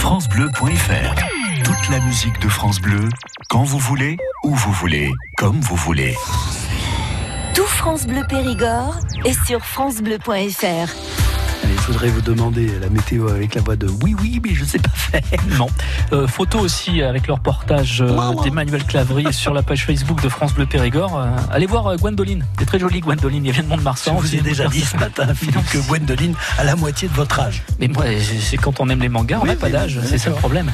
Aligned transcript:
FranceBleu.fr 0.00 1.14
Toute 1.62 1.88
la 1.90 2.00
musique 2.00 2.40
de 2.40 2.48
France 2.48 2.80
Bleu, 2.80 3.06
quand 3.50 3.64
vous 3.64 3.78
voulez, 3.78 4.16
où 4.44 4.54
vous 4.54 4.72
voulez, 4.72 5.10
comme 5.36 5.60
vous 5.60 5.76
voulez. 5.76 6.16
Tout 7.54 7.66
France 7.66 8.06
Bleu 8.06 8.22
Périgord 8.26 8.94
est 9.26 9.38
sur 9.46 9.62
FranceBleu.fr. 9.62 11.19
Allez, 11.62 11.74
je 11.74 11.86
voudrais 11.86 12.08
vous 12.08 12.20
demander 12.20 12.70
la 12.80 12.88
météo 12.88 13.28
avec 13.28 13.54
la 13.54 13.62
voix 13.62 13.76
de 13.76 13.86
oui, 14.02 14.14
oui, 14.20 14.40
mais 14.42 14.54
je 14.54 14.64
sais 14.64 14.78
pas 14.78 14.90
faire. 14.90 15.22
Non. 15.58 15.66
Euh, 16.12 16.26
photo 16.26 16.58
aussi 16.58 17.02
avec 17.02 17.26
le 17.26 17.34
reportage 17.34 18.00
euh, 18.00 18.42
d'Emmanuel 18.42 18.84
Clavry 18.84 19.32
sur 19.32 19.52
la 19.52 19.62
page 19.62 19.84
Facebook 19.84 20.22
de 20.22 20.28
France 20.28 20.54
Bleu 20.54 20.66
Périgord. 20.66 21.18
Euh, 21.18 21.28
allez 21.50 21.66
voir 21.66 21.96
Gwendoline. 21.96 22.44
C'est 22.58 22.66
très 22.66 22.78
joli 22.78 23.00
Gwendoline. 23.00 23.44
Il 23.44 23.52
vient 23.52 23.62
de 23.62 23.68
Mont-de-Marsan. 23.68 24.16
Je 24.16 24.26
vous 24.26 24.34
ai 24.36 24.40
déjà 24.40 24.68
dit 24.68 24.80
ce 24.80 24.96
matin, 24.96 25.34
Philippe, 25.34 25.68
que 25.70 25.78
Gwendoline 25.78 26.34
a 26.58 26.64
la 26.64 26.76
moitié 26.76 27.08
de 27.08 27.14
votre 27.14 27.40
âge. 27.40 27.62
Mais 27.78 27.88
moi, 27.88 28.04
c'est 28.40 28.56
quand 28.56 28.80
on 28.80 28.88
aime 28.88 29.00
les 29.00 29.08
mangas, 29.08 29.40
on 29.42 29.46
n'a 29.46 29.56
pas 29.56 29.70
d'âge. 29.70 29.98
C'est 30.04 30.18
ça 30.18 30.30
le 30.30 30.36
problème. 30.36 30.70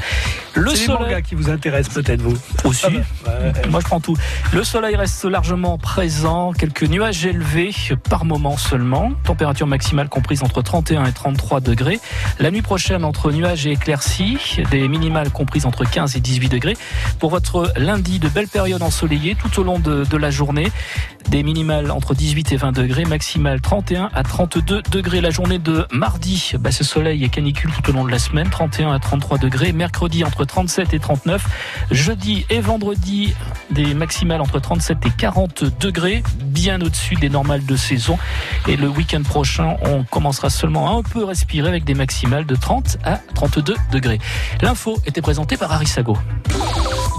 Le 0.53 0.71
soleil... 0.71 0.87
les 0.87 0.93
mangas 0.93 1.21
qui 1.21 1.35
vous 1.35 1.49
intéressent 1.49 1.93
peut-être 1.93 2.21
vous 2.21 2.37
aussi. 2.63 2.85
Ah 2.87 2.89
bah, 3.25 3.31
moi, 3.69 3.79
je 3.81 3.85
prends 3.85 3.99
tout. 3.99 4.15
Le 4.53 4.63
soleil 4.63 4.95
reste 4.95 5.25
largement 5.25 5.77
présent. 5.77 6.53
Quelques 6.53 6.83
nuages 6.83 7.25
élevés 7.25 7.73
par 8.09 8.25
moment 8.25 8.57
seulement. 8.57 9.11
Température 9.23 9.67
maximale 9.67 10.09
comprise 10.09 10.43
entre 10.43 10.61
31 10.77 11.05
et 11.05 11.11
33 11.11 11.59
degrés. 11.59 11.99
La 12.37 12.51
nuit 12.51 12.61
prochaine, 12.61 13.03
entre 13.03 13.31
nuages 13.31 13.65
et 13.65 13.71
éclaircies, 13.71 14.61
des 14.69 14.87
minimales 14.87 15.31
comprises 15.31 15.65
entre 15.65 15.85
15 15.85 16.15
et 16.15 16.19
18 16.19 16.49
degrés. 16.49 16.77
Pour 17.17 17.31
votre 17.31 17.73
lundi, 17.77 18.19
de 18.19 18.29
belles 18.29 18.47
périodes 18.47 18.83
ensoleillées 18.83 19.33
tout 19.33 19.59
au 19.59 19.63
long 19.63 19.79
de, 19.79 20.17
la 20.17 20.29
journée. 20.29 20.71
Des 21.29 21.41
minimales 21.41 21.89
entre 21.89 22.13
18 22.13 22.51
et 22.51 22.57
20 22.57 22.73
degrés, 22.73 23.05
maximales 23.05 23.59
31 23.59 24.11
à 24.13 24.21
32 24.21 24.83
degrés. 24.91 25.19
La 25.19 25.31
journée 25.31 25.57
de 25.57 25.87
mardi, 25.91 26.53
ce 26.69 26.83
soleil 26.83 27.23
et 27.23 27.29
canicule 27.29 27.71
tout 27.71 27.89
au 27.89 27.93
long 27.93 28.05
de 28.05 28.11
la 28.11 28.19
semaine, 28.19 28.47
31 28.47 28.93
à 28.93 28.99
33 28.99 29.39
degrés. 29.39 29.71
Mercredi, 29.71 30.23
entre 30.23 30.45
37 30.45 30.93
et 30.93 30.99
39. 30.99 31.43
Jeudi 31.89 32.45
et 32.51 32.59
vendredi, 32.59 33.33
des 33.71 33.95
maximales 33.95 34.41
entre 34.41 34.59
37 34.59 35.05
et 35.07 35.11
40 35.17 35.63
degrés, 35.79 36.21
bien 36.43 36.79
au-dessus 36.81 37.15
des 37.15 37.29
normales 37.29 37.65
de 37.65 37.75
saison. 37.75 38.19
Et 38.67 38.77
le 38.77 38.87
week-end 38.87 39.23
prochain, 39.23 39.75
on 39.81 40.03
commencera 40.03 40.51
seulement 40.51 40.66
un 40.75 41.03
peu 41.03 41.23
respirer 41.23 41.67
avec 41.67 41.85
des 41.85 41.93
maximales 41.93 42.45
de 42.45 42.55
30 42.55 42.97
à 43.03 43.19
32 43.35 43.75
degrés. 43.91 44.19
L'info 44.61 44.97
était 45.05 45.21
présentée 45.21 45.57
par 45.57 45.71
Arissago. 45.71 46.17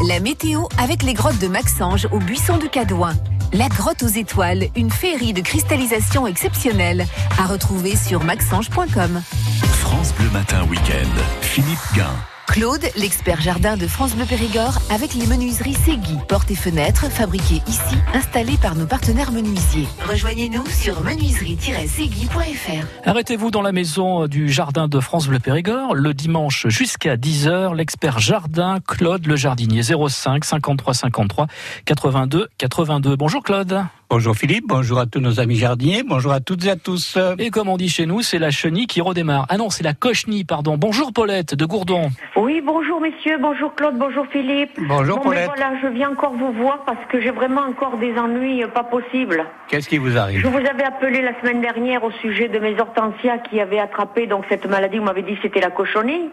La 0.06 0.20
météo 0.20 0.64
avec 0.78 1.02
les 1.02 1.14
grottes 1.14 1.38
de 1.38 1.48
Maxange 1.48 2.06
au 2.12 2.19
buisson 2.19 2.58
de 2.58 2.66
Cadouin. 2.66 3.14
La 3.52 3.69
grotte 3.69 4.02
aux 4.02 4.08
étoiles, 4.08 4.69
une 4.76 4.91
féerie 4.91 5.32
de 5.32 5.41
cristallisation 5.41 6.26
exceptionnelle 6.26 7.06
à 7.38 7.46
retrouver 7.46 7.96
sur 7.96 8.22
maxange.com. 8.22 9.22
France 9.62 10.14
Bleu 10.19 10.28
Matin 10.30 10.64
Week-end. 10.69 11.08
Philippe 11.41 11.78
Gain. 11.94 12.38
Claude, 12.48 12.84
l'expert 12.96 13.41
jardin 13.41 13.77
de 13.77 13.86
France 13.86 14.16
Bleu 14.16 14.24
Périgord, 14.24 14.78
avec 14.91 15.14
les 15.14 15.27
menuiseries 15.27 15.74
Segui, 15.74 16.16
portes 16.28 16.50
et 16.50 16.56
fenêtres 16.56 17.10
fabriquées 17.10 17.62
ici, 17.68 17.96
installées 18.14 18.56
par 18.56 18.74
nos 18.74 18.86
partenaires 18.86 19.30
menuisiers. 19.32 19.86
Rejoignez-nous 20.08 20.66
sur 20.66 21.02
menuiserie-segui.fr. 21.04 22.86
Arrêtez-vous 23.04 23.50
dans 23.50 23.62
la 23.62 23.72
maison 23.72 24.26
du 24.26 24.48
jardin 24.48 24.88
de 24.88 24.98
France 24.98 25.28
Bleu 25.28 25.38
Périgord 25.38 25.94
le 25.94 26.14
dimanche 26.14 26.66
jusqu'à 26.69 27.16
10h. 27.16 27.76
L'expert 27.76 28.19
jardin 28.19 28.78
Claude 28.86 29.26
le 29.26 29.36
jardinier 29.36 29.82
05 29.82 30.44
53 30.44 30.94
53 30.94 31.46
82 31.84 32.48
82. 32.56 33.16
Bonjour 33.16 33.42
Claude. 33.42 33.84
Bonjour 34.11 34.34
Philippe, 34.34 34.64
bonjour 34.67 34.98
à 34.98 35.05
tous 35.05 35.20
nos 35.20 35.39
amis 35.39 35.56
jardiniers, 35.56 36.03
bonjour 36.03 36.33
à 36.33 36.41
toutes 36.41 36.64
et 36.64 36.70
à 36.70 36.77
tous. 36.77 37.19
Et 37.39 37.51
comme 37.51 37.69
on 37.69 37.77
dit 37.77 37.91
chez 37.91 38.06
nous, 38.06 38.23
c'est 38.23 38.39
la 38.39 38.50
chenille 38.50 38.87
qui 38.87 39.03
redémarre. 39.03 39.45
Ah 39.50 39.59
non, 39.59 39.69
c'est 39.69 39.84
la 39.84 39.92
cochenille, 39.92 40.45
pardon. 40.45 40.78
Bonjour 40.78 41.12
Paulette 41.12 41.55
de 41.55 41.67
Gourdon. 41.67 42.09
Oui, 42.34 42.62
bonjour 42.65 43.03
messieurs, 43.03 43.37
bonjour 43.39 43.75
Claude, 43.75 43.98
bonjour 43.98 44.27
Philippe. 44.33 44.70
Bonjour 44.89 45.19
bon, 45.19 45.25
Paulette. 45.25 45.50
Mais 45.50 45.56
voilà, 45.56 45.78
je 45.83 45.89
viens 45.89 46.11
encore 46.11 46.33
vous 46.33 46.53
voir 46.53 46.84
parce 46.87 47.05
que 47.11 47.20
j'ai 47.20 47.33
vraiment 47.33 47.61
encore 47.61 47.98
des 47.98 48.17
ennuis 48.17 48.62
euh, 48.62 48.69
pas 48.69 48.83
possibles. 48.83 49.45
Qu'est-ce 49.69 49.91
qui 49.91 49.99
vous 49.99 50.16
arrive 50.16 50.41
Je 50.41 50.47
vous 50.47 50.56
avais 50.56 50.84
appelé 50.84 51.21
la 51.21 51.38
semaine 51.41 51.61
dernière 51.61 52.03
au 52.03 52.11
sujet 52.11 52.49
de 52.49 52.59
mes 52.59 52.81
hortensias 52.81 53.38
qui 53.50 53.61
avaient 53.61 53.78
attrapé 53.78 54.27
donc 54.27 54.47
cette 54.49 54.65
maladie. 54.65 54.97
Vous 54.97 55.05
m'avez 55.05 55.22
dit 55.22 55.34
que 55.34 55.43
c'était 55.43 55.61
la 55.61 55.71
cochonnerie. 55.71 56.31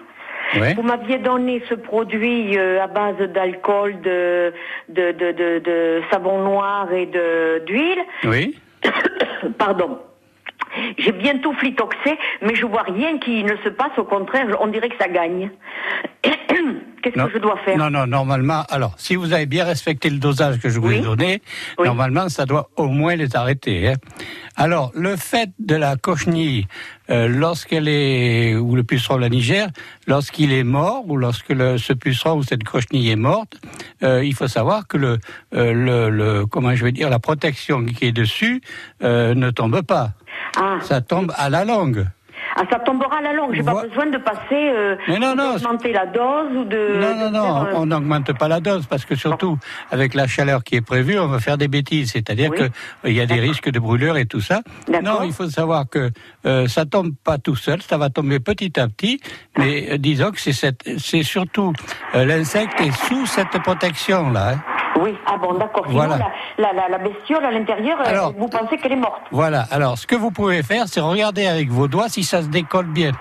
Ouais. 0.60 0.74
Vous 0.76 0.84
m'aviez 0.84 1.18
donné 1.18 1.62
ce 1.68 1.76
produit 1.76 2.58
euh, 2.58 2.82
à 2.82 2.88
base 2.88 3.18
d'alcool, 3.18 4.00
de, 4.02 4.54
de, 4.90 5.12
de, 5.12 5.32
de, 5.32 5.60
de 5.60 6.02
savon 6.12 6.40
noir 6.40 6.92
et 6.94 7.06
de 7.08 7.64
d'huile. 7.66 8.04
Oui. 8.26 8.60
Pardon. 9.58 10.00
J'ai 10.98 11.14
bien 11.14 11.38
tout 11.38 11.54
flitoxé, 11.54 12.18
mais 12.42 12.54
je 12.56 12.66
vois 12.66 12.84
rien 12.84 13.18
qui 13.18 13.44
ne 13.44 13.56
se 13.58 13.70
passe. 13.70 13.98
Au 13.98 14.04
contraire, 14.04 14.46
on 14.60 14.68
dirait 14.68 14.90
que 14.90 14.98
ça 14.98 15.08
gagne. 15.08 15.50
Qu'est-ce 17.06 17.20
Non. 17.20 17.28
que 17.28 17.34
je 17.34 17.38
dois 17.38 17.56
faire 17.64 17.78
Non, 17.78 17.92
non, 17.92 18.08
normalement, 18.08 18.64
alors, 18.70 18.96
si 18.98 19.16
vous 19.16 19.32
avez 19.32 19.46
bien 19.46 19.64
respecté 19.64 20.10
le 20.10 20.18
dosage 20.18 20.60
que 20.60 20.70
je 20.70 20.80
vous 20.80 20.90
ai 20.92 21.02
donné, 21.02 21.44
Oui. 21.78 21.86
normalement, 21.86 22.30
ça 22.30 22.46
doit 22.48 22.70
au 22.78 22.88
moins 22.88 23.16
les 23.16 23.36
arrêter. 23.36 23.90
hein. 23.90 23.94
Alors, 24.56 24.92
le 24.96 25.16
fait 25.16 25.52
de 25.60 25.76
la 25.76 25.98
cochenille, 25.98 26.66
euh, 27.12 27.28
lorsqu'elle 27.28 27.88
est, 27.88 28.56
ou 28.56 28.76
le 28.76 28.84
puceron 28.84 29.18
la 29.18 29.30
Niger, 29.30 29.68
lorsqu'il 30.08 30.52
est 30.52 30.64
mort, 30.64 31.04
ou 31.08 31.16
lorsque 31.18 31.50
le, 31.50 31.78
ce 31.78 31.94
puceron 31.94 32.38
ou 32.38 32.44
cette 32.44 32.64
cochenille 32.64 33.12
est 33.12 33.16
morte, 33.16 33.60
euh, 34.02 34.24
il 34.26 34.34
faut 34.34 34.48
savoir 34.48 34.88
que 34.88 34.98
le, 34.98 35.20
euh, 35.54 35.74
le, 35.74 36.10
le, 36.10 36.46
comment 36.48 36.74
je 36.74 36.84
vais 36.84 36.92
dire, 36.92 37.12
la 37.12 37.20
protection 37.20 37.86
qui 37.86 38.06
est 38.06 38.12
dessus 38.14 38.62
ne 39.02 39.52
tombe 39.52 39.82
pas. 39.84 40.14
Ah, 40.58 40.78
Ça 40.82 41.02
tombe 41.02 41.32
à 41.38 41.50
la 41.52 41.66
longue. 41.66 42.08
Ah, 42.56 42.64
ça 42.70 42.80
tombera 42.80 43.18
à 43.18 43.22
la 43.22 43.34
longue. 43.34 43.54
J'ai 43.54 43.64
pas 43.64 43.84
besoin 43.84 44.06
de 44.08 44.18
passer, 44.18 44.40
euh, 44.54 44.96
Mais 45.08 45.20
non, 45.20 45.36
non, 45.36 45.54
d'augmenter 45.54 45.92
la 45.92 46.06
dose 46.06 46.52
ou 46.56 46.64
de. 46.64 47.00
Non, 47.00 47.16
non, 47.16 47.28
de 47.30 47.34
non, 47.36 47.66
faire, 47.66 47.76
euh, 47.76 47.80
on 47.82 47.86
n'augmente 47.86 48.32
pas 48.38 48.48
la 48.48 48.60
dose 48.62 48.86
parce 48.88 49.04
que 49.06 49.16
surtout 49.16 49.58
avec 49.92 50.14
la 50.14 50.26
chaleur 50.28 50.64
qui 50.64 50.76
est 50.76 50.82
prévue, 50.82 51.20
on 51.20 51.28
va 51.28 51.40
faire 51.40 51.58
des 51.58 51.68
bêtises. 51.68 52.12
C'est-à-dire 52.14 52.52
Oui. 52.52 52.58
que 52.58 52.64
euh, 52.64 52.70
il 53.06 53.14
y 53.14 53.22
a 53.22 53.26
des 53.26 53.40
risques 53.40 53.70
de 53.70 53.80
brûlure 53.80 54.16
et 54.18 54.26
tout 54.26 54.42
ça. 54.42 54.62
D'accord. 54.88 55.20
Non, 55.22 55.24
il 55.26 55.34
faut 55.34 55.50
savoir 55.50 55.86
que 55.90 56.12
euh, 56.46 56.68
ça 56.68 56.86
tombe 56.86 57.12
pas 57.24 57.38
tout 57.38 57.56
seul, 57.56 57.82
ça 57.82 57.98
va 57.98 58.10
tomber 58.10 58.40
petit 58.40 58.80
à 58.80 58.88
petit. 58.88 59.20
Mais 59.58 59.92
euh, 59.92 59.98
disons 59.98 60.32
que 60.32 60.40
c'est 60.40 60.54
cette, 60.54 60.84
c'est 60.98 61.24
surtout 61.24 61.74
euh, 62.16 62.26
l'insecte 62.26 62.80
est 62.82 62.92
sous 63.08 63.26
cette 63.26 63.62
protection 63.64 64.30
là. 64.32 64.54
hein. 64.54 64.62
Oui, 65.00 65.14
ah 65.26 65.38
bon, 65.38 65.54
d'accord. 65.56 65.86
Voilà. 65.90 66.18
la, 66.58 66.72
la, 66.74 66.88
la, 66.90 66.98
bestiole 66.98 67.44
à 67.44 67.52
l'intérieur, 67.52 68.00
euh, 68.00 68.10
Alors- 68.10 68.34
vous 68.38 68.48
pensez 68.48 68.78
qu'elle 68.78 68.94
est 68.94 68.96
morte 68.98 69.22
Voilà. 69.32 69.66
Alors, 69.72 69.98
ce 69.98 70.08
que 70.08 70.16
vous 70.16 70.32
pouvez 70.32 70.64
faire, 70.64 70.88
c'est 70.88 71.02
regarder 71.02 71.48
avec 71.48 71.70
vos 71.70 71.88
doigts 71.88 72.08
si 72.10 72.24
ça 72.24 72.42
se 72.42 72.48
décolle 72.48 72.88
bien. 72.88 73.12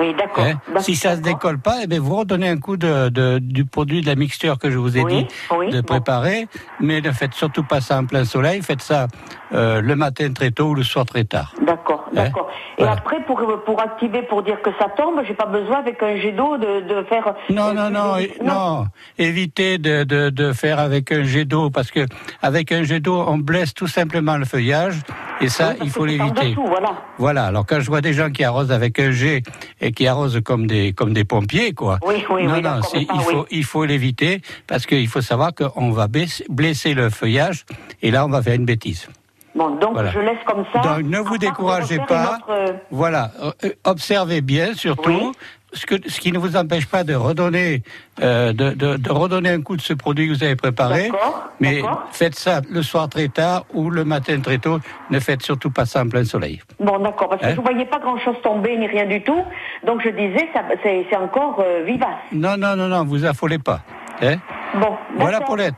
Oui, 0.00 0.12
d'accord. 0.18 0.44
hein. 0.44 0.54
D'accord, 0.66 0.82
Si 0.82 0.96
ça 0.96 1.14
se 1.14 1.20
d'accord. 1.20 1.38
décolle 1.52 1.58
pas, 1.60 1.76
eh 1.84 1.86
bien, 1.86 2.00
vous 2.00 2.16
redonnez 2.16 2.48
un 2.48 2.58
coup 2.58 2.76
de, 2.76 3.10
de- 3.10 3.38
du 3.38 3.64
produit 3.64 4.00
de 4.00 4.06
la 4.06 4.16
mixture 4.16 4.58
que 4.58 4.68
je 4.68 4.76
vous 4.76 4.98
ai 4.98 5.02
Oui, 5.04 5.22
dit 5.22 5.28
oui, 5.56 5.70
de 5.70 5.80
bon. 5.82 5.86
préparer. 5.86 6.48
Mais 6.80 7.00
ne 7.00 7.12
faites 7.12 7.34
surtout 7.34 7.62
pas 7.62 7.80
ça 7.80 7.98
en 7.98 8.04
plein 8.06 8.24
soleil. 8.24 8.60
Faites 8.62 8.82
ça 8.82 9.06
euh, 9.54 9.80
le 9.80 9.94
matin 9.96 10.32
très 10.32 10.50
tôt 10.50 10.66
ou 10.70 10.74
le 10.74 10.82
soir 10.82 11.06
très 11.06 11.24
tard. 11.24 11.54
D'accord, 11.64 12.04
d'accord. 12.12 12.48
Et 12.76 12.82
Voilà. 12.82 12.92
après, 12.98 13.22
pour, 13.24 13.40
pour 13.64 13.80
activer, 13.80 14.22
pour 14.22 14.42
dire 14.42 14.60
que 14.62 14.70
ça 14.78 14.88
tombe, 14.96 15.20
j'ai 15.26 15.34
pas 15.34 15.46
besoin 15.46 15.78
avec 15.78 16.02
un 16.02 16.16
jet 16.16 16.32
d'eau 16.32 16.56
de, 16.58 16.80
de 16.80 17.04
faire. 17.04 17.34
Non, 17.50 17.72
non, 17.72 17.88
non, 17.90 18.16
de- 18.16 18.20
é- 18.22 18.32
non. 18.42 18.86
Évitez 19.18 19.78
de, 19.78 20.02
de, 20.04 20.30
de 20.30 20.52
faire 20.52 20.78
avec 20.80 21.12
un 21.12 21.22
jet 21.22 21.44
d'eau 21.44 21.70
parce 21.70 21.90
que 21.90 22.00
avec 22.42 22.72
un 22.72 22.82
jet 22.82 23.00
d'eau, 23.00 23.24
on 23.26 23.38
blesse 23.38 23.74
tout 23.74 23.86
simplement 23.86 24.36
le 24.36 24.44
feuillage 24.44 24.96
et 25.40 25.48
ça, 25.48 25.70
Oui, 25.70 25.76
il 25.84 25.90
faut 25.90 26.04
l'éviter. 26.04 26.54
voilà. 26.66 26.92
Voilà. 27.18 27.44
Alors 27.46 27.64
quand 27.66 27.80
je 27.80 27.86
vois 27.86 28.00
des 28.00 28.12
gens 28.12 28.30
qui 28.30 28.42
arrosent 28.44 28.72
avec 28.72 28.98
un 28.98 29.10
jet 29.12 29.42
et 29.80 29.92
qui 29.92 30.06
arrosent 30.08 30.40
comme 30.44 30.66
des 30.66 30.92
comme 30.92 31.12
des 31.12 31.24
pompiers, 31.24 31.72
quoi. 31.74 31.98
Oui, 32.04 32.24
oui, 32.30 32.46
non, 32.46 32.54
oui, 32.54 32.62
non, 32.62 32.80
il 32.94 33.06
faut 33.22 33.38
oui. 33.40 33.44
il 33.50 33.64
faut 33.64 33.84
l'éviter 33.84 34.42
parce 34.66 34.84
qu'il 34.86 35.06
faut 35.08 35.20
savoir 35.20 35.52
qu'on 35.54 35.90
va 35.90 36.08
blesser 36.08 36.94
le 36.94 37.10
feuillage 37.10 37.64
et 38.02 38.10
là 38.10 38.24
on 38.26 38.28
va 38.28 38.42
faire 38.42 38.54
une 38.54 38.64
bêtise. 38.66 39.08
Bon, 39.54 39.70
donc 39.76 39.92
Voilà. 39.94 40.10
je 40.10 40.18
laisse 40.18 40.38
comme 40.46 40.64
ça. 40.72 40.80
Donc 40.80 41.02
ne 41.04 41.18
vous 41.18 41.38
découragez 41.38 41.98
pas. 41.98 42.38
euh, 42.48 42.72
Voilà, 42.90 43.30
Euh, 43.64 43.70
observez 43.84 44.40
bien 44.40 44.74
surtout. 44.74 45.10
Oui. 45.10 45.32
Ce, 45.76 45.86
que, 45.86 45.96
ce 46.08 46.20
qui 46.20 46.30
ne 46.30 46.38
vous 46.38 46.56
empêche 46.56 46.86
pas 46.86 47.02
de 47.02 47.14
redonner, 47.16 47.82
euh, 48.22 48.52
de, 48.52 48.70
de, 48.70 48.96
de 48.96 49.10
redonner 49.10 49.50
un 49.50 49.60
coup 49.60 49.76
de 49.76 49.80
ce 49.82 49.92
produit 49.92 50.28
que 50.28 50.34
vous 50.34 50.44
avez 50.44 50.54
préparé. 50.54 51.08
D'accord, 51.08 51.48
Mais 51.58 51.82
faites 52.12 52.36
ça 52.36 52.60
le 52.70 52.80
soir 52.82 53.08
très 53.08 53.26
tard 53.26 53.64
ou 53.74 53.90
le 53.90 54.04
matin 54.04 54.38
très 54.40 54.58
tôt. 54.58 54.78
Ne 55.10 55.18
faites 55.18 55.42
surtout 55.42 55.70
pas 55.72 55.84
ça 55.84 56.02
en 56.02 56.08
plein 56.08 56.24
soleil. 56.24 56.60
Bon, 56.78 57.00
d'accord, 57.00 57.28
parce 57.28 57.42
que 57.42 57.46
Hein 57.48 57.54
je 57.56 57.60
voyais 57.60 57.86
pas 57.86 57.98
grand-chose 57.98 58.36
tomber 58.40 58.76
ni 58.76 58.86
rien 58.86 59.06
du 59.06 59.20
tout. 59.24 59.42
Donc 59.84 60.00
je 60.04 60.10
disais, 60.10 60.48
c'est, 60.84 61.16
encore 61.16 61.58
euh, 61.58 61.82
vivace. 61.84 62.08
Non, 62.30 62.56
non, 62.56 62.76
non, 62.76 62.86
non, 62.86 63.04
vous 63.04 63.24
affolez 63.24 63.58
pas. 63.58 63.80
Hein 64.22 64.36
Bon, 64.76 64.96
voilà. 65.16 65.40
Paulette. 65.40 65.74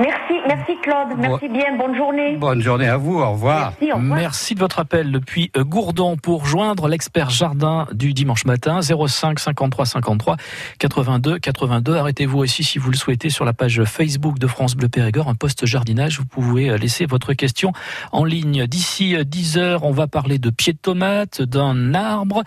Merci, 0.00 0.34
merci 0.48 0.72
Claude, 0.82 1.16
merci 1.18 1.48
bien, 1.48 1.76
bonne 1.78 1.94
journée. 1.96 2.36
Bonne 2.36 2.60
journée 2.60 2.88
à 2.88 2.96
vous, 2.96 3.20
au 3.20 3.30
revoir. 3.30 3.74
Merci, 3.80 3.92
au 3.92 3.96
revoir. 3.96 4.18
Merci 4.18 4.54
de 4.56 4.60
votre 4.60 4.80
appel 4.80 5.12
depuis 5.12 5.52
euh, 5.56 5.62
Gourdon 5.62 6.16
pour 6.16 6.46
joindre 6.46 6.88
l'expert 6.88 7.30
jardin 7.30 7.86
du 7.92 8.12
dimanche 8.12 8.44
matin 8.44 8.80
05 8.82 9.38
53 9.38 9.86
53 9.86 10.36
82 10.80 11.38
82. 11.38 11.94
Arrêtez-vous 11.96 12.38
aussi 12.38 12.64
si 12.64 12.78
vous 12.78 12.90
le 12.90 12.96
souhaitez 12.96 13.30
sur 13.30 13.44
la 13.44 13.52
page 13.52 13.84
Facebook 13.84 14.40
de 14.40 14.48
France 14.48 14.74
Bleu 14.74 14.88
Périgord, 14.88 15.28
un 15.28 15.36
poste 15.36 15.64
jardinage. 15.64 16.18
Vous 16.18 16.26
pouvez 16.26 16.70
euh, 16.70 16.76
laisser 16.76 17.06
votre 17.06 17.32
question 17.32 17.72
en 18.10 18.24
ligne. 18.24 18.66
D'ici 18.66 19.14
10 19.24 19.58
heures, 19.58 19.84
on 19.84 19.92
va 19.92 20.08
parler 20.08 20.38
de 20.38 20.50
pieds 20.50 20.72
de 20.72 20.78
tomates, 20.78 21.40
d'un 21.40 21.94
arbre. 21.94 22.42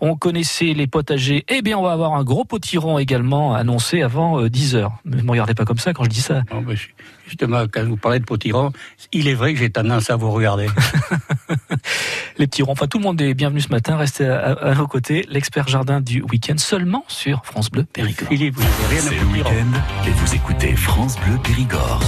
On 0.00 0.14
connaissait 0.14 0.74
les 0.74 0.86
potagers. 0.86 1.44
Eh 1.48 1.60
bien, 1.60 1.76
on 1.76 1.82
va 1.82 1.90
avoir 1.92 2.14
un 2.14 2.22
gros 2.22 2.44
potiron 2.44 3.00
également 3.00 3.52
annoncé 3.54 4.02
avant 4.02 4.40
10 4.46 4.76
heures. 4.76 4.92
Ne 5.04 5.20
me 5.22 5.30
regardez 5.32 5.54
pas 5.54 5.64
comme 5.64 5.78
ça 5.78 5.92
quand 5.92 6.04
je 6.04 6.10
dis 6.10 6.20
ça. 6.20 6.42
Oh, 6.52 6.58
je- 6.72 6.83
justement, 7.26 7.64
quand 7.72 7.84
vous 7.84 7.96
parlez 7.96 8.18
de 8.20 8.24
potiron, 8.24 8.72
il 9.12 9.28
est 9.28 9.34
vrai 9.34 9.52
que 9.54 9.58
j'ai 9.60 9.70
tendance 9.70 10.10
à 10.10 10.16
vous 10.16 10.30
regarder. 10.30 10.66
Les 12.38 12.46
petits 12.46 12.62
ronds. 12.62 12.72
Enfin, 12.72 12.86
tout 12.88 12.98
le 12.98 13.04
monde 13.04 13.20
est 13.20 13.32
bienvenu 13.34 13.60
ce 13.60 13.68
matin. 13.68 13.96
Restez 13.96 14.26
à, 14.26 14.52
à- 14.52 14.70
à 14.70 14.74
nos 14.74 14.86
côtés. 14.88 15.24
L'expert 15.28 15.68
jardin 15.68 16.00
du 16.00 16.22
week-end 16.22 16.58
seulement 16.58 17.04
sur 17.08 17.44
France 17.44 17.70
Bleu 17.70 17.84
Périgord. 17.84 18.28
Philippe, 18.28 18.56
vous 18.56 18.62
n'avez 18.62 18.86
rien 18.90 19.00
C'est 19.00 19.16
à 19.16 19.20
le 19.20 19.26
week-end 19.28 20.06
et 20.06 20.10
vous 20.10 20.34
écoutez 20.34 20.74
France 20.76 21.16
Bleu 21.24 21.36
Périgord. 21.42 22.00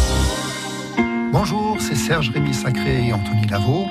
Bonjour, 1.32 1.76
c'est 1.80 1.94
Serge 1.94 2.30
Rémy 2.30 2.54
Sacré 2.54 3.06
et 3.08 3.12
Anthony 3.12 3.46
Lavaux. 3.46 3.86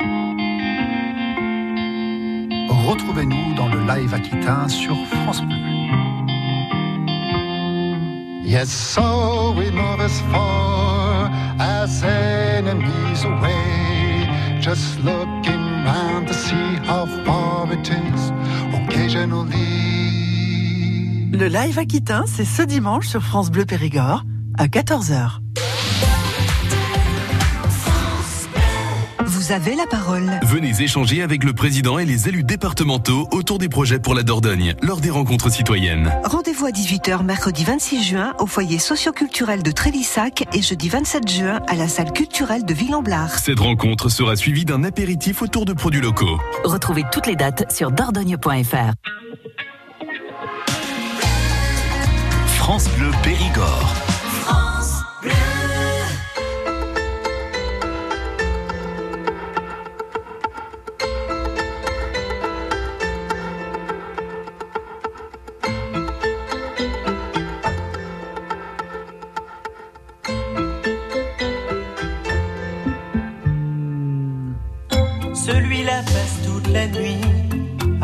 Retrouvez-nous 2.88 3.54
dans 3.56 3.68
le 3.68 3.80
live 3.88 4.14
aquitain 4.14 4.68
sur 4.68 4.96
France 5.08 5.42
Bleu. 5.42 5.56
Yes, 8.46 8.70
so 8.70 9.54
we 9.58 9.72
move 9.72 10.00
as 10.00 10.22
far 10.32 11.32
as 11.60 12.04
enemies 12.04 13.24
away. 13.24 14.30
Just 14.62 15.00
looking 15.04 15.84
round 15.84 16.28
to 16.28 16.34
see 16.34 16.76
how 16.86 17.08
far 17.26 17.68
it 17.74 17.90
is 17.90 18.32
occasionally. 18.74 19.56
Le 21.32 21.48
live 21.48 21.80
aquitain, 21.80 22.24
c'est 22.28 22.46
ce 22.46 22.62
dimanche 22.62 23.08
sur 23.08 23.24
France 23.24 23.50
Bleu 23.50 23.66
Périgord 23.66 24.24
à 24.58 24.68
14h. 24.68 25.42
Vous 29.46 29.52
avez 29.52 29.76
la 29.76 29.86
parole. 29.86 30.40
Venez 30.42 30.82
échanger 30.82 31.22
avec 31.22 31.44
le 31.44 31.54
président 31.54 32.00
et 32.00 32.06
les 32.06 32.28
élus 32.28 32.44
départementaux 32.44 33.28
autour 33.30 33.60
des 33.60 33.70
projets 33.70 34.00
pour 34.00 34.16
la 34.16 34.24
Dordogne 34.24 34.74
lors 34.82 35.02
des 35.02 35.12
rencontres 35.12 35.52
citoyennes. 35.52 36.12
Rendez-vous 36.24 36.66
à 36.66 36.72
18h 36.72 37.24
mercredi 37.24 37.64
26 37.64 38.04
juin 38.04 38.34
au 38.40 38.48
foyer 38.48 38.80
socioculturel 38.80 39.62
de 39.62 39.70
Trélissac 39.70 40.46
et 40.52 40.64
jeudi 40.64 40.90
27 40.90 41.30
juin 41.30 41.60
à 41.68 41.76
la 41.76 41.88
salle 41.88 42.12
culturelle 42.12 42.66
de 42.66 42.74
Ville-en-Blard. 42.74 43.38
Cette 43.38 43.60
rencontre 43.60 44.10
sera 44.10 44.36
suivie 44.36 44.66
d'un 44.66 44.84
apéritif 44.84 45.44
autour 45.44 45.66
de 45.66 45.74
produits 45.74 46.02
locaux. 46.02 46.40
Retrouvez 46.64 47.04
toutes 47.12 47.28
les 47.28 47.36
dates 47.36 47.72
sur 47.72 47.92
dordogne.fr. 47.92 48.94
France 52.58 52.90
Bleu 52.98 53.12
Périgord. 53.22 53.94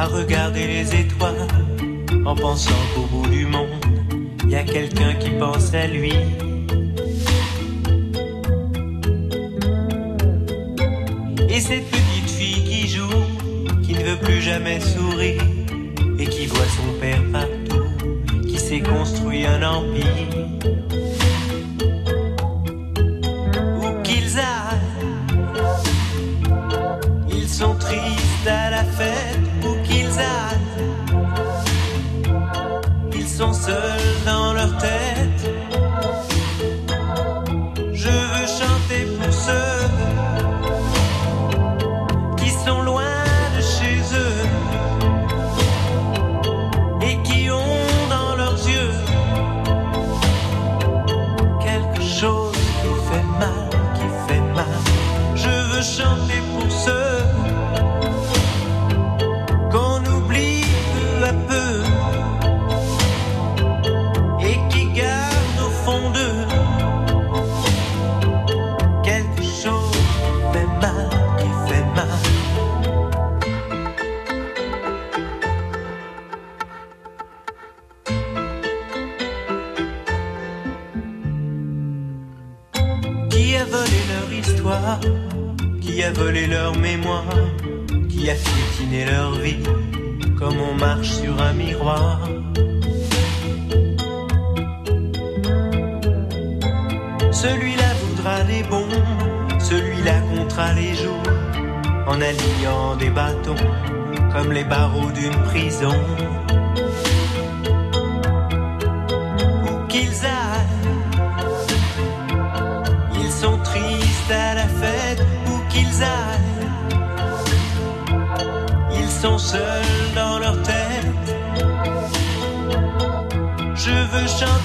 À 0.02 0.08
regarder 0.08 0.66
les 0.66 0.96
étoiles 0.96 1.48
en 2.26 2.34
pensant 2.34 2.82
qu'au 2.96 3.04
bout 3.04 3.28
du 3.28 3.46
monde, 3.46 3.86
il 4.46 4.50
y 4.50 4.56
a 4.56 4.64
quelqu'un 4.64 5.14
qui 5.14 5.30
pense 5.30 5.76
à 5.76 5.86
lui. 5.86 6.14
Et 11.48 11.60
cette 11.60 11.88
petite 11.92 12.32
fille 12.32 12.64
qui 12.64 12.88
joue, 12.88 13.24
qui 13.84 13.94
ne 13.94 14.04
veut 14.04 14.18
plus 14.18 14.42
jamais 14.42 14.80
sourire 14.80 15.44
et 16.18 16.26
qui 16.26 16.48
voit 16.48 16.72
son 16.78 17.00
père 17.00 17.22
partout, 17.32 17.86
qui 18.48 18.58
s'est 18.58 18.82
construit 18.82 19.46
un 19.46 19.62
empire. 19.62 20.81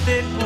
Veux 0.06 0.45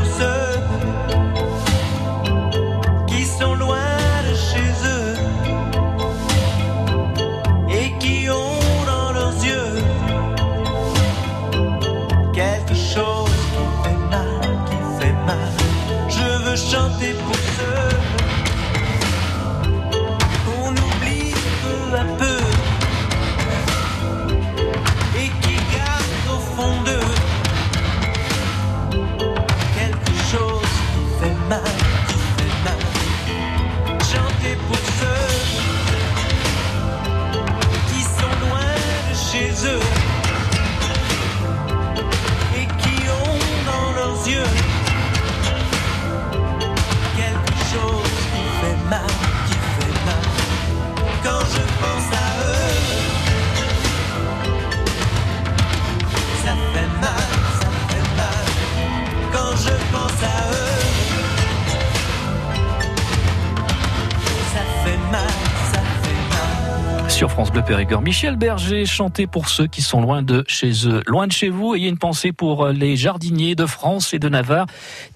Périgord, 67.71 68.03
Michel 68.03 68.35
Berger 68.35 68.85
chantait 68.85 69.29
pour 69.29 69.49
ceux 69.49 69.69
qui 69.69 69.81
sont 69.81 70.01
loin 70.01 70.23
de 70.23 70.43
chez 70.49 70.89
eux. 70.89 71.05
Loin 71.07 71.29
de 71.29 71.33
chez 71.33 71.51
vous, 71.51 71.77
ayez 71.77 71.89
une 71.89 71.99
pensée 71.99 72.33
pour 72.33 72.67
les 72.67 72.97
jardiniers 72.97 73.55
de 73.55 73.65
France 73.65 74.13
et 74.13 74.19
de 74.19 74.29
Navarre. 74.29 74.67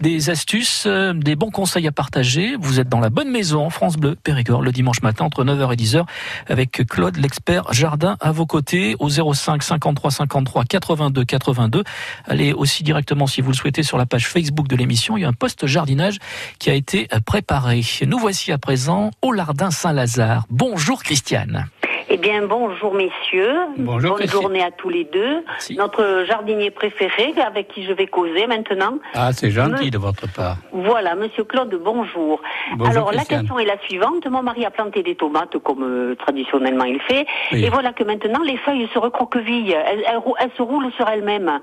Des 0.01 0.31
astuces, 0.31 0.85
euh, 0.87 1.13
des 1.13 1.35
bons 1.35 1.51
conseils 1.51 1.89
à 1.89 1.91
partager. 1.91 2.55
Vous 2.57 2.79
êtes 2.79 2.89
dans 2.89 3.01
la 3.01 3.11
bonne 3.11 3.29
maison, 3.29 3.71
France 3.71 3.97
Bleu 3.97 4.15
Périgord, 4.15 4.63
le 4.63 4.71
dimanche 4.71 5.03
matin 5.03 5.25
entre 5.25 5.43
9h 5.45 5.73
et 5.73 5.77
10h 5.77 6.05
avec 6.47 6.81
Claude, 6.89 7.17
l'expert 7.17 7.73
jardin 7.73 8.17
à 8.21 8.31
vos 8.31 8.47
côtés 8.47 8.95
au 9.01 9.09
05 9.09 9.61
53 9.61 10.13
53 10.13 10.65
82 10.65 11.25
82. 11.25 11.83
Allez 12.25 12.53
aussi 12.53 12.85
directement 12.85 13.27
si 13.27 13.41
vous 13.41 13.51
le 13.51 13.57
souhaitez 13.57 13.83
sur 13.83 13.99
la 13.99 14.07
page 14.07 14.29
Facebook 14.29 14.69
de 14.69 14.77
l'émission. 14.77 15.17
Il 15.17 15.23
y 15.23 15.25
a 15.25 15.29
un 15.29 15.33
post 15.33 15.67
jardinage 15.67 16.19
qui 16.61 16.71
a 16.71 16.75
été 16.75 17.09
préparé. 17.27 17.81
Nous 18.07 18.19
voici 18.21 18.53
à 18.53 18.59
présent 18.59 19.11
au 19.23 19.33
Lardin 19.33 19.73
Saint-Lazare. 19.73 20.47
Bonjour 20.51 21.03
Christiane. 21.03 21.67
Eh 22.11 22.19
bien, 22.19 22.47
bonjour 22.47 22.93
messieurs. 22.95 23.55
Bonjour, 23.79 24.11
Bonne 24.11 24.19
Christine. 24.21 24.43
journée 24.43 24.63
à 24.63 24.71
tous 24.71 24.91
les 24.91 25.05
deux. 25.05 25.43
Notre 25.77 26.25
jardinier 26.27 26.71
préféré, 26.71 27.33
avec 27.47 27.69
qui 27.69 27.85
je 27.85 27.93
vais 27.93 28.07
causer 28.07 28.47
maintenant. 28.47 28.99
Ah, 29.15 29.33
c'est 29.33 29.51
gentil 29.51 29.87
Me- 29.87 29.91
de 29.91 29.99
votre 29.99 30.31
part. 30.33 30.59
Voilà, 30.73 31.15
monsieur 31.15 31.45
Claude, 31.45 31.75
bonjour. 31.83 32.43
Bonjour, 32.77 32.91
Alors, 32.91 33.13
la 33.13 33.25
question 33.25 33.59
est 33.59 33.65
la 33.65 33.79
suivante. 33.87 34.27
Mon 34.27 34.43
mari 34.43 34.67
a 34.67 34.71
planté 34.71 35.03
des 35.03 35.15
tomates 35.15 35.57
comme 35.59 35.83
euh, 35.83 36.15
traditionnellement 36.17 36.85
il 36.85 37.01
fait. 37.01 37.27
Oui. 37.53 37.65
Et 37.65 37.71
voilà 37.71 37.93
que 37.95 38.05
maintenant, 38.05 38.43
les 38.45 38.59
feuilles 38.59 38.89
se 38.93 38.99
recroquevillent. 38.99 39.73
Elles, 39.73 40.05
elles 40.07 40.21
elles 40.41 40.51
se 40.57 40.63
roulent 40.63 40.93
sur 40.97 41.09
elles-mêmes. 41.09 41.61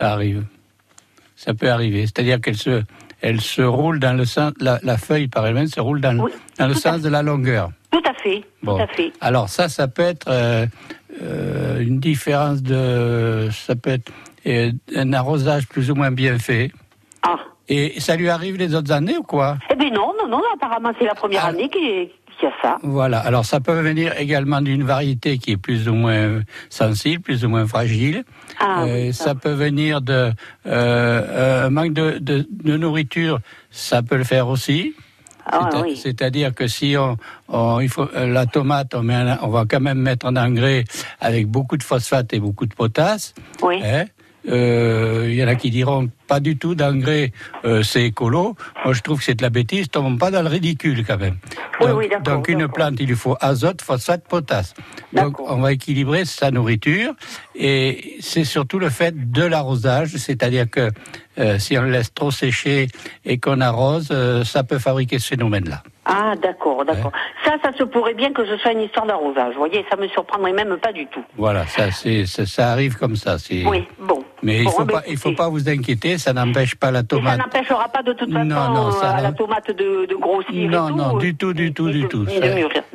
Ça 0.00 0.12
arrive. 0.12 0.44
Ça 1.36 1.52
peut 1.52 1.68
arriver. 1.68 2.02
C'est-à-dire 2.06 2.40
qu'elle 2.40 2.56
se, 2.56 2.82
elle 3.20 3.42
se 3.42 3.60
roule 3.60 3.98
dans 4.00 4.16
le 4.16 4.24
sens, 4.24 4.52
la, 4.58 4.78
la 4.82 4.96
feuille 4.96 5.28
par 5.28 5.46
elle-même 5.46 5.66
se 5.66 5.80
roule 5.80 6.00
dans, 6.00 6.12
le- 6.12 6.32
dans 6.58 6.66
le 6.66 6.74
sens 6.74 7.02
de 7.02 7.10
la 7.10 7.22
longueur. 7.22 7.68
Tout 7.96 8.10
à 8.10 8.14
fait, 8.14 8.42
Bon. 8.62 8.76
tout 8.76 8.82
à 8.82 8.86
fait. 8.88 9.12
Alors 9.22 9.48
ça, 9.48 9.68
ça 9.70 9.88
peut 9.88 10.02
être 10.02 10.26
euh, 10.28 10.66
euh, 11.22 11.80
une 11.80 11.98
différence 11.98 12.62
de, 12.62 13.48
ça 13.50 13.74
peut 13.74 13.90
être 13.90 14.12
euh, 14.46 14.70
un 14.94 15.12
arrosage 15.14 15.66
plus 15.66 15.90
ou 15.90 15.94
moins 15.94 16.10
bien 16.10 16.38
fait. 16.38 16.70
Ah. 17.22 17.38
Et 17.68 17.98
ça 18.00 18.16
lui 18.16 18.28
arrive 18.28 18.56
les 18.58 18.74
autres 18.74 18.92
années 18.92 19.16
ou 19.16 19.22
quoi? 19.22 19.56
Eh 19.70 19.74
bien 19.76 19.90
non, 19.90 20.12
non, 20.18 20.28
non, 20.28 20.42
apparemment 20.54 20.92
c'est 20.98 21.06
la 21.06 21.14
première 21.14 21.46
Ah. 21.46 21.48
année 21.48 21.70
y 22.42 22.46
a 22.46 22.52
ça. 22.60 22.76
Voilà. 22.82 23.18
Alors 23.20 23.46
ça 23.46 23.60
peut 23.60 23.80
venir 23.80 24.12
également 24.18 24.60
d'une 24.60 24.82
variété 24.84 25.38
qui 25.38 25.52
est 25.52 25.56
plus 25.56 25.88
ou 25.88 25.94
moins 25.94 26.42
sensible, 26.68 27.22
plus 27.22 27.46
ou 27.46 27.48
moins 27.48 27.66
fragile. 27.66 28.24
Ah, 28.60 28.84
Euh, 28.84 29.10
ça 29.12 29.34
peut 29.34 29.54
venir 29.54 30.02
de 30.02 30.32
un 30.66 31.70
manque 31.70 31.94
de, 31.94 32.18
de- 32.18 32.46
de 32.50 32.76
nourriture, 32.76 33.38
ça 33.70 34.02
peut 34.02 34.16
le 34.18 34.24
faire 34.24 34.48
aussi. 34.48 34.94
Ah, 35.50 35.70
oui. 35.82 35.96
C'est-à-dire 35.96 36.54
que 36.54 36.66
si 36.66 36.96
on, 36.98 37.16
on- 37.48 37.80
il 37.80 37.88
faut 37.88 38.08
euh, 38.16 38.26
la 38.26 38.46
tomate, 38.46 38.94
on, 38.94 39.02
met 39.02 39.14
un- 39.14 39.38
on 39.42 39.48
va 39.48 39.64
quand 39.68 39.80
même 39.80 39.98
mettre 39.98 40.26
un 40.26 40.36
engrais 40.36 40.84
avec 41.20 41.46
beaucoup 41.46 41.76
de 41.76 41.82
phosphate 41.82 42.32
et 42.32 42.40
beaucoup 42.40 42.66
de 42.66 42.74
potasse. 42.74 43.34
Oui. 43.62 43.80
Hein 43.84 44.06
Il 44.46 45.34
y 45.34 45.42
en 45.44 45.48
a 45.48 45.54
qui 45.56 45.70
diront 45.70 46.08
pas 46.28 46.40
du 46.40 46.56
tout 46.56 46.74
d'engrais, 46.74 47.32
euh, 47.64 47.82
c'est 47.82 48.02
écolo. 48.04 48.56
Moi, 48.84 48.94
je 48.94 49.00
trouve 49.02 49.18
que 49.18 49.24
c'est 49.24 49.34
de 49.34 49.42
la 49.42 49.50
bêtise. 49.50 49.88
Tombons 49.88 50.16
pas 50.16 50.30
dans 50.30 50.42
le 50.42 50.48
ridicule 50.48 51.04
quand 51.06 51.18
même. 51.18 51.36
Oui, 51.80 51.86
donc, 51.88 51.98
oui, 51.98 52.08
d'accord, 52.08 52.34
donc 52.36 52.48
une 52.48 52.68
plante, 52.68 52.94
il 53.00 53.06
lui 53.06 53.14
faut 53.14 53.36
azote, 53.40 53.82
phosphate, 53.82 54.26
potasse. 54.28 54.74
Donc 55.12 55.40
on 55.40 55.58
va 55.60 55.72
équilibrer 55.72 56.24
sa 56.24 56.50
nourriture 56.50 57.12
et 57.54 58.16
c'est 58.20 58.44
surtout 58.44 58.78
le 58.78 58.88
fait 58.90 59.30
de 59.30 59.42
l'arrosage, 59.44 60.16
c'est-à-dire 60.16 60.68
que 60.70 60.90
euh, 61.38 61.58
si 61.58 61.76
on 61.78 61.82
le 61.82 61.90
laisse 61.90 62.12
trop 62.14 62.30
sécher 62.30 62.88
et 63.24 63.38
qu'on 63.38 63.60
arrose, 63.60 64.08
euh, 64.10 64.42
ça 64.44 64.64
peut 64.64 64.78
fabriquer 64.78 65.18
ce 65.18 65.28
phénomène-là. 65.28 65.82
Ah, 66.06 66.34
d'accord, 66.40 66.84
d'accord. 66.84 67.12
Ça, 67.44 67.56
ça 67.62 67.72
se 67.76 67.82
pourrait 67.84 68.14
bien 68.14 68.32
que 68.32 68.44
ce 68.46 68.56
soit 68.58 68.72
une 68.72 68.80
histoire 68.82 69.06
d'arrosage. 69.06 69.52
Vous 69.54 69.58
voyez, 69.60 69.84
ça 69.90 69.96
me 69.96 70.08
surprendrait 70.08 70.52
même 70.52 70.76
pas 70.78 70.92
du 70.92 71.06
tout. 71.06 71.22
Voilà, 71.36 71.66
ça, 71.66 71.90
c'est, 71.90 72.26
ça, 72.26 72.46
ça 72.46 72.70
arrive 72.72 72.96
comme 72.96 73.16
ça. 73.16 73.38
c'est- 73.38 73.64
Oui, 73.66 73.84
bon. 74.00 74.24
Mais 74.42 74.58
il 74.58 74.64
Bon, 74.64 74.70
faut 74.70 74.84
pas, 74.84 75.02
il 75.08 75.16
faut 75.16 75.32
pas 75.32 75.48
vous 75.48 75.68
inquiéter, 75.68 76.18
ça 76.18 76.32
n'empêche 76.32 76.74
pas 76.74 76.90
la 76.90 76.98
Et 77.00 77.02
ça 77.02 77.06
tomate. 77.08 77.38
n'empêchera 77.38 77.88
pas 77.88 78.02
de 78.02 78.12
toute 78.12 78.30
façon 78.32 78.44
Non, 78.44 78.70
non, 78.74 78.90
ça 78.92 79.16
euh, 79.18 79.22
la 79.22 79.32
tomate 79.32 79.68
de, 79.68 80.06
de 80.06 80.14
grossir 80.14 80.70
Non, 80.70 80.88
et 80.88 80.90
tout. 80.92 80.96
non, 80.96 81.16
du 81.16 81.34
tout, 81.34 81.52
du 81.54 81.72
tout, 81.72 81.88
du 81.90 82.06
tout. 82.08 82.26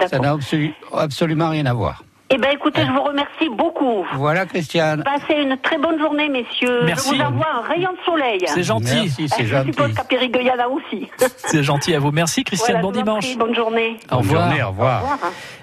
Ça 0.07 0.19
n'a 0.19 0.33
absolu- 0.35 0.73
absolument 0.93 1.49
rien 1.49 1.65
à 1.65 1.73
voir. 1.73 2.03
Eh 2.33 2.37
bien, 2.37 2.51
écoutez, 2.51 2.85
je 2.85 2.91
vous 2.93 3.03
remercie 3.03 3.49
beaucoup. 3.57 4.05
Voilà, 4.15 4.45
Christiane. 4.45 5.03
Passez 5.03 5.33
une 5.41 5.57
très 5.57 5.77
bonne 5.77 5.99
journée, 5.99 6.29
messieurs. 6.29 6.83
Merci. 6.85 7.09
Je 7.09 7.15
vous 7.15 7.27
envoie 7.27 7.47
un 7.61 7.67
rayon 7.67 7.91
de 7.91 7.97
soleil. 8.05 8.39
C'est 8.45 8.63
gentil. 8.63 8.85
Merci, 9.03 9.27
c'est 9.27 9.43
Je 9.45 9.49
gentil. 9.49 9.73
suppose 9.73 9.93
qu'à 9.93 10.55
en 10.55 10.59
a 10.59 10.67
aussi. 10.69 11.09
C'est 11.37 11.61
gentil 11.63 11.93
à 11.93 11.99
vous. 11.99 12.11
Merci 12.11 12.45
Christiane, 12.45 12.79
Voilà, 12.79 12.87
bon 12.87 12.93
je 12.93 13.03
dimanche. 13.03 13.25
prie, 13.25 13.35
bonne 13.35 13.53
journée. 13.55 13.97
Au 14.09 14.15
Bonne 14.15 14.19
revoir. 14.19 14.47
journée, 14.47 14.63
au 14.63 14.67
revoir. 14.69 15.03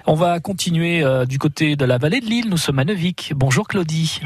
On 0.05 0.13
va 0.13 0.39
continuer 0.39 1.03
euh, 1.03 1.25
du 1.25 1.39
côté 1.39 1.75
de 1.75 1.85
la 1.85 1.97
vallée 1.97 2.19
de 2.19 2.27
Lille. 2.27 2.49
Nous 2.49 2.57
sommes 2.57 2.77
à 2.77 2.85
Neuvik. 2.85 3.33
Bonjour 3.35 3.67
Claudie. 3.67 4.21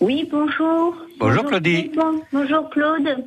Oui, 0.00 0.28
bonjour. 0.30 0.94
Bonjour, 1.18 1.44
Claudie. 1.44 1.90
Claude. 1.90 2.16
Bonjour 2.32 2.70
Claude. 2.70 3.24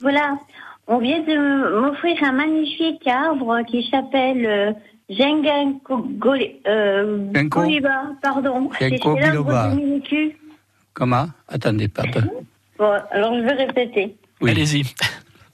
Voilà, 0.00 0.38
on 0.86 0.98
vient 0.98 1.20
de 1.20 1.80
m'offrir 1.80 2.22
un 2.22 2.32
magnifique 2.32 3.06
arbre 3.06 3.62
qui 3.66 3.88
s'appelle 3.90 4.44
euh, 4.46 4.72
Jengenko 5.08 6.06
euh, 6.66 7.32
Ginkgo. 7.34 7.60
Goliba, 7.60 8.02
pardon. 8.22 8.70
L'arbre 8.80 9.14
biloba. 9.16 9.72
Comment? 10.92 11.26
Attendez, 11.48 11.88
pardon. 11.88 12.22
Bon, 12.78 12.92
alors 13.10 13.34
je 13.34 13.40
vais 13.40 13.52
répéter. 13.64 14.16
Allez-y. 14.42 14.82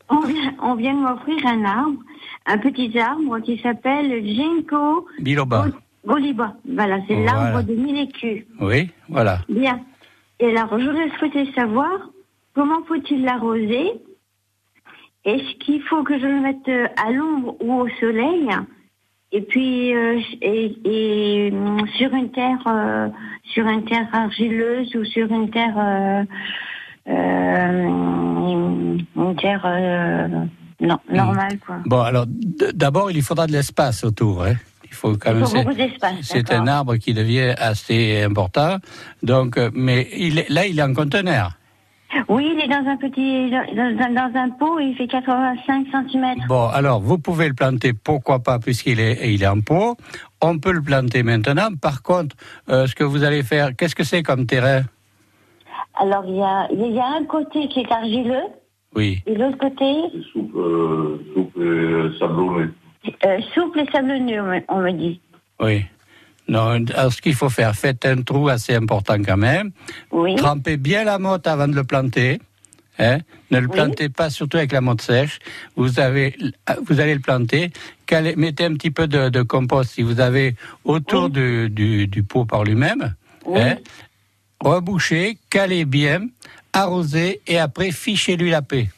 On 0.09 0.21
vient, 0.21 0.55
on 0.63 0.75
vient 0.75 0.95
de 0.95 0.99
m'offrir 1.01 1.47
un 1.47 1.65
arbre, 1.65 1.99
un 2.47 2.59
petit 2.59 2.99
arbre 2.99 3.39
qui 3.41 3.59
s'appelle 3.59 4.27
Ginkgo 4.27 5.07
Biloba. 5.21 5.67
Goliba. 6.05 6.55
Voilà, 6.69 6.99
c'est 7.07 7.15
Voilà. 7.15 7.33
l'arbre 7.33 7.63
de 7.63 7.75
mille 7.75 8.01
écus. 8.01 8.45
Oui, 8.61 8.91
voilà. 9.09 9.39
Bien. 9.49 9.81
Et 10.43 10.47
alors, 10.47 10.77
j'aurais 10.77 11.09
souhaité 11.21 11.53
savoir 11.53 12.11
comment 12.53 12.83
faut-il 12.89 13.23
l'arroser? 13.23 13.93
Est-ce 15.25 15.57
qu'il 15.59 15.81
faut 15.83 16.03
que 16.03 16.19
je 16.19 16.27
le 16.27 16.41
mette 16.41 16.69
euh, 16.69 16.89
à 16.97 17.13
l'ombre 17.13 17.55
ou 17.61 17.75
au 17.75 17.89
soleil? 18.01 18.49
Et 19.31 19.43
puis, 19.43 19.95
euh, 19.95 20.19
et, 20.43 21.51
hum, 21.53 21.87
sur 21.97 22.13
une 22.13 22.33
terre, 22.33 22.59
euh, 22.67 23.09
sur 23.55 23.69
une 23.69 23.85
terre 23.85 24.09
argileuse 24.13 24.93
ou 24.97 25.05
sur 25.05 25.31
une 25.31 25.49
terre, 25.49 26.27
une 27.07 29.07
terre 29.41 30.49
normale, 30.81 31.59
quoi. 31.65 31.77
Bon, 31.87 32.01
alors, 32.01 32.27
d'abord, 32.75 33.13
il 33.13 33.23
faudra 33.23 33.47
de 33.47 33.53
l'espace 33.53 34.03
autour. 34.03 34.43
Hein. 34.43 34.57
Il 34.93 34.97
faut 34.97 35.17
quand 35.17 35.33
même. 35.33 35.47
c'est- 36.21 36.53
un 36.53 36.67
arbre 36.67 36.97
qui 36.97 37.15
devient 37.15 37.55
assez 37.57 38.23
important. 38.23 38.77
Donc, 39.23 39.57
euh, 39.57 39.71
mais 39.73 40.07
il 40.15 40.39
est, 40.39 40.51
là, 40.51 40.67
il 40.67 40.79
est 40.79 40.83
en 40.83 40.93
conteneur. 40.93 41.53
Oui, 42.29 42.53
il 42.55 42.63
est 42.63 42.69
dans 42.69 42.87
un 42.87 42.99
petit, 42.99 43.51
dans, 43.51 44.39
un 44.39 44.51
pot 44.51 44.79
il 44.79 44.95
fait 44.97 45.07
85 45.07 45.87
cm. 45.91 46.35
Bon, 46.47 46.69
alors, 46.69 47.01
vous 47.01 47.17
pouvez 47.17 47.49
le 47.49 47.55
planter, 47.55 47.95
pourquoi 47.95 48.41
pas, 48.41 48.59
puisqu'il 48.59 49.01
est, 49.01 49.33
il 49.33 49.43
est 49.43 49.47
en 49.47 49.63
pot. 49.63 49.97
On 50.43 50.59
peut 50.59 50.73
le 50.73 50.83
planter 50.83 51.23
maintenant. 51.23 51.71
Par 51.81 52.03
contre, 52.03 52.37
euh, 52.69 52.87
ce 52.87 52.95
que 52.95 53.03
vous 53.05 53.25
allez 53.25 53.43
faire, 53.43 53.75
qu'est-ce 53.75 53.95
que 53.95 54.05
c'est 54.05 54.23
comme 54.23 54.45
terrain? 54.45 54.83
Alors, 55.95 56.25
il 56.29 56.37
y 56.37 56.43
a, 56.43 56.69
il 56.71 56.95
y 56.95 57.01
a 57.01 57.07
un 57.19 57.25
côté 57.25 57.67
qui 57.69 57.81
est 57.81 57.91
argileux 57.91 58.45
Oui. 58.95 59.23
et 59.27 59.35
l'autre 59.35 59.57
côté 59.57 59.91
Souple, 60.35 61.19
souple 61.35 61.63
et 61.63 62.19
sablonné. 62.19 62.69
Euh, 63.25 63.41
souple 63.55 63.81
et 63.81 63.87
sablonneux, 63.91 64.41
on 64.69 64.81
me, 64.81 64.93
dit. 64.93 65.21
Oui. 65.61 65.85
Non, 66.49 66.85
alors 66.95 67.13
ce 67.13 67.23
qu'il 67.23 67.35
faut 67.35 67.49
faire, 67.49 67.75
faites 67.75 68.05
un 68.05 68.23
trou 68.23 68.49
assez 68.49 68.75
important 68.75 69.17
quand 69.23 69.37
même. 69.37 69.71
Oui. 70.11 70.35
Trempez 70.37 70.77
bien 70.77 71.05
la 71.05 71.19
motte 71.19 71.47
avant 71.47 71.69
de 71.69 71.75
le 71.75 71.85
planter. 71.85 72.41
Hein 72.99 73.19
ne 73.51 73.59
le 73.59 73.67
Oui. 73.69 73.73
plantez 73.75 74.09
pas 74.09 74.29
surtout 74.29 74.59
avec 74.59 74.73
la 74.73 74.81
motte 74.81 75.01
sèche. 75.01 75.39
Vous, 75.77 75.99
avez, 75.99 76.37
vous 76.87 77.01
allez 77.01 77.15
le 77.15 77.21
planter. 77.21 77.71
Mettez 78.37 78.65
un 78.67 78.75
petit 78.75 78.91
peu 78.91 79.07
de, 79.07 79.31
de 79.31 79.43
compost 79.43 79.93
si 79.93 80.03
vous 80.03 80.21
avez 80.21 80.55
autour 80.85 81.31
du, 81.31 81.71
du, 81.71 82.07
du 82.07 82.23
pot 82.23 82.45
par 82.45 82.65
lui-même. 82.65 83.15
Hein 83.55 83.77
Rebouchez, 84.61 85.39
calez 85.51 85.85
bien, 85.85 86.27
arrosez 86.73 87.41
et 87.47 87.59
après 87.59 87.91
fichez-lui 87.91 88.51
la 88.51 88.63
paix. 88.63 88.89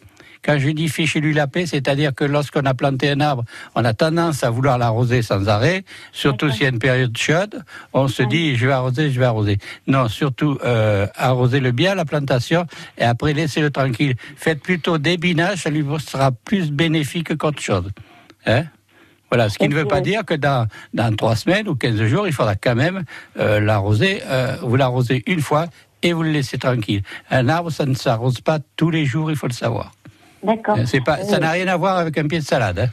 Quand 0.45 0.59
je 0.59 0.69
dis 0.71 0.89
fichez-lui 0.89 1.33
la 1.33 1.47
paix, 1.47 1.67
c'est-à-dire 1.67 2.15
que 2.15 2.25
lorsqu'on 2.25 2.65
a 2.67 2.75
planté 2.75 3.11
un 3.11 3.21
arbre, 3.21 3.45
on 3.75 3.85
a 3.85 3.95
tendance 3.95 4.45
à 4.45 4.51
vouloir 4.51 4.77
l'arroser 4.77 5.23
sans 5.23 5.49
arrêt, 5.49 5.85
surtout 6.13 6.51
s'il 6.51 6.63
y 6.63 6.67
a 6.67 6.69
une 6.69 6.79
période 6.79 7.17
chaude. 7.17 7.63
On 7.93 8.09
se 8.09 8.23
dit, 8.23 8.57
je 8.57 8.67
vais 8.67 8.73
arroser, 8.73 9.11
je 9.11 9.19
vais 9.19 9.27
arroser. 9.27 9.59
Non, 9.87 10.09
surtout, 10.09 10.59
euh, 10.65 11.07
arrosez-le 11.17 11.73
bien, 11.73 11.95
la 11.95 12.05
plantation, 12.05 12.67
et 12.99 13.05
après, 13.05 13.33
laissez-le 13.33 13.71
tranquille. 13.71 14.17
Faites 14.37 14.61
plutôt 14.61 14.99
des 14.99 15.17
binages, 15.17 15.63
ça 15.63 15.71
lui 15.71 15.85
sera 15.99 16.33
plus 16.33 16.71
bénéfique 16.71 17.37
qu'autre 17.37 17.63
chose. 17.63 17.91
Hein 18.47 18.65
voilà, 19.31 19.49
ce 19.49 19.59
qui 19.59 19.69
ne 19.69 19.75
veut 19.75 19.87
pas 19.87 20.01
dire 20.01 20.25
que 20.25 20.35
dans, 20.35 20.69
dans 20.93 21.15
trois 21.17 21.35
semaines 21.35 21.67
ou 21.69 21.75
15 21.75 22.05
jours, 22.05 22.27
il 22.29 22.33
faudra 22.33 22.55
quand 22.55 22.77
même 22.77 23.05
euh, 23.39 23.59
l'arroser. 23.59 24.23
euh, 24.27 24.57
vous 24.63 24.77
l'arrosez 24.77 25.25
une 25.27 25.41
fois 25.41 25.67
et 26.03 26.13
vous 26.13 26.23
le 26.23 26.31
laissez 26.31 26.59
tranquille. 26.59 27.03
Un 27.31 27.49
arbre, 27.49 27.71
ça 27.71 27.87
ne 27.87 27.95
s'arrose 27.95 28.41
pas 28.41 28.59
tous 28.77 28.91
les 28.91 29.07
jours, 29.07 29.31
il 29.31 29.37
faut 29.37 29.49
le 29.49 29.53
savoir. 29.55 29.94
D'accord. 30.45 30.77
C'est 30.87 31.01
pas, 31.03 31.19
ça 31.25 31.37
Euh, 31.37 31.41
n'a 31.41 31.51
rien 31.51 31.67
à 31.69 31.77
voir 31.77 31.97
avec 31.99 32.17
un 32.19 32.27
pied 32.29 32.39
de 32.39 32.45
salade. 32.45 32.79
hein. 32.79 32.89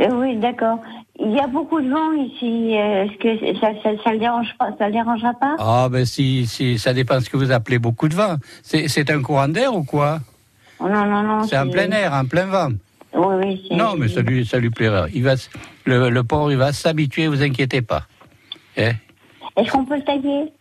euh, 0.00 0.08
oui, 0.20 0.36
d'accord. 0.36 0.78
Il 1.20 1.30
y 1.32 1.38
a 1.38 1.46
beaucoup 1.46 1.80
de 1.80 1.88
vent 1.88 2.12
ici. 2.12 2.76
euh, 2.76 3.04
Est-ce 3.04 3.16
que 3.18 3.60
ça, 3.60 3.68
ça, 3.82 3.90
ça 4.02 4.12
le 4.12 4.18
dérange 4.18 4.48
pas 4.58 4.70
Ça 4.78 4.86
le 4.88 4.92
dérangera 4.92 5.32
pas? 5.34 5.54
Ah, 5.58 5.88
ben 5.90 6.04
si, 6.04 6.46
si, 6.46 6.78
ça 6.78 6.92
dépend 6.92 7.20
ce 7.20 7.30
que 7.30 7.36
vous 7.36 7.52
appelez 7.52 7.78
beaucoup 7.78 8.08
de 8.08 8.14
vent. 8.14 8.36
C'est 8.62 9.10
un 9.10 9.22
courant 9.22 9.46
d'air 9.48 9.74
ou 9.74 9.84
quoi? 9.84 10.18
Oh, 10.80 10.88
Non, 10.88 11.06
non, 11.06 11.22
non. 11.22 11.42
C'est 11.44 11.56
en 11.56 11.68
plein 11.70 11.90
air, 11.92 12.12
en 12.12 12.24
plein 12.24 12.46
vent. 12.46 12.70
Oui, 13.14 13.34
oui. 13.44 13.66
c'est- 13.68 13.76
Non, 13.76 13.94
mais 13.96 14.08
ça 14.08 14.22
lui, 14.22 14.44
ça 14.44 14.58
lui 14.58 14.70
plaira. 14.70 15.06
Il 15.14 15.22
va, 15.22 15.34
le, 15.84 16.10
le 16.10 16.24
porc, 16.24 16.50
il 16.50 16.58
va 16.58 16.72
s'habituer, 16.72 17.28
vous 17.28 17.42
inquiétez 17.42 17.80
pas. 17.80 18.02
Eh 18.76 18.90
Est-ce 19.56 19.70
qu'on 19.70 19.84
peut 19.84 19.94
le 19.96 20.02
tailler? 20.02 20.52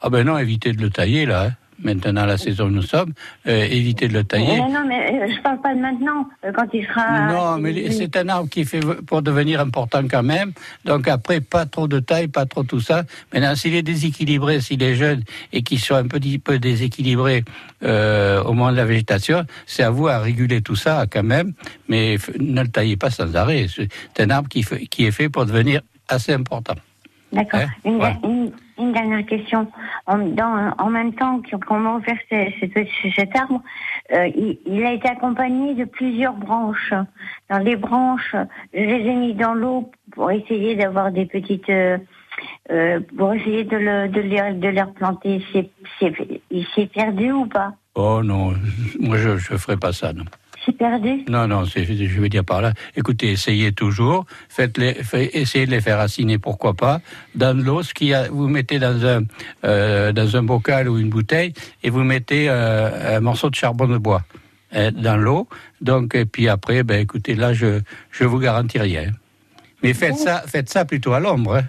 Ah 0.00 0.08
ben 0.08 0.24
non, 0.26 0.38
évitez 0.38 0.72
de 0.72 0.80
le 0.80 0.88
tailler, 0.88 1.26
là. 1.26 1.42
hein. 1.44 1.50
Maintenant, 1.82 2.24
la 2.26 2.38
saison 2.38 2.66
où 2.66 2.70
nous 2.70 2.82
sommes, 2.82 3.12
euh, 3.46 3.64
évitez 3.64 4.06
de 4.08 4.12
le 4.14 4.24
tailler. 4.24 4.56
Non, 4.56 4.70
non, 4.70 4.84
mais 4.86 5.20
euh, 5.22 5.26
je 5.34 5.40
parle 5.42 5.60
pas 5.60 5.74
de 5.74 5.80
maintenant, 5.80 6.28
euh, 6.44 6.52
quand 6.54 6.66
il 6.72 6.86
sera. 6.86 7.32
Non, 7.32 7.58
mais 7.58 7.72
les- 7.72 7.90
c'est 7.90 8.16
un 8.16 8.28
arbre 8.28 8.48
qui 8.48 8.64
fait 8.64 8.80
pour 9.06 9.20
devenir 9.22 9.60
important 9.60 10.02
quand 10.08 10.22
même. 10.22 10.52
Donc 10.84 11.08
après, 11.08 11.40
pas 11.40 11.66
trop 11.66 11.88
de 11.88 11.98
taille, 11.98 12.28
pas 12.28 12.46
trop 12.46 12.62
tout 12.62 12.80
ça. 12.80 13.02
Maintenant, 13.32 13.54
s'il 13.56 13.74
est 13.74 13.82
déséquilibré, 13.82 14.60
s'il 14.60 14.82
est 14.82 14.94
jeune 14.94 15.22
et 15.52 15.62
qu'il 15.62 15.80
soit 15.80 15.98
un 15.98 16.06
petit 16.06 16.38
peu 16.38 16.58
déséquilibré 16.58 17.44
euh, 17.82 18.42
au 18.44 18.52
moment 18.52 18.70
de 18.70 18.76
la 18.76 18.84
végétation, 18.84 19.44
c'est 19.66 19.82
à 19.82 19.90
vous 19.90 20.06
à 20.08 20.18
réguler 20.18 20.62
tout 20.62 20.76
ça 20.76 21.06
quand 21.10 21.24
même. 21.24 21.52
Mais 21.88 22.16
ne 22.38 22.62
le 22.62 22.68
taillez 22.68 22.96
pas 22.96 23.10
sans 23.10 23.34
arrêt. 23.34 23.66
C'est 23.68 24.22
un 24.22 24.30
arbre 24.30 24.48
qui, 24.48 24.60
est 25.04 25.10
fait 25.10 25.28
pour 25.28 25.46
devenir 25.46 25.80
assez 26.08 26.32
important. 26.32 26.74
D'accord. 27.32 27.60
Hein, 27.60 27.68
Une, 27.84 27.96
voilà. 27.96 28.18
une- 28.24 28.52
une 28.78 28.92
dernière 28.92 29.24
question. 29.26 29.66
En, 30.06 30.18
même 30.18 31.14
temps 31.14 31.40
qu'on 31.66 31.78
m'a 31.78 31.96
offert 31.96 32.16
ce- 32.30 32.50
ce- 32.60 33.10
cet 33.14 33.36
arbre, 33.36 33.62
euh, 34.12 34.28
il, 34.66 34.84
a 34.84 34.92
été 34.92 35.08
accompagné 35.08 35.74
de 35.74 35.84
plusieurs 35.84 36.34
branches. 36.34 36.92
Dans 37.50 37.58
les 37.58 37.76
branches, 37.76 38.34
je 38.74 38.80
les 38.80 39.06
ai 39.06 39.14
mis 39.14 39.34
dans 39.34 39.54
l'eau 39.54 39.90
pour 40.12 40.30
essayer 40.30 40.76
d'avoir 40.76 41.12
des 41.12 41.26
petites... 41.26 41.68
euh, 41.70 41.98
euh, 42.70 42.98
pour 43.16 43.34
essayer 43.34 43.62
de, 43.64 43.76
le, 43.76 44.08
de, 44.08 44.20
les, 44.20 44.54
de 44.54 44.68
les 44.68 44.82
replanter. 44.82 45.44
Il 46.50 46.66
s'est 46.74 46.86
perdu 46.86 47.30
ou 47.30 47.46
pas? 47.46 47.74
Oh 47.94 48.22
non, 48.22 48.54
moi 49.00 49.18
je 49.18 49.28
ne 49.30 49.58
ferai 49.58 49.76
pas 49.76 49.92
ça. 49.92 50.12
Non. 50.12 50.24
C'est 50.64 50.76
perdu 50.76 51.24
Non, 51.28 51.48
non, 51.48 51.64
c'est- 51.66 51.84
je 51.84 52.20
veux 52.20 52.28
dire 52.28 52.44
par 52.44 52.62
là. 52.62 52.72
Écoutez, 52.96 53.32
essayez 53.32 53.72
toujours. 53.72 54.26
Fait- 54.48 54.70
essayez 55.34 55.66
de 55.66 55.70
les 55.72 55.80
faire 55.80 55.98
raciner, 55.98 56.38
pourquoi 56.38 56.74
pas. 56.74 57.00
Dans 57.34 57.56
de 57.56 57.62
l'eau, 57.62 57.82
ce 57.82 57.92
qu'il 57.92 58.08
y 58.08 58.14
a, 58.14 58.28
vous 58.28 58.48
mettez 58.48 58.78
dans 58.78 59.04
un, 59.04 59.22
euh, 59.64 60.12
dans 60.12 60.36
un 60.36 60.42
bocal 60.44 60.88
ou 60.88 60.98
une 60.98 61.08
bouteille 61.10 61.52
et 61.82 61.90
vous 61.90 62.04
mettez 62.04 62.48
euh, 62.48 63.16
un 63.16 63.20
morceau 63.20 63.50
de 63.50 63.56
charbon 63.56 63.86
de 63.88 63.98
bois 63.98 64.22
euh, 64.76 64.90
dans 64.92 65.16
l'eau. 65.16 65.48
Donc, 65.80 66.14
et 66.14 66.26
puis 66.26 66.48
après, 66.48 66.84
ben, 66.84 67.00
écoutez, 67.00 67.34
là, 67.34 67.52
je, 67.52 67.80
je 68.12 68.24
vous 68.24 68.38
garantis 68.38 68.78
rien. 68.78 69.10
Mais 69.82 69.94
faites 69.94 70.16
ça, 70.16 70.44
faites 70.46 70.68
ça 70.70 70.84
plutôt 70.84 71.12
à 71.12 71.18
l'ombre. 71.20 71.56
hein. 71.56 71.64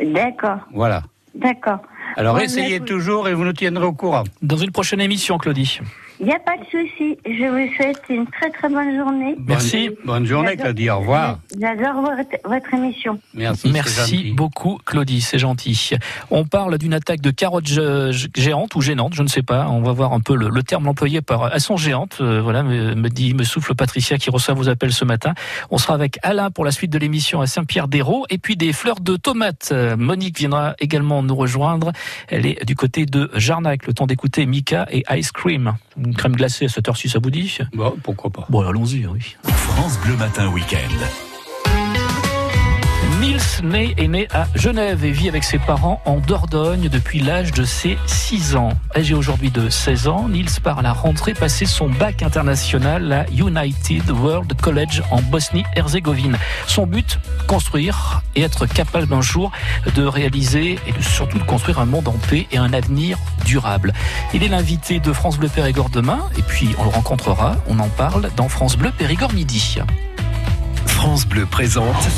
D'accord, 0.00 0.58
Voilà. 0.72 1.02
d'accord. 1.34 1.80
Alors, 2.16 2.36
Ouais, 2.36 2.44
essayez 2.44 2.80
toujours 2.80 3.28
et 3.28 3.34
vous 3.34 3.44
nous 3.44 3.52
tiendrez 3.52 3.84
au 3.84 3.92
courant. 3.92 4.24
Dans 4.42 4.56
une 4.56 4.70
prochaine 4.70 5.00
émission, 5.00 5.38
Claudie. 5.38 5.80
Il 6.20 6.26
n'y 6.26 6.32
a 6.34 6.38
pas 6.38 6.56
de 6.58 6.64
souci. 6.64 7.16
Je 7.24 7.46
vous 7.46 7.74
souhaite 7.76 8.02
une 8.10 8.26
très 8.26 8.50
très 8.50 8.68
bonne 8.68 8.94
journée. 8.94 9.36
Merci. 9.46 9.90
Bonne, 10.04 10.26
journée, 10.26 10.54
Claudie. 10.56 10.90
Au 10.90 10.98
revoir. 10.98 11.38
J'adore 11.58 12.02
votre, 12.02 12.36
votre 12.44 12.74
émission. 12.74 13.18
Merci. 13.32 13.70
Merci 13.72 14.32
beaucoup, 14.36 14.78
Claudie, 14.84 15.22
c'est 15.22 15.38
gentil. 15.38 15.92
On 16.30 16.44
parle 16.44 16.76
d'une 16.76 16.92
attaque 16.92 17.22
de 17.22 17.30
carottes 17.30 17.64
gé- 17.66 18.28
géantes 18.36 18.74
ou 18.74 18.82
gênantes, 18.82 19.14
je 19.14 19.22
ne 19.22 19.28
sais 19.28 19.42
pas. 19.42 19.68
On 19.70 19.80
va 19.80 19.92
voir 19.92 20.12
un 20.12 20.20
peu 20.20 20.36
le, 20.36 20.50
le 20.50 20.62
terme 20.62 20.86
employé 20.88 21.22
par. 21.22 21.50
Elles 21.54 21.60
sont 21.60 21.78
géantes, 21.78 22.18
euh, 22.20 22.42
voilà, 22.42 22.62
me, 22.62 22.94
me 22.94 23.08
dit, 23.08 23.32
me 23.32 23.42
souffle 23.44 23.74
Patricia 23.74 24.18
qui 24.18 24.28
reçoit 24.28 24.52
vos 24.52 24.68
appels 24.68 24.92
ce 24.92 25.06
matin. 25.06 25.32
On 25.70 25.78
sera 25.78 25.94
avec 25.94 26.18
Alain 26.22 26.50
pour 26.50 26.66
la 26.66 26.70
suite 26.70 26.90
de 26.92 26.98
l'émission 26.98 27.40
à 27.40 27.46
Saint-Pierre-d'Hérault 27.46 28.26
et 28.28 28.36
puis 28.36 28.56
des 28.56 28.74
fleurs 28.74 29.00
de 29.00 29.16
tomates. 29.16 29.72
Monique 29.96 30.38
viendra 30.38 30.74
également 30.80 31.22
nous 31.22 31.34
rejoindre. 31.36 31.92
Elle 32.28 32.44
est 32.44 32.62
du 32.66 32.74
côté 32.76 33.06
de 33.06 33.30
Jarnac. 33.36 33.86
Le 33.86 33.94
temps 33.94 34.06
d'écouter 34.06 34.44
Mika 34.44 34.86
et 34.90 35.02
Ice 35.16 35.32
Cream. 35.32 35.76
Une 36.10 36.16
crème 36.16 36.34
glacée 36.34 36.64
à 36.64 36.68
cette 36.68 36.88
heure-ci, 36.88 37.08
ça 37.08 37.20
vous 37.20 37.30
dit? 37.30 37.56
Bon, 37.72 37.94
pourquoi 38.02 38.30
pas. 38.30 38.44
Bon, 38.50 38.66
allons-y, 38.66 39.06
oui. 39.06 39.36
France 39.44 39.96
Bleu 40.00 40.16
Matin 40.16 40.48
Week-end. 40.48 41.29
Nils 43.20 43.62
Ney 43.62 43.94
est 43.98 44.08
né 44.08 44.28
à 44.32 44.46
Genève 44.54 45.04
et 45.04 45.10
vit 45.10 45.28
avec 45.28 45.44
ses 45.44 45.58
parents 45.58 46.00
en 46.06 46.20
Dordogne 46.20 46.88
depuis 46.88 47.20
l'âge 47.20 47.52
de 47.52 47.64
ses 47.64 47.98
6 48.06 48.56
ans. 48.56 48.70
Âgé 48.96 49.12
aujourd'hui 49.12 49.50
de 49.50 49.68
16 49.68 50.08
ans, 50.08 50.26
Nils 50.30 50.58
part 50.62 50.78
à 50.78 50.82
la 50.82 50.94
rentrée 50.94 51.34
passer 51.34 51.66
son 51.66 51.90
bac 51.90 52.22
international 52.22 53.12
à 53.12 53.26
United 53.30 54.10
World 54.10 54.58
College 54.62 55.02
en 55.10 55.20
Bosnie-Herzégovine. 55.20 56.38
Son 56.66 56.86
but, 56.86 57.18
construire 57.46 58.22
et 58.36 58.40
être 58.40 58.64
capable 58.64 59.12
un 59.12 59.20
jour 59.20 59.52
de 59.94 60.02
réaliser 60.02 60.78
et 60.86 61.02
surtout 61.02 61.38
de 61.38 61.44
construire 61.44 61.78
un 61.78 61.86
monde 61.86 62.08
en 62.08 62.16
paix 62.30 62.46
et 62.52 62.56
un 62.56 62.72
avenir 62.72 63.18
durable. 63.44 63.92
Il 64.32 64.42
est 64.42 64.48
l'invité 64.48 64.98
de 64.98 65.12
France 65.12 65.36
Bleu 65.36 65.48
Périgord 65.48 65.90
demain 65.90 66.20
et 66.38 66.42
puis 66.42 66.74
on 66.78 66.84
le 66.84 66.90
rencontrera, 66.90 67.56
on 67.68 67.80
en 67.80 67.88
parle 67.88 68.30
dans 68.36 68.48
France 68.48 68.78
Bleu 68.78 68.92
Périgord 68.96 69.34
midi. 69.34 69.78
France 70.86 71.26
Bleu 71.26 71.46
présente 71.46 72.08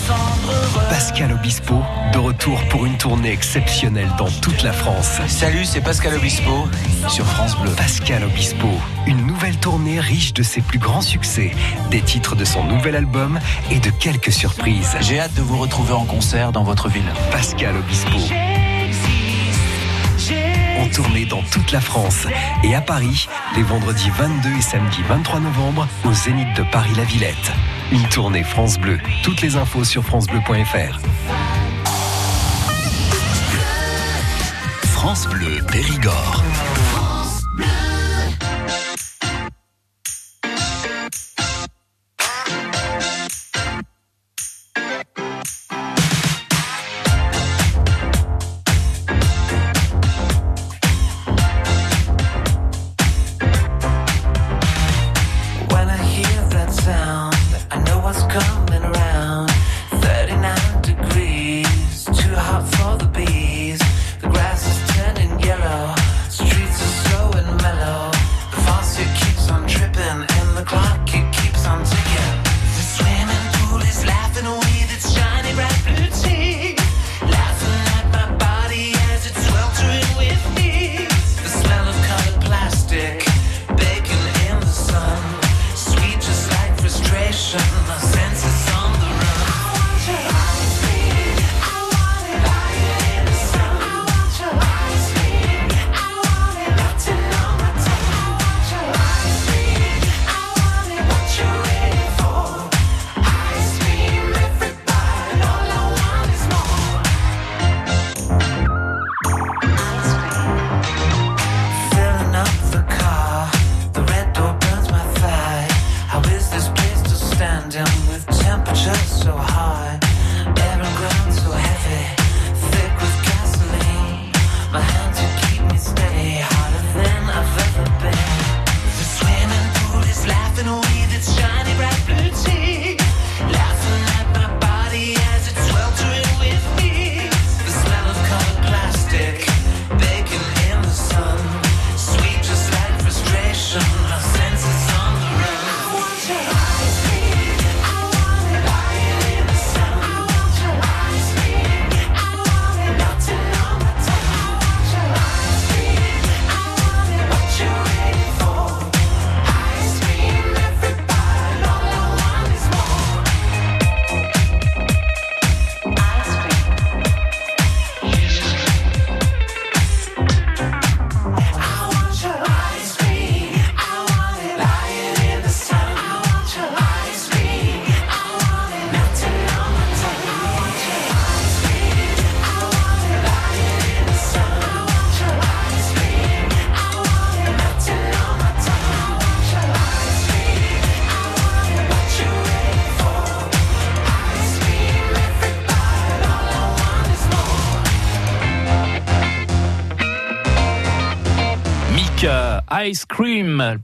Pascal 0.88 1.32
Obispo, 1.32 1.82
de 2.12 2.18
retour 2.18 2.60
pour 2.68 2.84
une 2.86 2.96
tournée 2.96 3.30
exceptionnelle 3.30 4.10
dans 4.18 4.30
toute 4.30 4.62
la 4.62 4.72
France. 4.72 5.20
Salut, 5.28 5.64
c'est 5.64 5.80
Pascal 5.80 6.14
Obispo 6.14 6.68
sur 7.08 7.24
France 7.26 7.56
Bleu. 7.58 7.70
Pascal 7.72 8.24
Obispo, 8.24 8.68
une 9.06 9.26
nouvelle 9.26 9.56
tournée 9.56 10.00
riche 10.00 10.32
de 10.34 10.42
ses 10.42 10.60
plus 10.60 10.78
grands 10.78 11.00
succès, 11.00 11.52
des 11.90 12.00
titres 12.00 12.34
de 12.34 12.44
son 12.44 12.64
nouvel 12.64 12.96
album 12.96 13.38
et 13.70 13.78
de 13.78 13.90
quelques 13.90 14.32
surprises. 14.32 14.96
J'ai 15.00 15.20
hâte 15.20 15.34
de 15.34 15.42
vous 15.42 15.58
retrouver 15.58 15.92
en 15.92 16.04
concert 16.04 16.52
dans 16.52 16.64
votre 16.64 16.88
ville. 16.88 17.12
Pascal 17.30 17.76
Obispo. 17.76 18.18
En 20.80 20.88
tournée 20.88 21.26
dans 21.26 21.42
toute 21.42 21.70
la 21.70 21.80
France 21.80 22.26
et 22.64 22.74
à 22.74 22.80
Paris, 22.80 23.28
les 23.56 23.62
vendredis 23.62 24.10
22 24.10 24.48
et 24.58 24.62
samedi 24.62 24.98
23 25.08 25.40
novembre, 25.40 25.86
au 26.04 26.12
Zénith 26.12 26.54
de 26.56 26.64
Paris-La 26.70 27.04
Villette. 27.04 27.52
Une 27.92 28.08
tournée 28.08 28.42
France 28.42 28.78
Bleu. 28.78 28.98
Toutes 29.22 29.42
les 29.42 29.56
infos 29.56 29.84
sur 29.84 30.02
francebleu.fr. 30.02 30.98
France 34.94 35.26
Bleu 35.28 35.58
Périgord. 35.70 36.42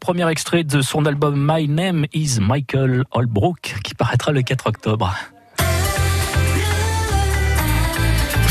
Premier 0.09 0.31
extrait 0.31 0.65
de 0.65 0.81
son 0.81 1.05
album 1.05 1.35
My 1.37 1.69
Name 1.69 2.07
is 2.15 2.39
Michael 2.41 3.05
Holbrook 3.11 3.75
qui 3.85 3.95
paraîtra 3.95 4.33
le 4.33 4.41
4 4.41 4.67
octobre. 4.67 5.15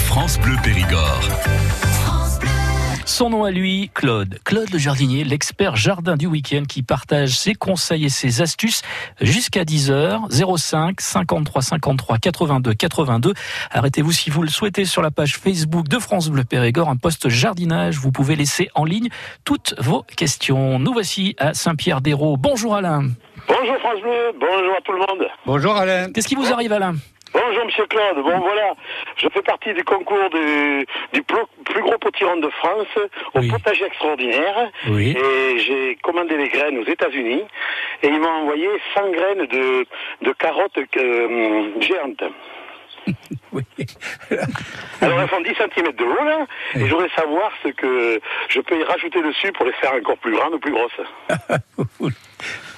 France 0.06 0.38
Bleu 0.40 0.54
Périgord. 0.64 1.28
Son 3.18 3.32
nom 3.32 3.46
à 3.46 3.50
lui, 3.50 3.90
Claude. 3.96 4.38
Claude 4.44 4.70
le 4.72 4.78
jardinier, 4.78 5.24
l'expert 5.24 5.76
jardin 5.76 6.18
du 6.18 6.28
week-end 6.28 6.66
qui 6.70 6.84
partage 6.84 7.36
ses 7.36 7.56
conseils 7.56 8.06
et 8.06 8.10
ses 8.10 8.44
astuces 8.44 8.84
jusqu'à 9.20 9.64
10h. 9.64 10.30
05 10.56 11.02
53 11.02 11.64
53 11.64 12.20
82 12.20 12.76
82. 12.76 13.34
Arrêtez-vous 13.72 14.12
si 14.12 14.30
vous 14.30 14.44
le 14.44 14.50
souhaitez 14.50 14.86
sur 14.86 15.02
la 15.02 15.10
page 15.10 15.38
Facebook 15.38 15.88
de 15.88 15.98
France 15.98 16.30
Bleu 16.30 16.44
Périgord, 16.44 16.90
un 16.90 16.96
poste 16.96 17.28
jardinage. 17.28 17.98
Vous 17.98 18.12
pouvez 18.12 18.36
laisser 18.36 18.70
en 18.76 18.86
ligne 18.86 19.10
toutes 19.46 19.74
vos 19.80 20.04
questions. 20.04 20.78
Nous 20.78 20.94
voici 20.94 21.36
à 21.40 21.56
Saint-Pierre-d'Hérault. 21.56 22.38
Bonjour 22.38 22.76
Alain. 22.76 23.06
Bonjour 23.48 23.78
France 23.80 24.00
Bleu, 24.04 24.32
bonjour 24.40 24.76
à 24.78 24.82
tout 24.82 24.92
le 24.92 25.00
monde. 25.00 25.28
Bonjour 25.44 25.76
Alain. 25.76 26.12
Qu'est-ce 26.12 26.28
qui 26.28 26.36
vous 26.36 26.54
arrive 26.54 26.72
Alain? 26.72 26.94
Bonjour 27.38 27.66
Monsieur 27.66 27.86
Claude. 27.86 28.24
Bon 28.24 28.40
voilà, 28.40 28.74
je 29.16 29.28
fais 29.30 29.44
partie 29.44 29.72
du 29.74 29.84
concours 29.84 30.30
du, 30.32 30.88
du 31.14 31.22
plus, 31.22 31.82
gros 31.84 31.98
potiron 32.00 32.38
de 32.38 32.50
France 32.50 32.88
au 33.36 33.42
potager 33.42 33.86
extraordinaire. 33.86 34.72
Oui. 34.90 35.16
Et 35.16 35.60
j'ai 35.60 35.98
commandé 36.02 36.36
les 36.36 36.50
graines 36.50 36.80
aux 36.80 36.86
États-Unis 36.86 37.44
et 38.02 38.08
ils 38.08 38.20
m'ont 38.20 38.42
envoyé 38.42 38.68
100 38.96 39.12
graines 39.12 39.46
de, 39.46 39.86
de 40.24 40.32
carottes 40.34 40.80
euh, 40.98 41.80
géantes. 41.80 42.24
Alors 45.02 45.22
elles 45.22 45.30
font 45.30 45.42
10 45.42 45.50
cm 45.50 45.92
de 45.94 46.04
haut 46.04 46.26
là, 46.26 46.46
et 46.74 46.88
je 46.88 46.92
voudrais 46.94 47.10
savoir 47.16 47.52
ce 47.64 47.70
que 47.70 48.20
je 48.50 48.60
peux 48.62 48.80
y 48.80 48.84
rajouter 48.84 49.22
dessus 49.22 49.52
pour 49.52 49.66
les 49.66 49.74
faire 49.74 49.94
encore 49.94 50.18
plus 50.18 50.32
grandes 50.36 50.56
ou 50.56 50.60
plus 50.60 50.72
grosses. 50.72 51.02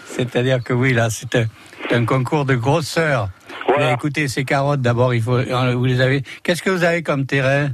C'est-à-dire 0.05 0.61
que 0.63 0.73
oui, 0.73 0.93
là, 0.93 1.09
c'est 1.09 1.33
un, 1.35 1.45
c'est 1.87 1.95
un 1.95 2.05
concours 2.05 2.43
de 2.43 2.55
grosseur. 2.55 3.29
Mais 3.77 3.93
écoutez, 3.93 4.27
ces 4.27 4.43
carottes, 4.43 4.81
d'abord, 4.81 5.13
il 5.13 5.21
faut, 5.21 5.37
euh, 5.37 5.75
vous 5.75 5.85
les 5.85 6.01
avez. 6.01 6.23
Qu'est-ce 6.43 6.63
que 6.63 6.69
vous 6.69 6.83
avez 6.83 7.03
comme 7.03 7.25
terrain? 7.25 7.69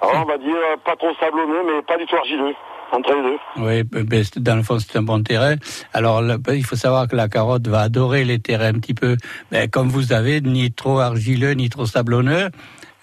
Alors 0.00 0.22
on 0.22 0.28
va 0.28 0.38
dire 0.38 0.54
euh, 0.54 0.76
pas 0.84 0.96
trop 0.96 1.12
sablonneux, 1.18 1.62
mais 1.66 1.82
pas 1.82 1.96
du 1.96 2.06
tout 2.06 2.16
argileux. 2.16 2.54
Entre 2.92 3.12
les 3.14 3.22
deux. 3.22 3.88
Oui, 3.88 4.22
dans 4.36 4.56
le 4.56 4.62
fond, 4.62 4.78
c'est 4.78 4.98
un 4.98 5.02
bon 5.02 5.22
terrain. 5.22 5.56
Alors, 5.94 6.22
il 6.52 6.64
faut 6.64 6.76
savoir 6.76 7.08
que 7.08 7.16
la 7.16 7.28
carotte 7.28 7.66
va 7.66 7.80
adorer 7.80 8.24
les 8.24 8.38
terrains 8.38 8.68
un 8.68 8.74
petit 8.74 8.94
peu, 8.94 9.16
ben, 9.50 9.68
comme 9.68 9.88
vous 9.88 10.12
avez, 10.12 10.40
ni 10.40 10.70
trop 10.70 11.00
argileux, 11.00 11.52
ni 11.52 11.70
trop 11.70 11.86
sablonneux. 11.86 12.50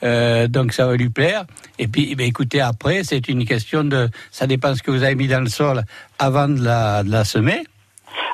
Euh, 0.03 0.47
donc, 0.47 0.71
ça 0.73 0.85
va 0.85 0.95
lui 0.95 1.09
plaire. 1.09 1.45
Et 1.77 1.87
puis, 1.87 2.15
ben, 2.15 2.27
écoutez, 2.27 2.61
après, 2.61 3.03
c'est 3.03 3.27
une 3.27 3.43
question 3.43 3.83
de, 3.83 4.09
ça 4.29 4.47
dépend 4.47 4.75
ce 4.75 4.83
que 4.83 4.91
vous 4.91 5.03
avez 5.03 5.15
mis 5.15 5.27
dans 5.27 5.41
le 5.41 5.49
sol 5.49 5.83
avant 6.19 6.47
de 6.47 6.63
la, 6.63 7.03
de 7.03 7.11
la 7.11 7.25
semer. 7.25 7.63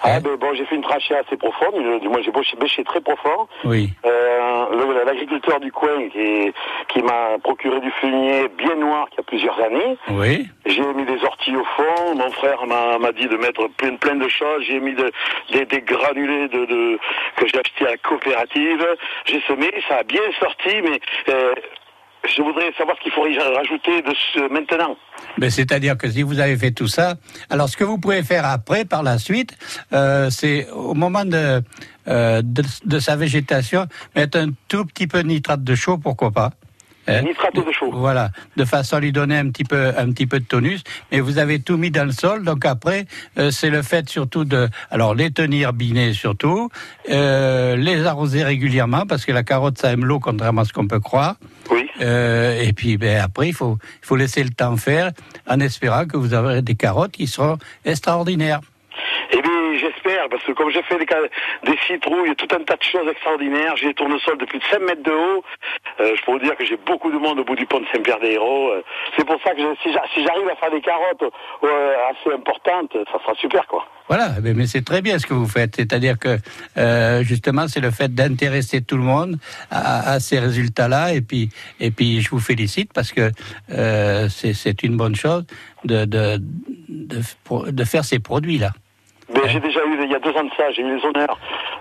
Ah 0.04 0.20
ben 0.20 0.36
bon, 0.36 0.54
j'ai 0.54 0.66
fait 0.66 0.76
une 0.76 0.82
trachée 0.84 1.16
assez 1.16 1.38
profonde, 1.38 2.00
du 2.02 2.08
moins 2.10 2.22
j'ai 2.22 2.32
bêché, 2.58 2.84
très 2.84 3.02
profond. 3.02 3.48
Oui. 3.64 3.90
Euh, 4.06 5.04
L'agriculteur 5.06 5.60
du 5.60 5.72
coin 5.72 6.10
qui, 6.10 6.52
qui 6.90 7.02
m'a 7.02 7.38
procuré 7.44 7.80
du 7.80 7.90
fumier 7.92 8.48
bien 8.58 8.76
noir 8.76 9.08
il 9.14 9.18
y 9.18 9.20
a 9.20 9.24
plusieurs 9.24 9.60
années. 9.62 9.98
Oui. 10.10 10.48
J'ai 10.66 10.82
mis 10.94 11.06
des 11.06 11.24
orties 11.24 11.56
au 11.56 11.64
fond. 11.64 12.16
Mon 12.16 12.30
frère 12.32 12.66
m'a 12.68 12.98
m'a 13.00 13.12
dit 13.12 13.28
de 13.28 13.38
mettre 13.38 13.68
plein, 13.78 13.96
plein 13.96 14.16
de 14.16 14.28
choses. 14.28 14.64
J'ai 14.64 14.80
mis 14.80 14.94
de- 14.94 15.12
des, 15.52 15.66
des 15.66 15.82
granulés 15.82 16.48
de, 16.50 16.66
de- 16.66 17.00
que 17.38 17.48
j'ai 17.48 17.60
achetés 17.60 17.86
à 17.88 17.92
la 17.92 17.98
coopérative. 17.98 18.86
J'ai 19.26 19.42
semé, 19.42 19.72
ça 19.88 19.98
a 19.98 20.04
bien 20.04 20.22
sorti, 20.40 20.82
mais 20.84 21.00
euh, 21.30 21.54
je 22.24 22.42
voudrais 22.42 22.72
savoir 22.78 22.98
ce 22.98 23.04
qu'il 23.04 23.12
faudrait 23.12 23.38
rajouter 23.38 24.02
de 24.02 24.14
ce, 24.34 24.52
maintenant. 24.52 24.98
Ben, 25.38 25.50
C'est-à-dire 25.50 25.98
que 25.98 26.10
si 26.10 26.24
vous 26.24 26.40
avez 26.40 26.58
fait 26.58 26.72
tout 26.72 26.88
ça, 26.88 27.16
alors 27.50 27.70
ce 27.70 27.78
que 27.78 27.84
vous 27.84 27.98
pouvez 27.98 28.24
faire 28.24 28.46
après, 28.46 28.86
par 28.86 29.04
la 29.04 29.18
suite, 29.18 29.58
euh, 29.94 30.30
c'est 30.30 30.70
au 30.72 30.94
moment 30.94 31.26
de, 31.26 31.62
euh, 32.08 32.42
de, 32.44 32.64
de 32.86 33.00
sa 33.00 33.16
végétation, 33.16 33.86
mettre 34.16 34.38
un 34.40 34.50
tout 34.68 34.86
petit 34.86 35.08
peu 35.08 35.24
de 35.24 35.28
nitrate 35.28 35.64
de 35.64 35.76
chaux, 35.76 35.98
pourquoi 35.98 36.32
pas 36.32 36.52
hein. 37.08 37.22
Nitrate 37.22 37.56
de 37.56 37.72
chaux. 37.72 37.90
Voilà, 37.92 38.32
de 38.58 38.66
façon 38.66 38.98
à 38.98 39.00
lui 39.00 39.12
donner 39.12 39.38
un 39.38 39.50
petit 39.50 39.64
peu, 39.64 39.94
un 39.98 40.12
petit 40.12 40.28
peu 40.28 40.40
de 40.40 40.46
tonus. 40.46 40.84
Mais 41.12 41.20
vous 41.22 41.38
avez 41.38 41.62
tout 41.62 41.78
mis 41.78 41.92
dans 41.92 42.06
le 42.06 42.12
sol, 42.12 42.44
donc 42.44 42.66
après, 42.66 43.06
euh, 43.38 43.50
c'est 43.52 43.70
le 43.70 43.82
fait 43.82 44.10
surtout 44.10 44.44
de, 44.44 44.68
alors 44.92 45.16
les 45.16 45.32
tenir 45.32 45.74
binés 45.74 46.14
surtout, 46.14 46.70
euh, 47.10 47.76
les 47.76 48.06
arroser 48.06 48.44
régulièrement 48.44 49.06
parce 49.06 49.26
que 49.26 49.32
la 49.32 49.44
carotte 49.44 49.78
ça 49.78 49.92
aime 49.92 50.06
l'eau 50.06 50.20
contrairement 50.20 50.62
à 50.62 50.66
ce 50.66 50.74
qu'on 50.74 50.88
peut 50.88 51.00
croire. 51.00 51.36
Oui. 51.72 51.87
Euh, 52.00 52.62
et 52.62 52.74
puis 52.74 52.98
ben 52.98 53.22
après 53.22 53.50
il 53.50 53.54
faut, 53.54 53.78
faut 54.02 54.16
laisser 54.16 54.44
le 54.44 54.52
temps 54.52 54.78
faire 54.78 55.12
en 55.48 55.60
espérant 55.60 56.06
que 56.06 56.18
vous 56.18 56.34
aurez 56.34 56.62
des 56.62 56.76
carottes 56.76 57.12
qui 57.12 57.28
seront 57.28 57.58
extraordinaires. 57.86 58.62
Parce 60.30 60.44
que 60.44 60.52
comme 60.54 60.70
j'ai 60.72 60.84
fait 60.84 60.98
des, 60.98 61.06
des 61.72 61.78
citrouilles, 61.88 62.36
tout 62.36 62.48
un 62.56 62.64
tas 62.64 62.76
de 62.76 62.84
choses 62.84 63.08
extraordinaires, 63.10 63.76
j'ai 63.78 63.88
des 63.88 63.94
tournesols 63.94 64.38
de 64.38 64.46
plus 64.46 64.60
de 64.60 64.64
5 64.66 64.80
mètres 64.80 65.04
de 65.04 65.12
haut, 65.12 65.44
euh, 66.00 66.16
je 66.16 66.26
peux 66.26 66.32
vous 66.34 66.40
dire 66.40 66.56
que 66.56 66.66
j'ai 66.66 66.78
beaucoup 66.78 67.12
de 67.12 67.18
monde 67.18 67.40
au 67.40 67.44
bout 67.44 67.56
du 67.56 67.66
pont 67.66 67.80
de 67.80 67.86
Saint-Pierre-des-Héros. 67.94 68.72
euh. 68.72 68.84
c'est 69.18 69.26
pour 69.26 69.42
ça 69.44 69.52
que 69.54 69.62
si 69.84 69.92
j'a- 69.94 70.04
si 70.14 70.24
j'arrive 70.26 70.48
à 70.50 70.56
faire 70.56 70.72
des 70.72 70.82
carottes 70.82 71.24
euh, 71.64 71.94
assez 72.12 72.34
importantes, 72.36 72.92
ça 73.12 73.20
sera 73.24 73.36
super, 73.36 73.66
quoi. 73.68 73.86
Voilà, 74.08 74.30
mais, 74.42 74.68
c'est 74.68 74.86
très 74.86 75.02
bien 75.02 75.20
ce 75.20 75.26
que 75.28 75.34
vous 75.34 75.48
faites. 75.48 75.76
C'est-à-dire 75.76 76.16
que 76.18 76.38
justement, 77.24 77.68
c'est 77.68 77.82
le 77.82 77.92
fait 77.92 78.14
d'intéresser 78.14 78.82
tout 78.82 78.96
le 78.96 79.04
monde 79.04 79.36
à, 79.70 80.20
ces 80.22 80.40
résultats-là. 80.40 81.14
Et 81.14 81.20
puis, 81.20 81.50
et 81.82 81.92
puis, 81.92 82.22
je 82.22 82.30
vous 82.30 82.40
félicite 82.40 82.94
parce 82.94 83.12
que 83.12 83.32
c'est 84.30 84.84
une 84.84 84.96
bonne 84.96 85.16
chose 85.16 85.46
de, 85.84 86.06
de 86.06 87.84
faire 87.84 88.06
ces 88.06 88.20
produits-là. 88.20 88.72
Mais 89.34 89.42
j'ai 89.50 89.60
déjà 89.60 89.82
eu, 89.86 89.98
il 90.04 90.12
y 90.12 90.16
a 90.16 90.20
deux 90.20 90.32
ans 90.32 90.44
de 90.44 90.50
ça, 90.56 90.72
j'ai 90.72 90.82
eu 90.82 90.96
les 90.98 91.04
honneurs 91.06 91.38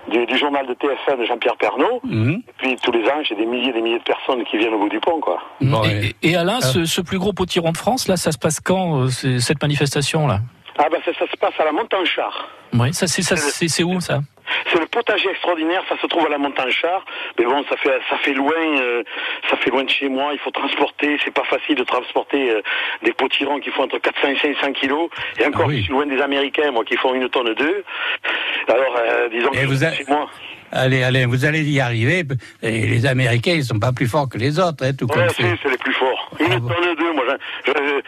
du, 0.09 0.25
du 0.25 0.37
journal 0.37 0.67
de 0.67 0.73
TF1 0.73 1.19
de 1.19 1.25
Jean-Pierre 1.25 1.55
Pernaud. 1.57 2.01
Mhm. 2.03 2.41
Et 2.47 2.53
puis 2.57 2.75
tous 2.83 2.91
les 2.91 3.05
ans, 3.07 3.21
j'ai 3.23 3.35
des 3.35 3.45
milliers 3.45 3.69
et 3.69 3.73
des 3.73 3.81
milliers 3.81 3.99
de 3.99 4.03
personnes 4.03 4.43
qui 4.45 4.57
viennent 4.57 4.73
au 4.73 4.79
bout 4.79 4.89
du 4.89 4.99
pont, 4.99 5.19
quoi. 5.21 5.41
et, 5.85 6.15
et 6.23 6.35
Alain, 6.35 6.59
ce, 6.61 6.85
ce 6.85 7.01
plus 7.01 7.19
gros 7.19 7.31
potiron 7.33 7.71
de 7.71 7.77
France, 7.77 8.07
là, 8.07 8.17
ça 8.17 8.31
se 8.31 8.37
passe 8.37 8.59
quand, 8.59 9.01
euh, 9.03 9.07
c'est- 9.07 9.39
cette 9.39 9.61
manifestation-là 9.61 10.39
Ah 10.77 10.87
ben 10.91 10.99
ça, 11.05 11.11
ça 11.17 11.25
se 11.29 11.35
passe 11.37 11.53
à 11.59 11.65
la 11.65 11.71
Montanchard. 11.71 12.49
Oui, 12.73 12.93
ça, 12.93 13.07
c'est, 13.07 13.21
ça, 13.21 13.35
c'est, 13.37 13.67
c'est 13.67 13.83
où, 13.83 13.99
ça? 13.99 14.19
C'est 14.71 14.79
le 14.79 14.85
potager 14.85 15.29
extraordinaire, 15.29 15.83
ça 15.89 15.97
se 16.01 16.07
trouve 16.07 16.25
à 16.25 16.29
la 16.29 16.37
Montanchard, 16.37 17.03
mais 17.37 17.45
bon, 17.45 17.65
ça 17.69 17.75
fait 17.77 17.99
ça 18.09 18.17
fait 18.17 18.33
loin, 18.33 18.53
euh, 18.81 19.03
ça 19.49 19.57
fait 19.57 19.69
loin 19.71 19.83
de 19.83 19.89
chez 19.89 20.07
moi. 20.07 20.29
Il 20.33 20.39
faut 20.39 20.51
transporter, 20.51 21.17
c'est 21.25 21.33
pas 21.33 21.43
facile 21.45 21.75
de 21.75 21.83
transporter 21.83 22.51
euh, 22.51 22.61
des 23.03 23.11
potirons 23.13 23.59
qui 23.59 23.71
font 23.71 23.83
entre 23.83 23.97
400 23.97 24.27
et 24.29 24.37
500 24.55 24.71
kilos, 24.73 25.09
et 25.39 25.43
Ah 25.43 25.47
encore 25.49 25.69
je 25.71 25.77
suis 25.81 25.91
loin 25.91 26.05
des 26.05 26.21
Américains, 26.21 26.71
moi, 26.71 26.85
qui 26.85 26.95
font 26.95 27.13
une 27.13 27.27
tonne 27.29 27.53
deux. 27.55 27.83
Alors, 28.69 28.95
euh, 28.99 29.29
disons 29.29 29.49
que 29.51 29.65
vous 29.65 29.83
a- 29.83 29.91
chez 29.93 30.05
moi. 30.07 30.29
Allez, 30.69 31.01
allez, 31.01 31.25
vous 31.25 31.45
allez 31.45 31.61
y 31.63 31.79
arriver. 31.79 32.23
Et 32.61 32.81
les 32.87 33.05
Américains, 33.05 33.53
ils 33.53 33.63
sont 33.63 33.79
pas 33.79 33.93
plus 33.93 34.07
forts 34.07 34.27
que 34.27 34.37
les 34.37 34.59
autres, 34.59 34.83
hein, 34.85 34.91
tout 34.97 35.05
Ouais, 35.05 35.13
comme 35.15 35.29
c'est 35.63 35.69
les 35.69 35.77
plus 35.77 35.93
forts. 35.93 36.29
Une 36.41 36.49
tonne 36.49 36.95
deux, 36.99 37.13
moi, 37.13 37.23
je, 37.65 37.71
je- 37.71 38.01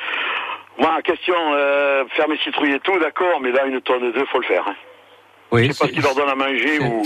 moi, 0.79 1.01
question, 1.03 1.33
euh, 1.53 2.03
faire 2.15 2.27
mes 2.29 2.37
citrouilles 2.39 2.73
et 2.73 2.79
tout, 2.79 2.97
d'accord, 2.99 3.39
mais 3.41 3.51
là, 3.51 3.65
une 3.65 3.81
tonne 3.81 4.11
deux, 4.13 4.25
faut 4.31 4.39
le 4.39 4.45
faire. 4.47 4.63
Hein. 4.67 4.75
Oui, 5.51 5.65
je 5.67 5.71
sais 5.71 5.79
pas 5.79 5.87
ce 5.87 5.91
qu'ils 5.93 6.03
leur 6.03 6.13
donnent 6.13 6.29
à 6.29 6.35
manger 6.35 6.79
ou. 6.79 7.01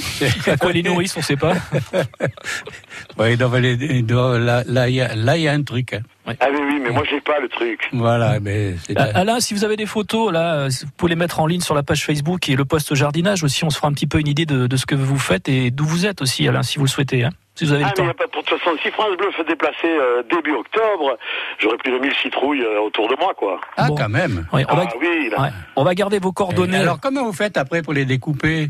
À 0.47 0.57
quoi 0.57 0.73
les 0.73 0.83
nourrices, 0.83 1.15
on 1.15 1.21
sait 1.21 1.37
pas. 1.37 1.53
Ils 3.19 3.37
doivent- 3.37 4.37
là, 4.37 4.63
là, 4.67 4.89
il 4.89 4.95
y 4.95 5.01
a, 5.01 5.37
y 5.37 5.47
un 5.47 5.63
truc. 5.63 5.93
hein. 5.93 6.01
Ah 6.41 6.47
oui, 6.51 6.59
oui, 6.61 6.79
mais 6.81 6.89
moi, 6.89 7.03
j'ai 7.09 7.21
pas 7.21 7.39
le 7.39 7.47
truc. 7.47 7.87
Voilà, 7.93 8.39
mais 8.41 8.75
c'est. 8.85 8.97
Ah, 8.97 9.09
Alain, 9.15 9.39
si 9.39 9.53
vous 9.53 9.63
avez 9.63 9.75
des 9.77 9.85
photos, 9.85 10.31
là, 10.31 10.67
vous 10.67 10.87
pouvez 10.97 11.11
les 11.11 11.15
mettre 11.15 11.39
en 11.39 11.47
ligne 11.47 11.61
sur 11.61 11.75
la 11.75 11.83
page 11.83 12.05
Facebook 12.05 12.49
et 12.49 12.55
le 12.55 12.65
post 12.65 12.93
jardinage 12.95 13.43
aussi. 13.43 13.63
On 13.63 13.69
se 13.69 13.77
fera 13.77 13.87
un 13.87 13.93
petit 13.93 14.07
peu 14.07 14.19
une 14.19 14.27
idée 14.27 14.45
de, 14.45 14.67
de 14.67 14.77
ce 14.77 14.85
que 14.85 14.95
vous 14.95 15.17
faites 15.19 15.47
et 15.49 15.71
d'où 15.71 15.85
vous 15.85 16.05
êtes 16.05 16.21
aussi, 16.21 16.47
Alain, 16.47 16.63
si 16.63 16.77
vous 16.79 16.85
le 16.85 16.89
souhaitez. 16.89 17.23
hein, 17.23 17.29
si 17.55 17.65
vous 17.65 17.73
avez 17.73 17.83
Ah, 17.83 17.91
le 17.95 18.03
mais 18.03 18.03
y 18.03 18.07
temps. 18.07 18.11
a 18.11 18.13
pas, 18.15 18.25
de 18.25 18.31
toute 18.31 18.49
façon, 18.59 18.75
si 18.81 18.89
France 18.91 19.15
Bleu 19.17 19.31
fait 19.31 19.43
déplacer 19.43 19.87
euh, 19.87 20.23
début 20.29 20.53
octobre, 20.53 21.17
j'aurai 21.59 21.77
plus 21.77 21.91
de 21.91 21.99
1000 21.99 22.13
citrouilles 22.15 22.63
euh, 22.63 22.79
autour 22.81 23.07
de 23.09 23.15
moi, 23.19 23.33
quoi. 23.35 23.59
Ah, 23.77 23.87
quand 23.95 24.09
même. 24.09 24.45
Oui, 24.53 24.63
on, 24.69 24.75
va, 24.75 24.83
Ah 24.87 24.93
oui, 24.99 25.29
là. 25.29 25.41
ouais, 25.41 25.49
on 25.75 25.83
va 25.83 25.93
garder 25.95 26.19
vos 26.19 26.31
coordonnées. 26.31 26.77
Alors, 26.77 26.99
comment 26.99 27.23
vous 27.23 27.33
faites 27.33 27.57
après 27.57 27.81
pour 27.81 27.93
les 27.93 28.05
découper? 28.05 28.69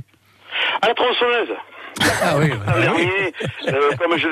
À 0.82 0.88
la 0.90 0.94
tronçonneuse. 0.94 1.54
Ah 2.24 2.36
oui, 2.38 2.50
L'an 2.50 2.80
dernier, 2.82 3.34
euh, 3.68 3.92
comme 4.00 4.18
je, 4.18 4.28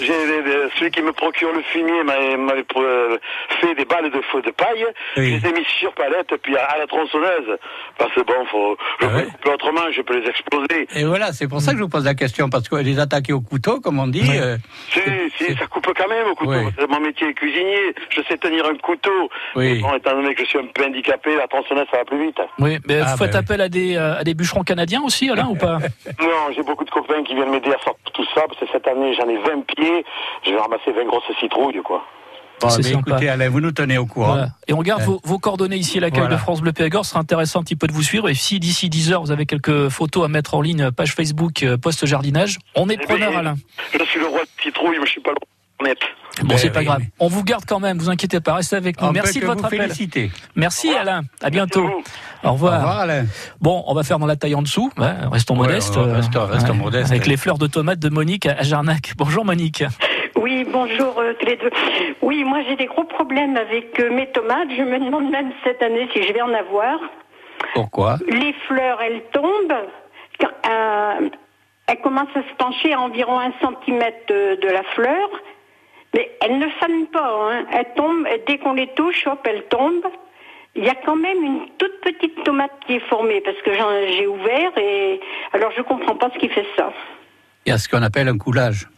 j'ai 0.00 0.06
les- 0.26 0.42
les- 0.42 0.68
celui 0.78 0.90
qui 0.90 1.02
me 1.02 1.12
procure 1.12 1.52
le 1.52 1.62
fumier 1.62 2.02
m'a 2.04 2.14
m'a, 2.36 2.52
euh, 2.76 3.18
fait 3.60 3.74
des 3.74 3.84
balles 3.84 4.10
de 4.10 4.20
feu 4.32 4.42
de 4.42 4.50
paille, 4.50 4.84
je 5.16 5.22
les 5.22 5.36
ai 5.46 5.52
mis 5.52 5.64
sur 5.78 5.92
palette 5.94 6.34
puis 6.42 6.56
à, 6.56 6.64
à 6.64 6.78
la 6.78 6.86
tronçonneuse. 6.86 7.58
Parce 7.98 8.12
que 8.14 8.20
bon, 8.20 8.34
faut, 8.50 8.76
je 9.00 9.06
peux 9.06 9.22
couper 9.30 9.50
autrement, 9.50 9.80
je 9.92 10.02
peux 10.02 10.18
les 10.20 10.28
exploser. 10.28 10.88
Et 10.94 11.04
voilà, 11.04 11.32
c'est 11.32 11.48
pour 11.48 11.60
ça 11.60 11.72
que 11.72 11.78
je 11.78 11.82
vous 11.82 11.88
pose 11.88 12.04
la 12.04 12.14
question, 12.14 12.48
parce 12.48 12.68
que 12.68 12.76
les 12.76 12.98
attaquer 12.98 13.32
au 13.32 13.40
couteau, 13.40 13.80
comme 13.80 13.98
on 13.98 14.06
dit. 14.08 14.28
euh, 14.40 14.56
Si, 14.90 15.00
si, 15.38 15.54
ça 15.56 15.66
coupe 15.66 15.86
quand 15.96 16.08
même 16.08 16.26
au 16.28 16.34
couteau. 16.34 16.50
Oui. 16.52 16.72
C'est 16.78 16.88
Mon 16.88 17.00
métier 17.00 17.28
est 17.28 17.34
cuisinier, 17.34 17.94
je 18.10 18.20
sais 18.28 18.36
tenir 18.38 18.66
un 18.66 18.74
couteau. 18.76 19.30
Oui. 19.56 19.74
Mais 19.74 19.78
Bon, 19.80 19.94
étant 19.94 20.12
donné 20.14 20.34
que 20.34 20.42
je 20.44 20.48
suis 20.48 20.58
un 20.58 20.66
peu 20.74 20.84
handicapé, 20.84 21.36
la 21.36 21.46
tronçonneuse, 21.48 21.86
ça 21.90 21.98
va 21.98 22.04
plus 22.04 22.26
vite. 22.26 22.38
Oui, 22.58 22.78
mais 22.86 23.00
Ah, 23.00 23.12
vous 23.12 23.16
faites 23.24 23.32
bah 23.32 23.38
appel 23.38 23.60
à 23.60 23.68
des, 23.68 23.96
euh, 23.96 24.18
à 24.18 24.24
des 24.24 24.34
bûcherons 24.34 24.62
canadiens 24.62 25.02
aussi, 25.02 25.28
Alain, 25.30 25.46
ou 25.48 25.54
pas? 25.56 25.78
Non, 26.20 26.52
j'ai 26.54 26.62
beaucoup 26.62 26.84
de 26.84 26.90
copains 26.92 27.22
qui 27.24 27.34
viennent 27.34 27.50
m'aider 27.50 27.70
à 27.70 27.78
sortir 27.84 28.12
tout 28.14 28.24
ça, 28.34 28.42
parce 28.46 28.58
que 28.60 28.66
cette 28.72 28.86
année, 28.86 29.14
j'en 29.14 29.28
ai 29.28 29.36
20 29.38 29.66
pieds, 29.74 30.04
je 30.44 30.50
vais 30.50 30.58
ramasser 30.58 30.92
20 30.92 31.04
grosses 31.06 31.22
citrouilles, 31.40 31.80
quoi. 31.82 32.04
Bon, 32.60 32.68
C'est 32.68 32.82
mais 32.84 32.90
écoutez, 33.00 33.28
Alain, 33.28 33.48
vous 33.48 33.60
nous 33.60 33.72
tenez 33.72 33.98
au 33.98 34.06
courant. 34.06 34.34
Voilà. 34.34 34.48
Et 34.68 34.72
on 34.72 34.82
garde 34.82 35.00
Ouais. 35.00 35.06
vos, 35.06 35.20
vos 35.24 35.38
coordonnées 35.40 35.74
ici 35.76 35.98
à 35.98 36.00
l'accueil 36.02 36.20
Voilà. 36.20 36.36
de 36.36 36.40
France 36.40 36.60
Bleu 36.60 36.72
Périgord. 36.72 37.04
Ce 37.04 37.10
sera 37.10 37.20
intéressant 37.20 37.58
un 37.58 37.64
petit 37.64 37.74
peu 37.74 37.88
de 37.88 37.92
vous 37.92 38.04
suivre. 38.04 38.28
Et 38.28 38.34
si 38.34 38.60
d'ici 38.60 38.88
10 38.88 39.10
heures, 39.12 39.22
vous 39.22 39.32
avez 39.32 39.46
quelques 39.46 39.88
photos 39.88 40.24
à 40.24 40.28
mettre 40.28 40.54
en 40.54 40.60
ligne, 40.60 40.92
page 40.92 41.12
Facebook, 41.14 41.64
euh, 41.64 41.76
post 41.76 42.06
jardinage, 42.06 42.58
on 42.76 42.88
est 42.88 42.98
preneur, 42.98 43.36
Alain. 43.36 43.56
Je 43.98 44.04
suis 44.04 44.20
le 44.20 44.26
roi 44.28 44.42
de 44.42 44.62
citrouille, 44.62 44.98
mais 45.00 45.06
je 45.06 45.10
suis 45.10 45.20
pas 45.20 45.32
le 45.80 45.86
net. 45.88 45.98
Bon, 46.42 46.56
c'est 46.56 46.68
Ben 46.68 46.72
pas 46.72 46.78
oui, 46.80 46.84
grave. 46.86 47.02
On 47.20 47.28
vous 47.28 47.44
garde 47.44 47.64
quand 47.66 47.78
même, 47.78 47.98
vous 47.98 48.08
inquiétez 48.10 48.40
pas, 48.40 48.54
restez 48.54 48.76
avec 48.76 49.00
nous. 49.00 49.08
On 49.08 49.12
Merci 49.12 49.40
de 49.40 49.46
votre 49.46 49.60
vous 49.60 49.66
appel. 49.66 49.82
féliciter. 49.82 50.30
Merci 50.56 50.92
Alain, 50.94 51.22
à 51.42 51.50
bientôt. 51.50 51.84
Au 52.42 52.52
revoir. 52.52 52.72
Au 52.74 52.76
revoir, 52.78 52.98
Alain. 53.00 53.24
Bon, 53.60 53.84
on 53.86 53.94
va 53.94 54.02
faire 54.02 54.18
dans 54.18 54.26
la 54.26 54.36
taille 54.36 54.54
en 54.54 54.62
dessous, 54.62 54.90
Ouais, 54.98 55.12
restons 55.30 55.54
Ouais, 55.54 55.66
modestes. 55.68 55.96
euh, 55.98 56.14
restons- 56.16 56.46
restons 56.46 56.74
modestes. 56.74 57.10
Avec 57.10 57.26
les 57.26 57.36
fleurs 57.36 57.58
de 57.58 57.66
tomates 57.66 57.98
de 57.98 58.08
Monique 58.08 58.46
à 58.46 58.62
Jarnac. 58.62 59.12
Bonjour 59.16 59.44
Monique. 59.44 59.84
Oui, 60.36 60.66
bonjour 60.72 61.18
euh, 61.20 61.34
tous 61.38 61.46
les 61.46 61.56
deux. 61.56 61.70
Oui, 62.22 62.42
moi 62.44 62.58
j'ai 62.68 62.76
des 62.76 62.86
gros 62.86 63.04
problèmes 63.04 63.56
avec 63.56 64.00
euh, 64.00 64.10
mes 64.12 64.26
tomates. 64.32 64.68
Je 64.76 64.82
me 64.82 64.98
demande 65.04 65.30
même 65.30 65.52
cette 65.62 65.82
année 65.82 66.08
si 66.14 66.22
je 66.22 66.32
vais 66.32 66.40
en 66.42 66.52
avoir. 66.52 66.98
Pourquoi? 67.74 68.16
Les 68.28 68.54
fleurs, 68.66 68.98
elles 69.02 69.22
tombent. 69.32 69.78
Euh, 70.66 71.28
elles 71.86 72.00
commencent 72.00 72.34
à 72.34 72.40
se 72.42 72.54
pencher 72.58 72.92
à 72.94 73.00
environ 73.00 73.38
un 73.38 73.52
centimètre 73.60 74.18
de, 74.28 74.60
de 74.60 74.68
la 74.72 74.82
fleur. 74.94 75.28
Mais 76.14 76.30
elles 76.40 76.58
ne 76.58 76.68
fanent 76.80 77.06
pas. 77.12 77.30
Hein. 77.50 77.64
Elles 77.72 77.94
tombent, 77.96 78.26
et 78.26 78.42
dès 78.46 78.58
qu'on 78.58 78.74
les 78.74 78.88
touche, 78.94 79.26
hop, 79.26 79.40
elles 79.44 79.64
tombent. 79.64 80.06
Il 80.74 80.84
y 80.84 80.88
a 80.88 80.94
quand 81.04 81.16
même 81.16 81.42
une 81.44 81.60
toute 81.76 82.00
petite 82.00 82.44
tomate 82.44 82.72
qui 82.86 82.94
est 82.94 83.08
formée 83.08 83.42
parce 83.42 83.58
que 83.58 83.72
j'ai 83.74 84.26
ouvert 84.26 84.70
et 84.78 85.20
alors 85.52 85.70
je 85.76 85.82
comprends 85.82 86.16
pas 86.16 86.30
ce 86.32 86.38
qui 86.38 86.48
fait 86.48 86.64
ça. 86.76 86.90
Il 87.66 87.70
y 87.70 87.72
a 87.72 87.78
ce 87.78 87.88
qu'on 87.90 88.02
appelle 88.02 88.28
un 88.28 88.38
coulage. 88.38 88.88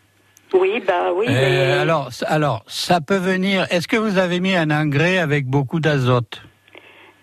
Oui, 0.52 0.80
bah 0.86 1.10
oui. 1.12 1.26
Euh, 1.28 1.32
mais- 1.32 1.72
alors, 1.80 2.10
alors, 2.26 2.62
ça 2.68 3.00
peut 3.00 3.16
venir. 3.16 3.66
Est-ce 3.70 3.88
que 3.88 3.96
vous 3.96 4.18
avez 4.18 4.38
mis 4.38 4.54
un 4.54 4.70
engrais 4.70 5.18
avec 5.18 5.46
beaucoup 5.46 5.80
d'azote? 5.80 6.42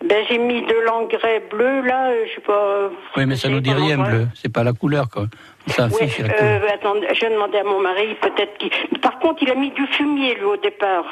Ben, 0.04 0.26
j'ai 0.28 0.40
mis 0.40 0.62
de 0.64 0.74
l'engrais 0.86 1.42
bleu, 1.52 1.82
là, 1.82 2.10
euh, 2.10 2.26
je 2.28 2.36
sais 2.36 2.42
pas. 2.42 2.54
euh, 2.54 2.90
Oui, 3.18 3.26
mais 3.28 3.36
ça 3.36 3.50
nous 3.50 3.60
dit 3.60 3.72
rien 3.72 3.98
bleu. 3.98 4.28
C'est 4.34 4.52
pas 4.52 4.64
la 4.64 4.74
couleur, 4.74 5.08
quoi. 5.10 5.26
On 5.68 5.72
s'en 5.72 5.90
Ouais, 5.90 6.08
fiche, 6.08 6.20
la 6.20 6.30
couleur. 6.30 6.64
euh, 6.64 6.68
attendez, 6.74 7.08
je 7.14 7.22
vais 7.22 7.30
demander 7.32 7.60
à 7.60 7.64
mon 7.64 7.80
mari, 7.80 8.16
peut-être 8.20 8.58
qu'il... 8.58 8.72
Par 9.00 9.20
contre, 9.20 9.44
il 9.44 9.52
a 9.52 9.56
mis 9.56 9.70
du 9.72 9.86
fumier, 9.88 10.34
lui, 10.36 10.44
au 10.46 10.58
départ, 10.58 11.06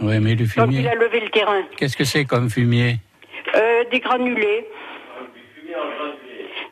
Oui, 0.00 0.18
mais 0.18 0.34
du 0.34 0.44
quand 0.48 0.64
il 0.64 0.76
fumier. 0.76 0.88
a 0.88 0.94
levé 0.94 1.20
le 1.20 1.28
terrain. 1.28 1.62
Qu'est-ce 1.76 1.96
que 1.96 2.04
c'est 2.04 2.24
comme 2.24 2.48
fumier 2.48 2.96
Euh, 3.54 3.84
des 3.90 4.00
granulés. 4.00 4.66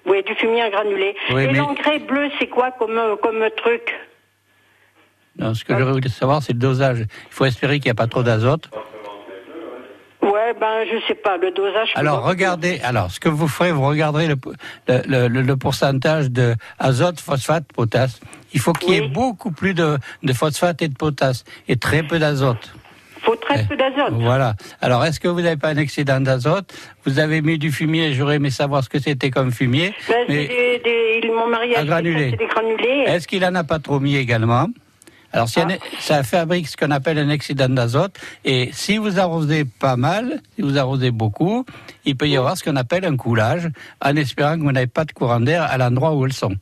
Oui, 0.06 0.22
du 0.22 0.34
fumier 0.36 0.64
en 0.64 0.70
granulé. 0.70 1.14
Oui, 1.30 1.42
Et 1.44 1.46
mais- 1.48 1.52
l'engrais 1.58 1.98
bleu, 1.98 2.30
c'est 2.38 2.46
quoi 2.48 2.70
comme, 2.72 2.96
euh, 2.96 3.16
comme 3.16 3.44
truc 3.56 3.94
Non, 5.38 5.52
ce 5.54 5.62
que 5.64 5.76
je 5.78 5.82
voulais 5.82 6.08
savoir, 6.08 6.42
c'est 6.42 6.54
le 6.54 6.58
dosage. 6.58 7.00
Il 7.00 7.06
faut 7.34 7.44
espérer 7.44 7.78
qu'il 7.80 7.86
n'y 7.86 7.90
a 7.92 7.94
pas 7.94 8.06
trop 8.06 8.22
d'azote. 8.22 8.70
Ouais, 10.22 10.54
ben, 10.60 10.84
je 10.90 10.98
sais 11.08 11.14
pas, 11.14 11.36
le 11.38 11.50
dosage... 11.50 11.92
Alors, 11.94 12.24
regardez, 12.24 12.80
alors, 12.84 13.10
ce 13.10 13.18
que 13.20 13.28
vous 13.28 13.48
ferez, 13.48 13.72
vous 13.72 13.86
regarderez 13.86 14.26
le, 14.28 14.36
le, 14.88 15.28
le- 15.28 15.42
le 15.42 15.56
pourcentage 15.56 16.30
de 16.30 16.54
azote, 16.78 17.20
phosphate, 17.20 17.64
potasse. 17.72 18.20
Il 18.52 18.60
faut 18.60 18.72
qu'il 18.72 18.94
y 18.94 18.96
ait 18.98 19.08
beaucoup 19.08 19.50
plus 19.50 19.72
de, 19.74 19.96
de 20.22 20.32
phosphate 20.32 20.82
et 20.82 20.88
de 20.88 20.94
potasse, 20.96 21.44
et 21.68 21.76
très 21.76 22.02
peu 22.02 22.18
d'azote. 22.18 22.72
faut 23.22 23.36
très 23.36 23.64
peu 23.64 23.76
d'azote. 23.76 24.12
Voilà. 24.12 24.54
Alors, 24.82 25.04
est-ce 25.04 25.20
que 25.20 25.28
vous 25.28 25.40
n'avez 25.40 25.56
pas 25.56 25.68
un 25.68 25.76
excédent 25.76 26.20
d'azote? 26.20 26.72
Vous 27.06 27.18
avez 27.18 27.40
mis 27.42 27.58
du 27.58 27.72
fumier, 27.72 28.12
j'aurais 28.12 28.36
aimé 28.36 28.50
savoir 28.50 28.84
ce 28.84 28.88
que 28.90 28.98
c'était 28.98 29.30
comme 29.30 29.52
fumier. 29.52 29.94
Ben, 30.08 30.24
mais 30.28 30.46
des, 30.48 31.20
des- 31.22 31.28
mon 31.30 31.46
mari 31.48 31.74
a 31.76 31.84
granulé. 31.84 32.36
est-ce 33.06 33.26
qu'il 33.26 33.44
en 33.44 33.54
a 33.54 33.64
pas 33.64 33.78
trop 33.78 34.00
mis 34.00 34.16
également? 34.16 34.66
Alors, 35.32 35.48
si 35.48 35.60
un- 35.60 35.68
ça 36.00 36.22
fabrique 36.22 36.66
ce 36.68 36.76
qu'on 36.76 36.90
appelle 36.90 37.18
un 37.18 37.28
excédent 37.30 37.68
d'azote, 37.68 38.18
et 38.44 38.70
si 38.72 38.98
vous 38.98 39.18
arrosez 39.20 39.64
pas 39.64 39.96
mal, 39.96 40.40
si 40.56 40.62
vous 40.62 40.76
arrosez 40.76 41.10
beaucoup, 41.10 41.64
il 42.04 42.16
peut 42.16 42.28
y 42.28 42.36
avoir 42.36 42.56
ce 42.56 42.64
qu'on 42.64 42.76
appelle 42.76 43.04
un 43.04 43.16
coulage, 43.16 43.68
en 44.04 44.16
espérant 44.16 44.56
que 44.56 44.62
vous 44.62 44.72
n'avez 44.72 44.86
pas 44.88 45.04
de 45.04 45.12
courant 45.12 45.40
d'air 45.40 45.62
à 45.62 45.78
l'endroit 45.78 46.14
où 46.14 46.26
elles 46.26 46.32
sont. 46.32 46.54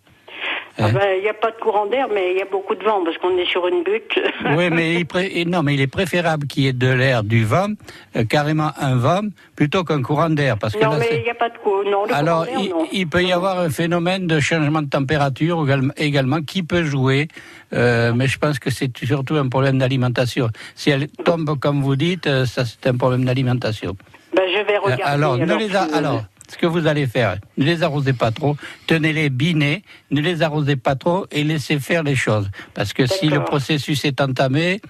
Ah 0.81 0.91
ben, 0.91 1.01
Il 1.17 1.23
n'y 1.23 1.29
a 1.29 1.35
pas 1.35 1.51
de 1.51 1.57
courant 1.57 1.87
d'air, 1.87 2.07
mais 2.13 2.33
il 2.33 2.39
y 2.39 2.43
a 2.43 2.45
beaucoup 2.45 2.75
de 2.75 2.85
vent, 2.85 3.03
parce 3.05 3.19
qu'on 3.19 3.37
est 3.37 3.45
sur 3.47 3.67
une 3.67 3.83
butte. 3.83 4.19
Oui, 4.57 4.71
mais 4.71 4.95
il, 4.95 5.07
pré- 5.07 5.45
non, 5.47 5.63
mais 5.63 5.75
il 5.75 5.81
est 5.81 5.87
préférable 5.89 6.47
qu'il 6.47 6.65
y 6.65 6.69
ait 6.69 6.73
de 6.73 6.89
l'air, 6.89 7.25
du 7.25 7.45
vent, 7.45 7.69
euh, 8.17 8.25
carrément 8.25 8.71
un 8.81 8.97
vent, 8.97 9.23
plutôt 9.57 9.83
qu'un 9.85 10.03
courant 10.03 10.31
d'air, 10.31 10.57
parce 10.59 10.75
que 10.75 10.85
non, 10.85 10.93
là, 10.93 10.99
mais 11.01 11.19
il 11.19 11.23
n'y 11.25 11.31
a 11.31 11.35
pas 11.35 11.49
de 11.51 11.59
courant. 11.59 11.83
Non, 11.85 12.05
Alors, 12.13 12.47
courant 12.47 12.61
il, 12.63 12.71
non. 12.71 12.87
il 12.93 13.07
peut 13.09 13.23
y 13.25 13.33
avoir 13.33 13.59
un 13.59 13.71
phénomène 13.71 14.27
de 14.27 14.39
changement 14.41 14.83
de 14.83 14.89
température 14.89 15.65
également, 15.97 16.43
qui 16.43 16.63
peut 16.63 16.85
jouer, 16.85 17.29
euh, 17.73 18.13
mais 18.15 18.27
je 18.29 18.39
pense 18.39 18.59
que 18.59 18.71
c'est 18.71 18.97
surtout 19.05 19.37
un 19.37 19.49
problème 19.49 19.79
d'alimentation. 19.79 20.49
Si 20.75 20.91
elle 20.91 21.09
tombe 21.25 21.59
comme 21.59 21.83
vous 21.83 21.97
dites, 21.97 22.27
euh, 22.27 22.47
ça 22.47 22.65
c'est 22.65 22.87
un 22.89 22.97
problème 22.97 23.25
d'alimentation. 23.25 23.97
Ben, 24.35 24.43
je 24.47 24.63
vais 24.67 24.77
regarder. 24.79 25.03
alors, 25.05 25.37
ne 25.39 25.55
les 25.57 25.75
a- 25.75 25.89
alors, 25.95 26.25
ce 26.49 26.57
que 26.57 26.67
vous 26.67 26.87
allez 26.87 27.07
faire, 27.07 27.37
ne 27.57 27.65
les 27.65 27.83
arrosez 27.83 28.13
pas 28.13 28.31
trop, 28.31 28.57
tenez-les 28.87 29.31
binés, 29.31 29.83
ne 30.11 30.21
les 30.21 30.43
arrosez 30.43 30.77
pas 30.77 30.97
trop 30.97 31.27
et 31.31 31.45
laissez 31.45 31.79
faire 31.79 32.03
les 32.03 32.17
choses. 32.17 32.51
Parce 32.75 32.93
que 32.93 33.07
si 33.07 33.29
le 33.29 33.45
processus 33.45 34.05
est 34.05 34.21
entamé, 34.21 34.81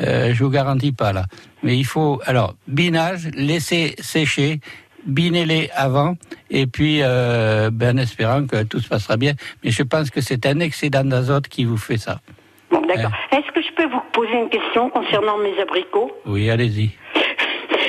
euh, 0.00 0.32
je 0.34 0.44
vous 0.44 0.50
garantis 0.50 0.92
pas 0.92 1.12
là. 1.12 1.24
Mais 1.62 1.76
il 1.76 1.84
faut, 1.84 2.20
alors, 2.26 2.54
binage, 2.66 3.28
laissez 3.34 3.96
sécher, 3.98 4.60
binez-les 5.06 5.70
avant, 5.74 6.16
et 6.50 6.66
puis, 6.66 7.00
euh, 7.02 7.70
ben, 7.72 7.98
en 7.98 8.02
espérant 8.02 8.46
que 8.46 8.62
tout 8.64 8.80
se 8.80 8.88
passera 8.88 9.16
bien. 9.16 9.32
Mais 9.64 9.70
je 9.70 9.82
pense 9.82 10.10
que 10.10 10.20
c'est 10.20 10.44
un 10.46 10.60
excédent 10.60 11.04
d'azote 11.04 11.48
qui 11.48 11.64
vous 11.64 11.78
fait 11.78 11.98
ça. 11.98 12.20
Bon, 12.70 12.82
d'accord. 12.86 13.12
Est-ce 13.32 13.50
que 13.52 13.62
je 13.62 13.72
peux 13.74 13.90
vous 13.90 14.02
poser 14.12 14.34
une 14.34 14.50
question 14.50 14.90
concernant 14.90 15.38
mes 15.38 15.58
abricots? 15.60 16.12
Oui, 16.26 16.50
allez-y. 16.50 16.90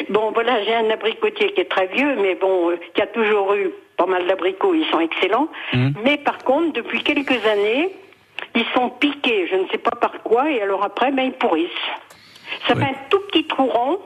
Bon, 0.09 0.31
voilà, 0.33 0.63
j'ai 0.63 0.75
un 0.75 0.89
abricotier 0.89 1.53
qui 1.53 1.61
est 1.61 1.69
très 1.69 1.87
vieux, 1.87 2.15
mais 2.21 2.35
bon, 2.35 2.71
euh, 2.71 2.77
qui 2.95 3.01
a 3.01 3.07
toujours 3.07 3.53
eu 3.53 3.69
pas 3.97 4.05
mal 4.05 4.25
d'abricots, 4.27 4.73
ils 4.73 4.85
sont 4.91 4.99
excellents. 4.99 5.49
Hum. 5.73 5.93
Mais 6.03 6.17
par 6.17 6.37
contre, 6.39 6.73
depuis 6.73 7.03
quelques 7.03 7.45
années, 7.45 7.89
ils 8.55 8.65
sont 8.73 8.89
piqués, 8.89 9.47
je 9.51 9.55
ne 9.55 9.67
sais 9.69 9.77
pas 9.77 9.91
par 9.91 10.13
quoi, 10.23 10.49
et 10.51 10.61
alors 10.61 10.83
après, 10.83 11.11
ben, 11.11 11.23
ils 11.25 11.33
pourrissent. 11.33 11.69
Ça 12.67 12.73
Oui. 12.75 12.81
fait 12.83 12.89
un 12.89 12.95
tout 13.09 13.19
petit 13.31 13.45
trou 13.45 13.65
rond, 13.67 13.99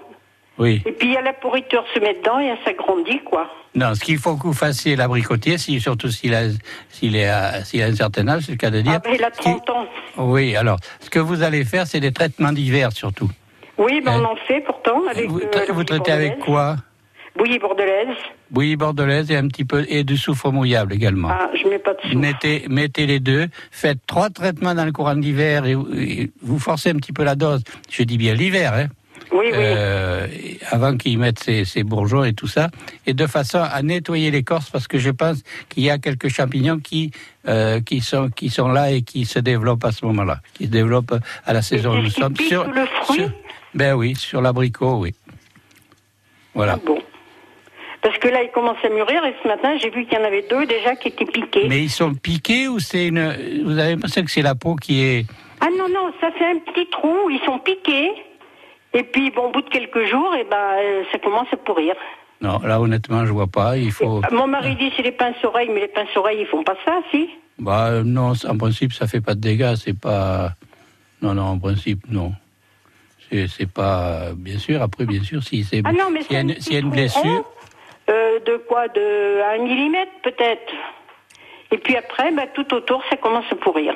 Oui. 0.58 0.82
et 0.86 0.92
puis 0.92 1.08
il 1.10 1.14
y 1.14 1.18
a 1.18 1.22
la 1.22 1.34
pourriture 1.34 1.86
se 1.94 2.00
met 2.00 2.16
dedans, 2.16 2.40
et 2.40 2.54
ça 2.66 2.74
grandit, 2.74 3.20
quoi. 3.20 3.50
Non, 3.76 3.96
ce 3.96 4.04
qu'il 4.04 4.18
faut 4.18 4.36
que 4.36 4.44
vous 4.44 4.54
fassiez 4.54 4.96
l'abricotier, 4.96 5.58
si, 5.58 5.80
surtout 5.80 6.10
s'il 6.10 6.36
a, 6.36 6.44
s'il 6.90 7.16
est 7.16 7.28
à- 7.30 7.64
s'il 7.64 7.82
a 7.82 7.86
un 7.86 7.96
certain 7.96 8.28
âge, 8.28 8.44
c'est 8.46 8.52
le 8.52 8.58
cas 8.58 8.70
de 8.70 8.82
dire. 8.82 8.94
Ah, 8.96 9.00
ben, 9.00 9.14
il 9.16 9.24
a 9.24 9.32
30 9.32 9.70
ans. 9.70 9.88
Oui, 10.18 10.56
alors, 10.56 10.78
ce 11.00 11.10
que 11.10 11.20
vous 11.20 11.42
allez 11.44 11.64
faire, 11.64 11.88
c'est 11.88 12.00
des 12.00 12.12
traitements 12.12 12.52
d'hiver 12.52 12.92
surtout. 12.92 13.30
Oui, 13.78 14.02
ben, 14.06 14.22
on 14.22 14.26
en 14.26 14.36
fait 14.36 14.62
pourtant 14.62 15.02
avec 15.10 15.30
Vous, 15.30 15.40
euh, 15.40 15.46
tra- 15.52 15.72
vous 15.72 15.84
traitez 15.84 16.12
avec 16.12 16.40
quoi? 16.40 16.76
Bouillie 17.36 17.58
bordelaise. 17.58 18.16
Bouillie 18.52 18.76
bordelaise 18.76 19.32
et 19.32 19.36
un 19.36 19.48
petit 19.48 19.66
peu 19.66 19.84
et 19.90 20.04
du 20.04 20.18
soufre 20.18 20.52
mouillable 20.52 20.94
également. 20.94 21.30
Ah, 21.32 21.50
je 21.60 21.68
mets 21.68 21.80
pas 21.80 21.96
de 21.96 22.02
soufre. 22.02 22.16
Mettez, 22.16 22.66
mettez 22.70 23.08
les 23.08 23.20
deux, 23.20 23.48
faites 23.72 23.98
trois 24.06 24.30
traitements 24.30 24.76
dans 24.76 24.86
le 24.86 24.92
courant 24.92 25.16
d'hiver 25.16 25.66
et, 25.66 25.74
vous- 25.74 25.88
et 25.96 26.32
vous 26.44 26.60
forcez 26.60 26.92
un 26.92 26.96
petit 26.96 27.12
peu 27.14 27.24
la 27.24 27.34
dose. 27.36 27.64
Je 27.90 28.04
dis 28.04 28.18
bien 28.20 28.36
l'hiver, 28.36 28.74
hein. 28.76 28.88
Oui, 29.32 29.46
oui. 29.46 29.52
Euh, 29.56 30.28
avant 30.70 30.96
qu'ils 30.96 31.18
mettent 31.18 31.40
ses, 31.40 31.66
ses 31.66 31.82
bourgeons 31.84 32.24
et 32.24 32.34
tout 32.34 32.46
ça, 32.46 32.70
et 33.08 33.16
de 33.16 33.26
façon 33.26 33.58
à 33.60 33.82
nettoyer 33.82 34.30
l'écorce 34.30 34.70
parce 34.70 34.88
que 34.88 35.00
je 35.00 35.10
pense 35.10 35.42
qu'il 35.70 35.82
y 35.84 35.90
a 35.90 35.98
quelques 35.98 36.28
champignons 36.28 36.78
qui 36.78 37.10
euh, 37.48 37.80
qui 37.82 38.00
sont 38.02 38.30
qui 38.30 38.50
sont 38.50 38.68
là 38.68 38.92
et 38.92 39.02
qui 39.02 39.26
se 39.26 39.40
développent 39.40 39.86
à 39.86 39.92
ce 39.92 40.06
moment-là, 40.06 40.40
qui 40.54 40.66
se 40.66 40.70
développent 40.70 41.16
à 41.46 41.54
la 41.54 41.64
saison 41.64 41.98
où 41.98 42.02
nous 42.04 42.10
sommes 42.12 42.36
sous 42.36 42.64
le 42.64 42.86
fruit? 43.04 43.18
sur- 43.22 43.32
ben 43.74 43.94
oui, 43.96 44.16
sur 44.16 44.42
l'abricot, 44.42 44.98
oui. 44.98 45.14
Voilà. 46.54 46.78
Bon. 46.78 47.00
Parce 48.02 48.18
que 48.18 48.28
là, 48.28 48.44
il 48.44 48.52
commence 48.52 48.78
à 48.84 48.90
mûrir 48.90 49.24
et 49.26 49.34
ce 49.42 49.48
matin, 49.48 49.78
j'ai 49.82 49.90
vu 49.90 50.06
qu'il 50.06 50.18
y 50.18 50.22
en 50.22 50.26
avait 50.26 50.46
deux 50.50 50.66
déjà 50.66 50.96
qui 50.96 51.08
étaient 51.08 51.26
piqués. 51.26 51.68
Mais 51.70 51.82
ils 51.82 51.90
sont 51.90 52.14
piqués 52.14 52.68
ou 52.68 52.80
c'est 52.80 53.08
une 53.08 53.64
Vous 53.64 53.80
avez 53.80 53.92
l'impression 53.92 54.24
que 54.26 54.32
c'est 54.32 54.42
la 54.42 54.56
peau 54.56 54.76
qui 54.76 55.02
est 55.02 55.26
Ah 55.62 55.70
non, 55.78 55.88
non, 55.88 56.12
ça 56.20 56.32
fait 56.32 56.46
un 56.46 56.60
petit 56.60 56.88
trou, 56.90 57.30
ils 57.30 57.40
sont 57.46 57.60
piqués. 57.60 58.12
Et 58.94 59.04
puis, 59.04 59.32
bon, 59.32 59.46
au 59.46 59.52
bout 59.52 59.62
de 59.62 59.70
quelques 59.70 60.06
jours, 60.06 60.36
et 60.36 60.44
ben, 60.44 60.58
euh, 60.58 61.04
ça 61.12 61.18
commence 61.20 61.48
à 61.52 61.58
pourrir. 61.58 61.96
Non, 62.42 62.60
là 62.60 62.82
honnêtement, 62.82 63.26
je 63.26 63.32
vois 63.32 63.48
pas. 63.48 63.78
Il 63.78 63.92
faut. 63.92 64.22
Mon 64.32 64.48
mari 64.48 64.76
dit 64.76 64.92
c'est 64.98 65.02
les 65.02 65.14
pinces-oreilles, 65.14 65.70
mais 65.74 65.80
les 65.80 65.88
pinces-oreilles, 65.88 66.42
ils 66.42 66.48
font 66.48 66.64
pas 66.64 66.76
ça, 66.84 67.00
si? 67.10 67.30
Bah 67.58 68.04
non, 68.04 68.34
en 68.48 68.58
principe, 68.58 68.92
ça 68.92 69.08
fait 69.08 69.22
pas 69.22 69.34
de 69.34 69.40
dégâts. 69.40 69.76
C'est 69.76 69.98
pas. 69.98 70.52
Non, 71.22 71.34
non, 71.34 71.44
en 71.44 71.58
principe, 71.58 72.02
non. 72.10 72.34
C'est 73.48 73.72
pas. 73.72 74.30
Bien 74.36 74.58
sûr. 74.58 74.82
Après, 74.82 75.06
bien 75.06 75.24
sûr, 75.24 75.44
si 75.44 75.64
c'est. 75.64 75.82
Ah 75.86 75.90
un 75.90 76.42
une, 76.42 76.52
a 76.52 76.80
une 76.80 76.90
blessure. 76.90 77.46
euh, 78.10 78.40
de 78.46 78.58
quoi? 78.68 78.88
De 78.90 79.42
un 79.56 79.64
millimètre, 79.64 80.12
peut-être. 80.24 80.74
Et 81.72 81.78
puis 81.78 81.96
après, 81.96 82.32
ben, 82.32 82.48
tout 82.54 82.74
autour, 82.74 83.04
ça 83.10 83.18
commence 83.18 83.46
à 83.52 83.56
pourrir. 83.56 83.94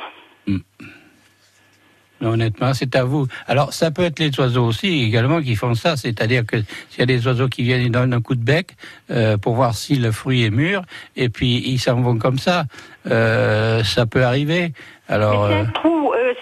Non, 2.19 2.31
honnêtement, 2.31 2.73
c'est 2.73 2.95
à 2.95 3.03
vous. 3.03 3.27
Alors, 3.45 3.73
ça 3.73 3.91
peut 3.91 4.01
être 4.01 4.17
les 4.17 4.31
oiseaux 4.39 4.65
aussi 4.65 5.03
également 5.03 5.39
qui 5.39 5.55
font 5.55 5.75
ça, 5.75 5.95
c'est-à-dire 5.97 6.47
que 6.47 6.57
s'il 6.89 6.99
y 6.99 7.03
a 7.03 7.05
des 7.05 7.27
oiseaux 7.27 7.47
qui 7.47 7.61
viennent, 7.61 7.83
ils 7.83 7.91
donnent 7.91 8.13
un 8.13 8.21
coup 8.21 8.33
de 8.33 8.43
bec 8.43 8.75
euh, 9.11 9.37
pour 9.37 9.53
voir 9.53 9.75
si 9.75 9.97
le 9.97 10.11
fruit 10.11 10.43
est 10.43 10.49
mûr, 10.49 10.81
et 11.15 11.29
puis 11.29 11.61
ils 11.63 11.77
s'en 11.77 12.01
vont 12.01 12.17
comme 12.17 12.39
ça. 12.39 12.65
Euh, 13.05 13.83
ça 13.83 14.07
peut 14.07 14.23
arriver. 14.23 14.73
Alors, 15.07 15.47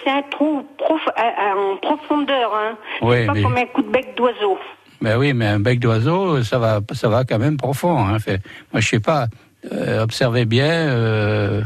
C'est 0.04 0.10
un 0.10 0.22
trou, 0.30 0.58
euh, 0.60 0.62
prof- 0.84 1.08
en 1.16 1.76
profondeur. 1.76 2.54
Hein. 2.54 2.76
Oui, 3.02 3.16
c'est 3.20 3.26
pas 3.26 3.32
mais- 3.34 3.42
comme 3.42 3.56
un 3.56 3.66
coup 3.66 3.82
de 3.82 3.90
bec 3.90 4.14
d'oiseau. 4.16 4.58
Ben 5.00 5.18
oui, 5.18 5.32
mais 5.34 5.46
un 5.46 5.60
bec 5.60 5.78
d'oiseau, 5.78 6.42
ça 6.42 6.58
va, 6.58 6.80
ça 6.92 7.08
va 7.08 7.24
quand 7.24 7.38
même 7.38 7.56
profond. 7.56 7.98
Hein. 7.98 8.18
Fait, 8.18 8.40
moi, 8.72 8.80
je 8.80 8.88
sais 8.88 9.00
pas. 9.00 9.26
euh, 9.72 10.02
observez 10.02 10.44
bien. 10.44 10.68
euh, 10.70 11.60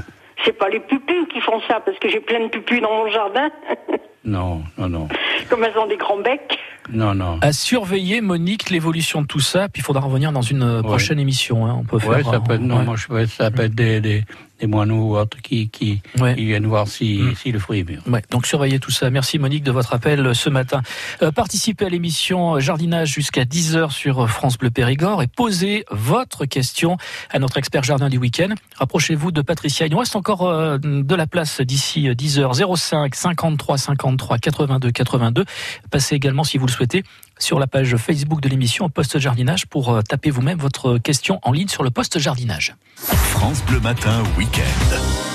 C'est 0.44 0.56
pas 0.56 0.68
les 0.70 0.80
pupus 0.80 1.26
qui 1.32 1.40
font 1.40 1.60
ça, 1.68 1.80
parce 1.84 1.98
que 1.98 2.08
j'ai 2.08 2.20
plein 2.20 2.40
de 2.40 2.48
pupus 2.48 2.80
dans 2.80 2.90
mon 2.90 3.10
jardin, 3.10 3.50
non, 4.24 4.62
non, 4.78 4.88
non, 4.88 5.08
comme 5.50 5.64
elles 5.64 5.76
ont 5.76 5.86
des 5.86 5.96
grands 5.98 6.16
becs. 6.18 6.58
non, 6.90 7.14
non. 7.14 7.38
À 7.42 7.52
surveiller, 7.52 8.20
Monique, 8.22 8.70
l'évolution 8.70 9.20
de 9.22 9.26
tout 9.26 9.40
ça, 9.40 9.68
puis 9.68 9.80
il 9.82 9.84
faudra 9.84 10.02
revenir 10.02 10.32
dans 10.32 10.40
une 10.42 10.62
euh, 10.62 10.82
prochaine 10.82 11.18
émission. 11.20 11.66
hein. 11.66 11.76
On 11.80 11.84
peut 11.84 11.96
Ouais, 12.06 12.22
faire. 12.22 12.32
ça 12.32 12.40
peut 12.40 12.54
être, 12.54 12.62
euh, 12.62 12.64
non, 12.64 12.78
ouais. 12.78 12.84
moi, 12.84 12.94
je 12.96 13.26
ça 13.26 13.50
peut 13.50 13.64
être 13.64 13.74
des, 13.74 14.00
des, 14.00 14.24
des 14.60 14.66
moineaux 14.66 15.10
ou 15.12 15.16
autres 15.16 15.40
qui, 15.42 15.68
qui, 15.70 16.00
qui 16.36 16.44
viennent 16.44 16.66
voir 16.66 16.86
si, 16.88 17.18
Mm. 17.20 17.34
si 17.34 17.52
le 17.52 17.58
fruit 17.58 17.80
est 17.80 17.84
mûr. 17.88 18.02
Ouais, 18.06 18.22
donc 18.30 18.46
surveillez 18.46 18.78
tout 18.78 18.90
ça. 18.90 19.10
Merci 19.10 19.38
Monique 19.38 19.64
de 19.64 19.70
votre 19.72 19.94
appel 19.94 20.24
euh, 20.26 20.34
ce 20.34 20.50
matin. 20.50 20.82
Euh, 21.22 21.32
participez 21.32 21.86
à 21.86 21.88
l'émission 21.88 22.56
euh, 22.56 22.60
Jardinage 22.60 23.12
jusqu'à 23.12 23.44
10h 23.44 23.90
sur 23.90 24.28
France 24.28 24.58
Bleu 24.58 24.70
Périgord 24.70 25.22
et 25.22 25.26
posez 25.26 25.84
votre 25.90 26.44
question 26.44 26.96
à 27.30 27.38
notre 27.38 27.56
expert 27.58 27.82
jardin 27.82 28.08
du 28.08 28.18
week-end. 28.18 28.54
Rapprochez-vous 28.76 29.32
de 29.32 29.42
Patricia. 29.42 29.86
Il 29.86 29.92
nous 29.92 29.98
reste 29.98 30.16
encore 30.16 30.48
euh, 30.48 30.78
de 30.78 31.14
la 31.14 31.26
place 31.26 31.60
d'ici 31.60 32.08
euh, 32.08 32.14
10h 32.14 32.76
05 32.76 33.14
53 33.14 33.78
53 33.78 34.38
82 34.38 34.90
82. 34.90 35.44
Passez 35.90 36.14
également 36.14 36.44
si 36.44 36.58
vous 36.58 36.66
le 36.66 36.72
souhaitez 36.72 37.02
sur 37.42 37.58
la 37.58 37.66
page 37.66 37.96
Facebook 37.96 38.40
de 38.40 38.48
l'émission 38.48 38.88
Poste 38.88 39.18
Jardinage 39.18 39.66
pour 39.66 39.90
euh, 39.90 40.02
taper 40.02 40.30
vous-même 40.30 40.58
votre 40.58 40.98
question 40.98 41.40
en 41.42 41.52
ligne 41.52 41.68
sur 41.68 41.82
le 41.82 41.90
poste 41.90 42.18
jardinage. 42.18 42.76
France 42.96 43.62
Bleu 43.64 43.80
Matin 43.80 44.22
Week-end. 44.36 45.29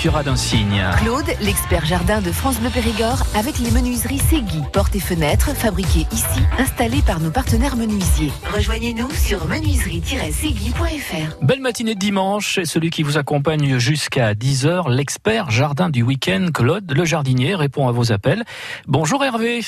Suffira 0.00 0.22
d'un 0.22 0.36
signe. 0.36 0.82
Claude, 1.02 1.26
l'expert 1.42 1.84
jardin 1.84 2.22
de 2.22 2.32
France 2.32 2.58
Bleu 2.58 2.70
Périgord, 2.70 3.22
avec 3.34 3.58
les 3.58 3.70
menuiseries 3.70 4.16
Segui. 4.16 4.62
Portes 4.72 4.96
et 4.96 5.00
fenêtres 5.00 5.54
fabriquées 5.54 6.06
ici, 6.10 6.40
installées 6.58 7.02
par 7.02 7.20
nos 7.20 7.30
partenaires 7.30 7.76
menuisiers. 7.76 8.32
Rejoignez-nous 8.50 9.10
sur 9.10 9.44
menuiserie-segui.fr. 9.46 11.44
Belle 11.44 11.60
matinée 11.60 11.94
de 11.94 11.98
dimanche, 11.98 12.56
et 12.56 12.64
celui 12.64 12.88
qui 12.88 13.02
vous 13.02 13.18
accompagne 13.18 13.76
jusqu'à 13.76 14.32
10h, 14.32 14.90
l'expert 14.90 15.50
jardin 15.50 15.90
du 15.90 16.02
week-end, 16.02 16.46
Claude, 16.54 16.90
le 16.90 17.04
jardinier, 17.04 17.54
répond 17.54 17.86
à 17.86 17.92
vos 17.92 18.10
appels. 18.10 18.44
Bonjour 18.86 19.22
Hervé. 19.22 19.60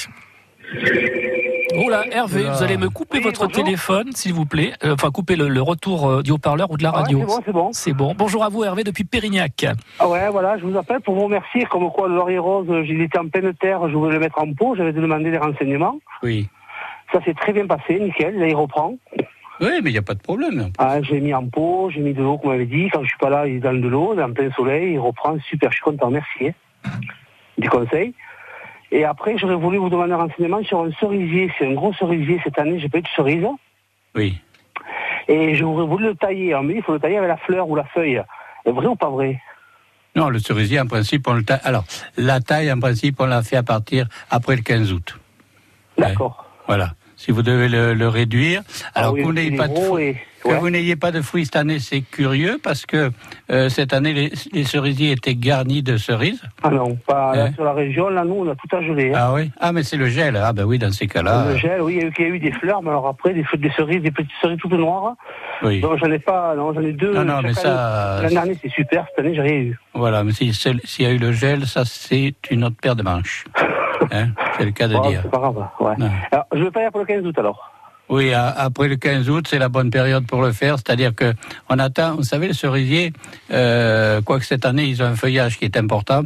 Oh 1.75 1.89
là, 1.89 2.05
Hervé, 2.11 2.43
vous 2.45 2.63
allez 2.63 2.77
me 2.77 2.89
couper 2.91 3.21
votre 3.21 3.47
téléphone, 3.47 4.13
s'il 4.13 4.35
vous 4.35 4.45
plaît. 4.47 4.73
Euh, 4.85 4.95
enfin, 4.95 5.11
couper 5.11 5.37
le, 5.37 5.49
le 5.49 5.63
retour 5.63 6.09
euh, 6.09 6.23
du 6.23 6.31
haut-parleur 6.31 6.71
ou 6.71 6.77
de 6.77 6.83
la 6.83 6.91
Ah 6.91 6.97
ouais, 6.97 7.03
radio. 7.03 7.27
c'est 7.45 7.53
bon, 7.53 7.71
c'est 7.73 7.93
bon. 7.93 8.15
Bonjour 8.17 8.45
à 8.45 8.49
vous, 8.49 8.63
Hervé, 8.65 8.85
depuis 8.85 9.05
Pérignac. 9.05 9.67
Ah 9.99 10.09
ouais, 10.09 10.29
voilà, 10.31 10.59
je 10.59 10.65
vous 10.65 10.77
appelle 10.77 11.01
pour 11.01 11.15
vous 11.15 11.25
remercier. 11.25 11.65
Comme 11.67 11.91
quoi, 11.91 12.09
le 12.09 12.15
laurier 12.15 12.39
rose, 12.39 12.67
il 12.89 13.01
était 13.01 13.19
en 13.19 13.29
pleine 13.29 13.53
terre, 13.55 13.89
je 13.89 13.95
voulais 13.95 14.13
le 14.15 14.21
mettre 14.21 14.39
en 14.39 14.53
pot, 14.53 14.75
j'avais 14.77 14.93
demandé 14.93 15.31
des 15.31 15.39
renseignements. 15.39 15.99
Oui. 16.23 16.49
Ça 17.13 17.23
s'est 17.25 17.35
très 17.35 17.53
bien 17.53 17.67
passé, 17.67 17.99
nickel, 18.01 18.39
là 18.39 18.49
il 18.49 18.55
reprend. 18.55 18.95
Oui, 19.61 19.69
mais 19.83 19.91
il 19.91 19.93
n'y 19.93 19.99
a 19.99 20.03
pas 20.03 20.15
de 20.15 20.21
problème. 20.23 20.71
Ah, 20.79 21.01
j'ai 21.03 21.21
mis 21.21 21.33
en 21.35 21.47
pot, 21.47 21.91
j'ai 21.91 22.01
mis 22.01 22.15
de 22.15 22.23
l'eau, 22.23 22.37
comme 22.39 22.51
on 22.51 22.53
m'avait 22.53 22.67
dit. 22.67 22.89
Quand 22.93 23.03
je 23.03 23.09
suis 23.09 23.19
pas 23.19 23.31
là, 23.31 23.47
il 23.47 23.61
donne 23.61 23.81
de 23.81 23.89
l'eau, 23.89 24.13
il 24.15 24.21
est 24.21 24.23
en 24.25 24.33
plein 24.33 24.51
soleil, 24.53 24.95
il 24.95 24.99
reprend, 24.99 25.39
super, 25.49 25.71
je 25.71 25.77
suis 25.77 25.85
content, 25.85 26.11
merci. 26.11 26.53
hein, 26.85 26.91
Du 27.59 27.69
conseil. 27.69 28.15
Et 28.93 29.05
après, 29.05 29.39
j'aurais 29.39 29.57
voulu 29.57 29.79
vous 29.79 29.89
demander 29.89 30.13
un 30.13 30.19
renseignement 30.19 30.63
sur 30.63 30.81
un 30.81 30.93
cerisier. 31.01 31.51
C'est 31.59 31.67
un 31.67 31.73
gros 31.73 31.95
cerisier 31.95 32.39
cette 32.45 32.59
année, 32.59 32.79
j'ai 32.79 32.91
pas 32.91 32.99
eu 32.99 33.03
de 33.03 33.09
cerise. 33.17 33.47
Oui. 34.15 34.39
Et 35.29 35.55
j'aurais 35.55 35.87
voulu 35.87 36.09
le 36.09 36.15
tailler. 36.15 36.55
On 36.55 36.63
me 36.63 36.73
dit, 36.73 36.79
il 36.79 36.83
faut 36.83 36.93
le 36.93 37.01
tailler 37.01 37.17
avec 37.17 37.31
la 37.31 37.39
fleur 37.39 37.67
ou 37.69 37.75
la 37.75 37.85
feuille. 37.85 38.23
Est 38.67 38.71
vrai 38.71 38.87
ou 38.87 38.95
pas 38.95 39.09
vrai? 39.09 39.41
Non, 40.15 40.29
le 40.29 40.39
cerisier, 40.39 40.79
en 40.79 40.87
principe, 40.87 41.27
on 41.27 41.33
le 41.33 41.43
taille. 41.43 41.61
Alors, 41.65 41.85
la 42.19 42.41
taille, 42.41 42.71
en 42.71 42.79
principe, 42.79 43.19
on 43.19 43.27
la 43.27 43.43
fait 43.43 43.57
à 43.57 43.63
partir 43.63 44.07
après 44.31 44.57
le 44.57 44.63
15 44.63 44.93
août. 44.93 45.19
D'accord. 45.97 46.45
Voilà. 46.67 46.93
Si 47.25 47.31
vous 47.31 47.43
devez 47.43 47.69
le, 47.69 47.95
le 47.95 48.09
réduire, 48.09 48.63
alors 48.97 49.11
Ah 49.11 49.13
oui, 49.13 49.21
que 49.21 49.27
vous 49.27 49.33
n'ayez 49.33 49.57
pas 49.57 49.69
de 49.69 49.79
fruits, 49.79 50.03
et- 50.09 50.17
que 50.43 50.49
ouais. 50.49 50.59
vous 50.59 50.71
n'ayez 50.71 50.97
pas 50.97 51.13
de 51.13 51.21
fruits 51.23 51.45
cette 51.45 51.55
année, 51.55 51.79
c'est 51.79 52.01
curieux 52.01 52.59
parce 52.61 52.85
que 52.85 53.13
euh, 53.53 53.69
cette 53.69 53.93
année 53.93 54.13
les, 54.13 54.33
les 54.53 54.65
cerisiers 54.65 55.13
étaient 55.13 55.37
garnis 55.37 55.85
de 55.85 55.97
cerises. 55.97 56.43
Ah 56.65 56.71
non, 56.71 56.97
pas 57.07 57.37
là, 57.37 57.45
Hein? 57.45 57.53
sur 57.55 57.63
la 57.63 57.75
région, 57.75 58.09
là, 58.09 58.25
nous, 58.25 58.35
on 58.45 58.51
a 58.51 58.57
tout 58.57 58.77
à 58.77 58.83
geler. 58.83 59.13
hein. 59.15 59.19
Ah 59.21 59.33
oui? 59.35 59.53
Ah 59.61 59.71
mais 59.73 59.85
c'est 59.85 59.97
le 59.97 60.09
gel. 60.09 60.37
Ah 60.37 60.53
ben 60.53 60.65
oui, 60.65 60.81
dans 60.81 60.91
ces 60.91 61.07
cas-là. 61.07 61.47
Le 61.53 61.57
gel, 61.59 61.81
oui, 61.81 61.95
il 62.01 62.25
y 62.25 62.27
a 62.27 62.29
eu- 62.29 62.39
des 62.41 62.51
fleurs, 62.51 62.83
mais 62.83 62.89
alors 62.91 63.07
après, 63.07 63.33
des, 63.35 63.45
des 63.57 63.71
cerises, 63.77 64.03
des 64.03 64.11
petites 64.11 64.33
cerises 64.41 64.59
toutes 64.59 64.73
noires. 64.73 65.15
Oui. 65.63 65.81
Donc 65.81 65.99
j'en 66.01 66.11
ai 66.11 66.19
pas, 66.19 66.57
non, 66.57 66.75
j'en 66.75 66.81
ai 66.83 66.93
deux. 66.93 67.13
Non, 67.15 67.25
non, 67.25 67.41
mais 67.41 67.55
ça, 67.55 68.15
année. 68.17 68.23
L'année 68.25 68.35
dernière, 68.35 68.57
c'est 68.63 68.73
super, 68.73 69.07
cette 69.11 69.25
année, 69.25 69.37
j'ai 69.37 69.43
rien 69.43 69.55
eu. 69.61 69.79
Voilà, 69.95 70.25
mais 70.25 70.33
si- 70.33 70.53
s'il 70.53 71.05
y 71.05 71.07
a 71.07 71.13
eu 71.13 71.19
le 71.19 71.31
gel, 71.31 71.67
ça 71.67 71.85
c'est 71.85 72.35
une 72.51 72.65
autre 72.65 72.77
paire 72.83 72.97
de 72.97 73.05
manches. 73.05 73.45
Hein, 74.11 74.29
c'est 74.59 74.65
le 74.65 74.73
cas 74.73 74.89
de 74.89 74.97
Oh, 74.97 75.09
dire. 75.09 75.21
c'est 75.23 75.31
pas 75.31 75.39
grave, 75.39 75.57
ouais. 75.81 75.95
Alors, 76.31 76.47
je 76.55 76.63
vais 76.65 76.71
pas 76.71 76.81
aller 76.81 76.91
pour 76.91 77.01
le 77.01 77.07
15 77.07 77.25
août, 77.27 77.39
alors. 77.39 77.71
Oui, 78.09 78.33
après 78.35 78.89
le 78.89 78.97
15 78.97 79.31
août, 79.31 79.47
c'est 79.49 79.59
la 79.59 79.71
bonne 79.71 79.91
période 79.91 80.27
pour 80.27 80.43
le 80.43 80.53
faire. 80.53 80.77
C'est-à-dire 80.77 81.15
que 81.15 81.33
on 81.71 81.79
attend, 81.79 82.17
vous 82.17 82.25
savez, 82.25 82.49
le 82.49 82.53
cerisier, 82.53 83.13
euh, 83.51 84.21
quoique 84.21 84.45
cette 84.45 84.67
année, 84.67 84.85
ils 84.85 85.03
ont 85.03 85.07
un 85.07 85.15
feuillage 85.15 85.57
qui 85.59 85.65
est 85.65 85.77
important. 85.79 86.23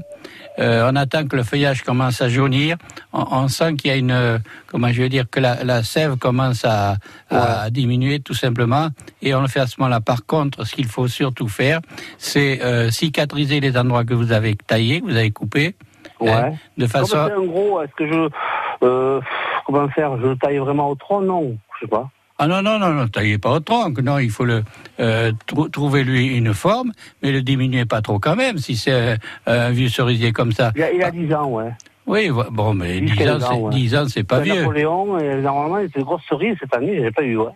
Euh, 0.59 0.91
on 0.91 0.97
attend 0.97 1.27
que 1.27 1.37
le 1.37 1.45
feuillage 1.45 1.83
commence 1.83 2.23
à 2.23 2.29
jaunir. 2.29 2.77
On, 3.13 3.25
on 3.31 3.47
sent 3.49 3.75
qu'il 3.75 3.91
y 3.91 3.95
a 3.95 3.97
une, 3.99 4.41
comment 4.67 4.89
je 4.91 5.03
veux 5.03 5.09
dire, 5.11 5.27
que 5.31 5.39
la, 5.39 5.63
la 5.63 5.83
sève 5.85 6.17
commence 6.17 6.65
à, 6.65 6.97
à 7.31 7.69
diminuer 7.71 8.19
tout 8.21 8.35
simplement. 8.35 8.89
Et 9.23 9.35
on 9.35 9.43
le 9.43 9.49
fait 9.49 9.61
à 9.61 9.67
ce 9.67 9.77
moment-là. 9.79 10.01
Par 10.01 10.25
contre, 10.27 10.65
ce 10.67 10.75
qu'il 10.75 10.87
faut 10.87 11.07
surtout 11.09 11.47
faire, 11.47 11.81
c'est 12.19 12.63
euh, 12.65 12.91
cicatriser 12.91 13.61
les 13.61 13.77
endroits 13.77 14.05
que 14.05 14.15
vous 14.15 14.33
avez 14.33 14.57
taillés, 14.57 15.03
que 15.03 15.07
vous 15.07 15.17
avez 15.17 15.31
coupés. 15.31 15.77
Ouais. 16.21 16.31
hein, 16.31 16.53
de 16.79 16.87
façon. 16.87 17.17
Comme 17.17 17.27
c'est 17.29 17.33
un 17.35 17.45
gros, 17.47 17.83
est-ce 17.83 17.93
que 17.95 18.07
je. 18.07 18.29
Euh, 18.83 19.21
comment 19.67 19.89
faire 19.89 20.17
Je 20.19 20.27
le 20.29 20.37
taille 20.37 20.59
vraiment 20.59 20.91
au 20.91 20.95
tronc 20.95 21.21
Non, 21.23 21.57
je 21.75 21.85
sais 21.87 21.91
pas. 21.91 22.09
Ah 22.39 22.47
non, 22.47 22.61
non, 22.61 22.79
non, 22.79 22.91
non, 22.91 23.09
taillez 23.09 23.39
pas 23.39 23.51
au 23.53 23.61
tronc. 23.61 23.95
Non, 24.03 24.19
il 24.19 24.31
faut 24.31 24.45
le 24.45 24.63
euh, 25.01 25.33
trou- 25.47 25.69
trouver 25.69 26.05
lui 26.05 26.27
une 26.37 26.53
forme, 26.53 26.93
mais 27.23 27.33
le 27.33 27.41
diminuez 27.41 27.87
pas 27.87 28.03
trop 28.03 28.19
quand 28.19 28.37
même, 28.37 28.59
si 28.59 28.77
c'est 28.77 28.93
euh, 28.93 29.17
un 29.47 29.71
vieux 29.71 29.89
cerisier 29.89 30.33
comme 30.33 30.53
ça. 30.53 30.71
Il 30.77 30.83
a, 30.83 30.93
il 30.93 31.03
a 31.03 31.11
10 31.11 31.33
ans, 31.35 31.47
ouais. 31.49 31.71
Oui, 32.07 32.31
bon, 32.51 32.75
mais 32.75 33.01
10 33.01 33.13
ans, 33.13 33.17
15 33.17 33.47
c'est, 33.51 33.55
ouais. 33.59 33.71
10 33.75 33.97
ans, 33.97 34.05
c'est 34.09 34.23
pas 34.25 34.41
vieux. 34.41 34.61
Napoléon, 34.61 35.19
et 35.19 35.37
normalement, 35.41 35.79
il 35.79 35.87
était 35.87 36.03
grosse 36.03 36.23
cerise 36.29 36.57
cette 36.61 36.75
année, 36.75 36.99
j'ai 37.01 37.11
pas 37.11 37.23
eu, 37.23 37.37
ouais. 37.39 37.51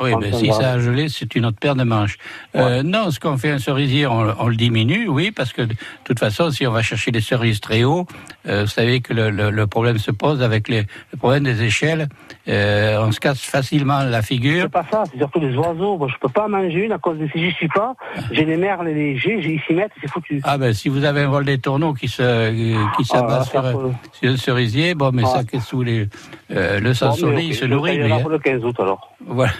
Oui, 0.00 0.10
mais 0.20 0.32
si 0.32 0.52
ça 0.52 0.72
a 0.72 0.78
gelé, 0.78 1.08
c'est 1.08 1.34
une 1.36 1.46
autre 1.46 1.58
paire 1.58 1.76
de 1.76 1.84
manches. 1.84 2.16
Euh, 2.56 2.82
non, 2.82 3.10
ce 3.10 3.20
qu'on 3.20 3.36
fait 3.38 3.50
un 3.50 3.58
cerisier, 3.58 4.06
on, 4.06 4.34
on 4.38 4.48
le 4.48 4.56
diminue, 4.56 5.08
oui, 5.08 5.30
parce 5.30 5.52
que 5.52 5.62
de 5.62 5.74
toute 6.04 6.18
façon, 6.18 6.50
si 6.50 6.66
on 6.66 6.72
va 6.72 6.82
chercher 6.82 7.10
des 7.12 7.20
cerises 7.20 7.60
très 7.60 7.84
haut, 7.84 8.06
euh, 8.48 8.62
vous 8.62 8.68
savez 8.68 9.00
que 9.00 9.12
le, 9.12 9.30
le- 9.30 9.50
le 9.50 9.66
problème 9.66 9.98
se 9.98 10.10
pose 10.10 10.42
avec 10.42 10.68
les, 10.68 10.82
le 11.12 11.18
problème 11.18 11.44
des 11.44 11.62
échelles. 11.62 12.08
Euh, 12.48 12.98
on 13.06 13.12
se 13.12 13.20
casse 13.20 13.40
facilement 13.40 14.02
la 14.02 14.20
figure. 14.22 14.62
C'est 14.64 14.68
pas 14.72 14.86
ça, 14.90 15.04
c'est 15.10 15.18
surtout 15.18 15.40
les 15.40 15.56
oiseaux. 15.56 15.96
Moi, 15.96 16.08
je 16.12 16.18
peux 16.20 16.28
pas 16.28 16.48
manger 16.48 16.84
une 16.84 16.92
à 16.92 16.98
cause 16.98 17.18
de 17.18 17.26
si 17.32 17.38
j'y 17.44 17.52
suis 17.52 17.68
pas. 17.68 17.94
J'ai 18.32 18.44
des 18.44 18.56
merles 18.56 18.88
et 18.88 18.94
des 18.94 19.16
G, 19.16 19.40
j'ai 19.40 19.60
s'y 19.66 19.72
mettre, 19.74 19.94
c'est 20.00 20.10
foutu. 20.10 20.40
Ah 20.44 20.58
ben 20.58 20.72
si 20.74 20.88
vous 20.88 21.04
avez 21.04 21.22
un 21.22 21.28
vol 21.28 21.44
des 21.44 21.58
tourneaux 21.58 21.94
qui 21.94 22.08
se 22.08 22.50
qui 22.96 23.04
s'abat 23.04 23.38
Ah, 23.40 23.44
sur, 23.44 23.62
ça 23.62 23.72
peut- 23.72 23.78
sur 24.12 24.30
le 24.30 24.36
cerisier, 24.36 24.94
bon 24.94 25.10
mais 25.12 25.22
Ah. 25.24 25.28
ça 25.38 25.44
qu'est 25.44 25.60
sous 25.60 25.82
les 25.82 26.08
euh, 26.50 26.80
le 26.80 26.88
Bon, 26.90 26.94
sansonnet, 26.94 27.36
mais 27.36 27.46
il 27.46 27.54
se 27.54 27.64
nourrit 27.64 27.98
pour 28.20 28.28
le 28.30 28.38
15 28.38 28.64
août 28.64 28.76
alors. 28.78 29.13
Voilà, 29.26 29.52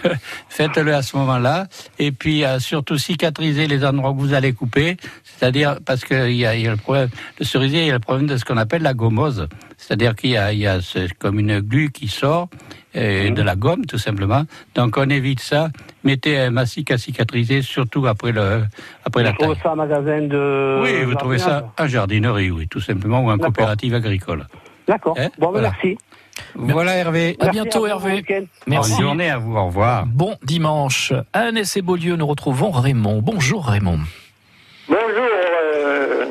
faites-le 0.49 0.93
à 0.93 1.01
ce 1.01 1.17
moment-là. 1.17 1.67
Et 1.99 2.11
puis 2.11 2.43
euh, 2.45 2.59
surtout 2.59 2.97
cicatriser 2.97 3.67
les 3.67 3.83
endroits 3.85 4.11
que 4.13 4.17
vous 4.19 4.33
allez 4.33 4.53
couper, 4.53 4.97
c'est-à-dire 5.23 5.77
parce 5.85 6.03
qu'il 6.05 6.33
y 6.35 6.45
a, 6.45 6.55
il 6.55 6.61
y 6.61 6.67
a 6.67 6.71
le 6.71 6.77
problème, 6.77 7.09
le 7.39 7.45
cerisier, 7.45 7.81
il 7.81 7.87
y 7.87 7.91
a 7.91 7.93
le 7.93 7.99
problème 7.99 8.27
de 8.27 8.37
ce 8.37 8.45
qu'on 8.45 8.57
appelle 8.57 8.83
la 8.83 8.93
gommose, 8.93 9.47
c'est-à-dire 9.77 10.15
qu'il 10.15 10.31
y 10.31 10.37
a, 10.37 10.53
il 10.53 10.59
y 10.59 10.67
a 10.67 10.81
ce- 10.81 11.11
comme 11.17 11.39
une 11.39 11.59
glu 11.61 11.91
qui 11.91 12.07
sort 12.07 12.47
euh, 12.95 13.29
de 13.31 13.41
la 13.41 13.55
gomme 13.55 13.85
tout 13.85 13.97
simplement. 13.97 14.43
Donc 14.75 14.97
on 14.97 15.09
évite 15.09 15.39
ça. 15.41 15.69
Mettez 16.03 16.37
un 16.39 16.51
mastic 16.51 16.91
à 16.91 16.97
cicatriser, 16.97 17.61
surtout 17.63 18.05
après 18.07 18.31
le 18.31 18.63
après 19.03 19.23
la 19.23 19.31
Je 19.31 19.35
trouve 19.37 19.53
taille. 19.55 19.63
ça 19.63 19.71
en 19.71 19.75
magasin 19.77 20.21
de. 20.21 20.79
Oui, 20.83 21.03
vous 21.03 21.15
trouvez 21.15 21.39
ça 21.39 21.73
en 21.79 21.87
jardinerie, 21.87 22.51
oui, 22.51 22.67
tout 22.67 22.79
simplement, 22.81 23.21
ou 23.21 23.29
en 23.31 23.37
D'accord. 23.37 23.47
coopérative 23.53 23.95
agricole. 23.95 24.45
D'accord. 24.87 25.15
Hein 25.19 25.29
bon, 25.39 25.47
ben, 25.47 25.51
Voilà. 25.59 25.71
merci. 25.81 25.97
Voilà 26.55 26.95
Hervé. 26.95 27.37
À 27.39 27.47
bientôt, 27.49 27.85
Hervé. 27.87 28.23
Merci. 28.67 28.91
Bonne 28.93 29.01
journée 29.01 29.29
à 29.29 29.37
vous, 29.37 29.55
au 29.55 29.65
revoir. 29.65 30.05
Bon 30.05 30.35
dimanche. 30.43 31.13
À 31.33 31.41
Annès 31.47 31.75
et 31.77 31.81
Beaulieu, 31.81 32.15
nous 32.15 32.27
retrouvons 32.27 32.71
Raymond. 32.71 33.21
Bonjour 33.21 33.65
Raymond. 33.65 33.99
Bonjour, 34.87 35.29
euh, 35.73 36.25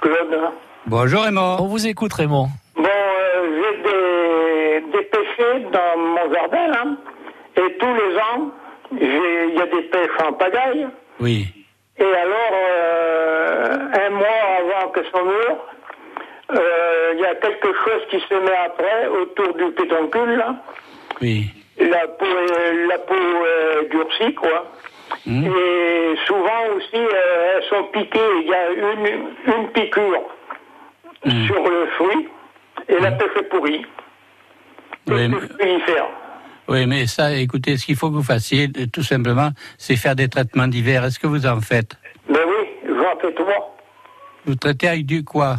Claude. 0.00 0.40
Bonjour 0.86 1.22
Raymond. 1.22 1.56
On 1.60 1.66
vous 1.66 1.86
écoute 1.86 2.12
Raymond. 2.12 2.48
Bon, 2.76 2.84
euh, 2.84 3.62
j'ai 3.62 4.82
des, 4.90 4.98
des 4.98 5.04
pêchers 5.04 5.66
dans 5.72 5.98
mon 6.00 6.32
jardin, 6.34 6.66
là, 6.68 6.84
et 7.56 7.76
tous 7.78 7.86
les 7.94 8.16
ans, 8.18 8.50
j'ai- 9.00 9.48
il 9.48 9.54
y 9.54 9.60
a 9.62 9.66
des 9.66 9.82
pêches 9.88 10.26
en 10.28 10.32
pagaille, 10.34 10.86
Oui. 11.20 11.46
et 11.98 12.02
alors, 12.04 12.52
euh, 12.52 13.78
un 14.06 14.10
mois 14.10 14.26
avant 14.60 14.90
que 14.90 15.00
ça 15.10 15.22
meure, 15.22 15.58
euh, 16.52 17.12
il 17.14 17.20
y 17.20 17.24
a 17.26 17.34
quelque 17.36 17.68
chose 17.84 18.02
qui 18.10 18.20
se 18.20 18.34
met 18.34 18.56
après, 18.64 19.06
autour 19.08 19.54
du 19.54 19.72
pétoncule, 19.72 20.36
là. 20.36 20.56
Oui. 21.20 21.50
La 21.78 22.06
peau, 22.08 22.24
est- 22.24 22.86
la 22.88 22.98
peau 22.98 23.14
est 23.14 23.88
durcie, 23.90 24.34
quoi. 24.34 24.72
Et 25.26 26.14
souvent 26.26 26.66
aussi, 26.76 26.94
euh, 26.96 27.56
elles 27.58 27.64
sont 27.68 27.84
piquées. 27.92 28.18
Il 28.42 28.48
y 28.48 28.54
a 28.54 28.70
une, 28.70 29.06
une 29.46 29.68
piqûre 29.72 30.22
sur 31.46 31.68
le 31.68 31.86
fruit 31.96 32.28
et 32.88 32.98
la 33.00 33.12
pêche 33.12 33.30
est 33.38 33.42
pourrie. 33.48 33.84
Oui, 35.08 35.28
mais-. 35.28 35.36
Oui, 36.68 36.86
mais 36.86 37.06
ça, 37.06 37.32
écoutez, 37.32 37.76
ce 37.76 37.86
qu'il 37.86 37.94
faut 37.96 38.08
que 38.08 38.14
vous 38.14 38.22
fassiez, 38.24 38.68
euh, 38.76 38.86
tout 38.92 39.02
simplement, 39.04 39.50
c'est 39.78 39.94
faire 39.96 40.16
des 40.16 40.28
traitements 40.28 40.66
d'hiver. 40.66 41.04
Est-ce 41.04 41.18
que 41.20 41.28
vous 41.28 41.46
en 41.46 41.60
faites? 41.60 41.96
Mais 42.28 42.38
oui, 42.44 42.68
j'en 42.88 43.16
fais 43.20 43.32
trois. 43.34 43.76
Vous 44.44 44.56
traitez 44.56 44.88
avec 44.88 45.06
du 45.06 45.22
quoi? 45.24 45.56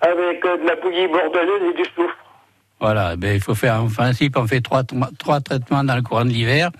Avec 0.00 0.44
euh, 0.44 0.56
de 0.56 0.66
la 0.66 0.76
bouillie 0.76 1.08
bordelaise 1.08 1.62
et 1.70 1.76
du 1.76 1.84
soufre. 1.94 2.16
Voilà, 2.80 3.14
ben, 3.16 3.34
il 3.34 3.40
faut 3.42 3.54
faire, 3.54 3.74
en 3.74 3.88
principe, 3.88 4.38
on 4.38 4.46
fait 4.46 4.62
trois, 4.62 4.82
trois 5.18 5.40
traitements 5.40 5.84
dans 5.84 5.96
le 5.96 6.00
courant 6.00 6.24
de 6.24 6.30
l'hiver. 6.30 6.70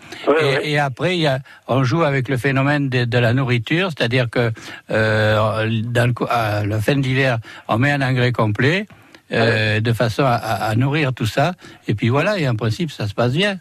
et, 0.41 0.73
et 0.73 0.79
après, 0.79 1.15
il 1.15 1.21
y 1.21 1.27
a, 1.27 1.41
on 1.69 1.85
joue 1.85 2.03
avec 2.03 2.31
le 2.31 2.39
phénomène 2.39 2.89
de, 2.89 3.05
de 3.05 3.19
la 3.19 3.35
nourriture, 3.35 3.91
c'est-à-dire 3.91 4.31
que 4.31 4.51
euh, 4.91 5.69
dans 5.85 6.07
le, 6.07 6.15
à 6.31 6.65
la 6.65 6.79
fin 6.79 6.97
de 6.97 7.03
l'hiver, 7.03 7.37
on 7.69 7.77
met 7.77 7.93
un 7.93 8.01
engrais 8.01 8.33
complet, 8.33 8.87
euh, 9.33 9.81
de 9.81 9.93
façon 9.93 10.25
à, 10.27 10.75
nourrir 10.75 11.13
tout 11.13 11.27
ça. 11.27 11.53
Et 11.87 11.95
puis 11.95 12.09
voilà, 12.09 12.39
et 12.39 12.49
en 12.49 12.57
principe, 12.57 12.91
ça 12.91 13.07
se 13.07 13.13
passe 13.13 13.35
bien. 13.35 13.59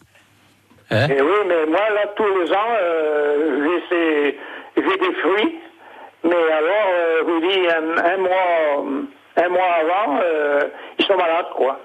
Hein 0.91 1.07
Et 1.09 1.21
oui, 1.21 1.39
mais 1.45 1.65
moi, 1.65 1.89
là, 1.93 2.07
tous 2.15 2.23
les 2.23 2.51
ans, 2.53 2.73
euh, 2.81 3.79
j'ai 3.91 4.81
des 4.81 5.15
fruits. 5.21 5.59
Mais 6.23 6.35
alors, 6.35 6.89
je 7.19 7.25
vous 7.25 7.39
dis, 7.41 7.67
un, 7.67 8.13
un 8.13 8.17
mois, 8.17 8.85
un 9.37 9.49
mois 9.49 9.73
avant, 9.81 10.19
euh, 10.23 10.61
ils 10.97 11.05
sont 11.05 11.15
malades, 11.17 11.45
quoi. 11.55 11.79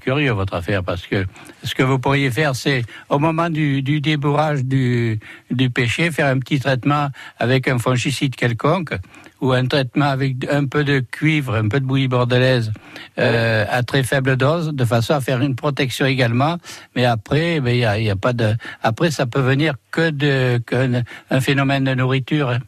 curieux 0.00 0.32
votre 0.32 0.54
affaire 0.54 0.82
parce 0.82 1.06
que 1.06 1.26
ce 1.62 1.74
que 1.74 1.82
vous 1.82 1.98
pourriez 1.98 2.30
faire, 2.30 2.54
c'est 2.54 2.82
au 3.10 3.18
moment 3.18 3.50
du, 3.50 3.82
du 3.82 4.00
débourrage 4.00 4.64
du, 4.64 5.18
du 5.50 5.68
péché, 5.68 6.10
faire 6.10 6.26
un 6.28 6.38
petit 6.38 6.58
traitement 6.58 7.08
avec 7.38 7.68
un 7.68 7.78
fongicide 7.78 8.34
quelconque 8.34 8.94
ou 9.42 9.52
un 9.52 9.66
traitement 9.66 10.06
avec 10.06 10.36
un 10.50 10.66
peu 10.66 10.84
de 10.84 11.00
cuivre, 11.00 11.54
un 11.54 11.68
peu 11.68 11.80
de 11.80 11.84
bouillie 11.84 12.08
bordelaise 12.08 12.72
euh, 13.18 13.66
à 13.68 13.82
très 13.82 14.02
faible 14.02 14.36
dose, 14.36 14.72
de 14.72 14.84
façon 14.86 15.14
à 15.14 15.20
faire 15.20 15.42
une 15.42 15.54
protection 15.54 16.06
également. 16.06 16.56
Mais 16.96 17.04
après, 17.04 17.56
il 17.56 17.62
n'y 17.62 17.84
a, 17.84 17.98
y 17.98 18.08
a 18.10 18.16
pas 18.16 18.32
de. 18.32 18.54
Après, 18.82 19.10
ça 19.10 19.26
peut 19.26 19.40
venir 19.40 19.74
que 19.90 20.08
de 20.10 20.58
qu'un 20.66 21.02
un 21.30 21.40
phénomène 21.40 21.84
de 21.84 21.94
nourriture. 21.94 22.48
hein. 22.48 22.58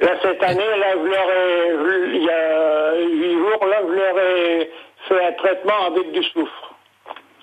Là, 0.00 0.10
cette 0.22 0.42
année, 0.42 0.58
là, 0.58 0.92
je 0.92 1.08
leur 1.08 1.30
ai, 1.30 1.85
fait 5.08 5.26
un 5.26 5.32
traitement 5.32 5.86
avec 5.90 6.12
du 6.12 6.22
soufre. 6.22 6.74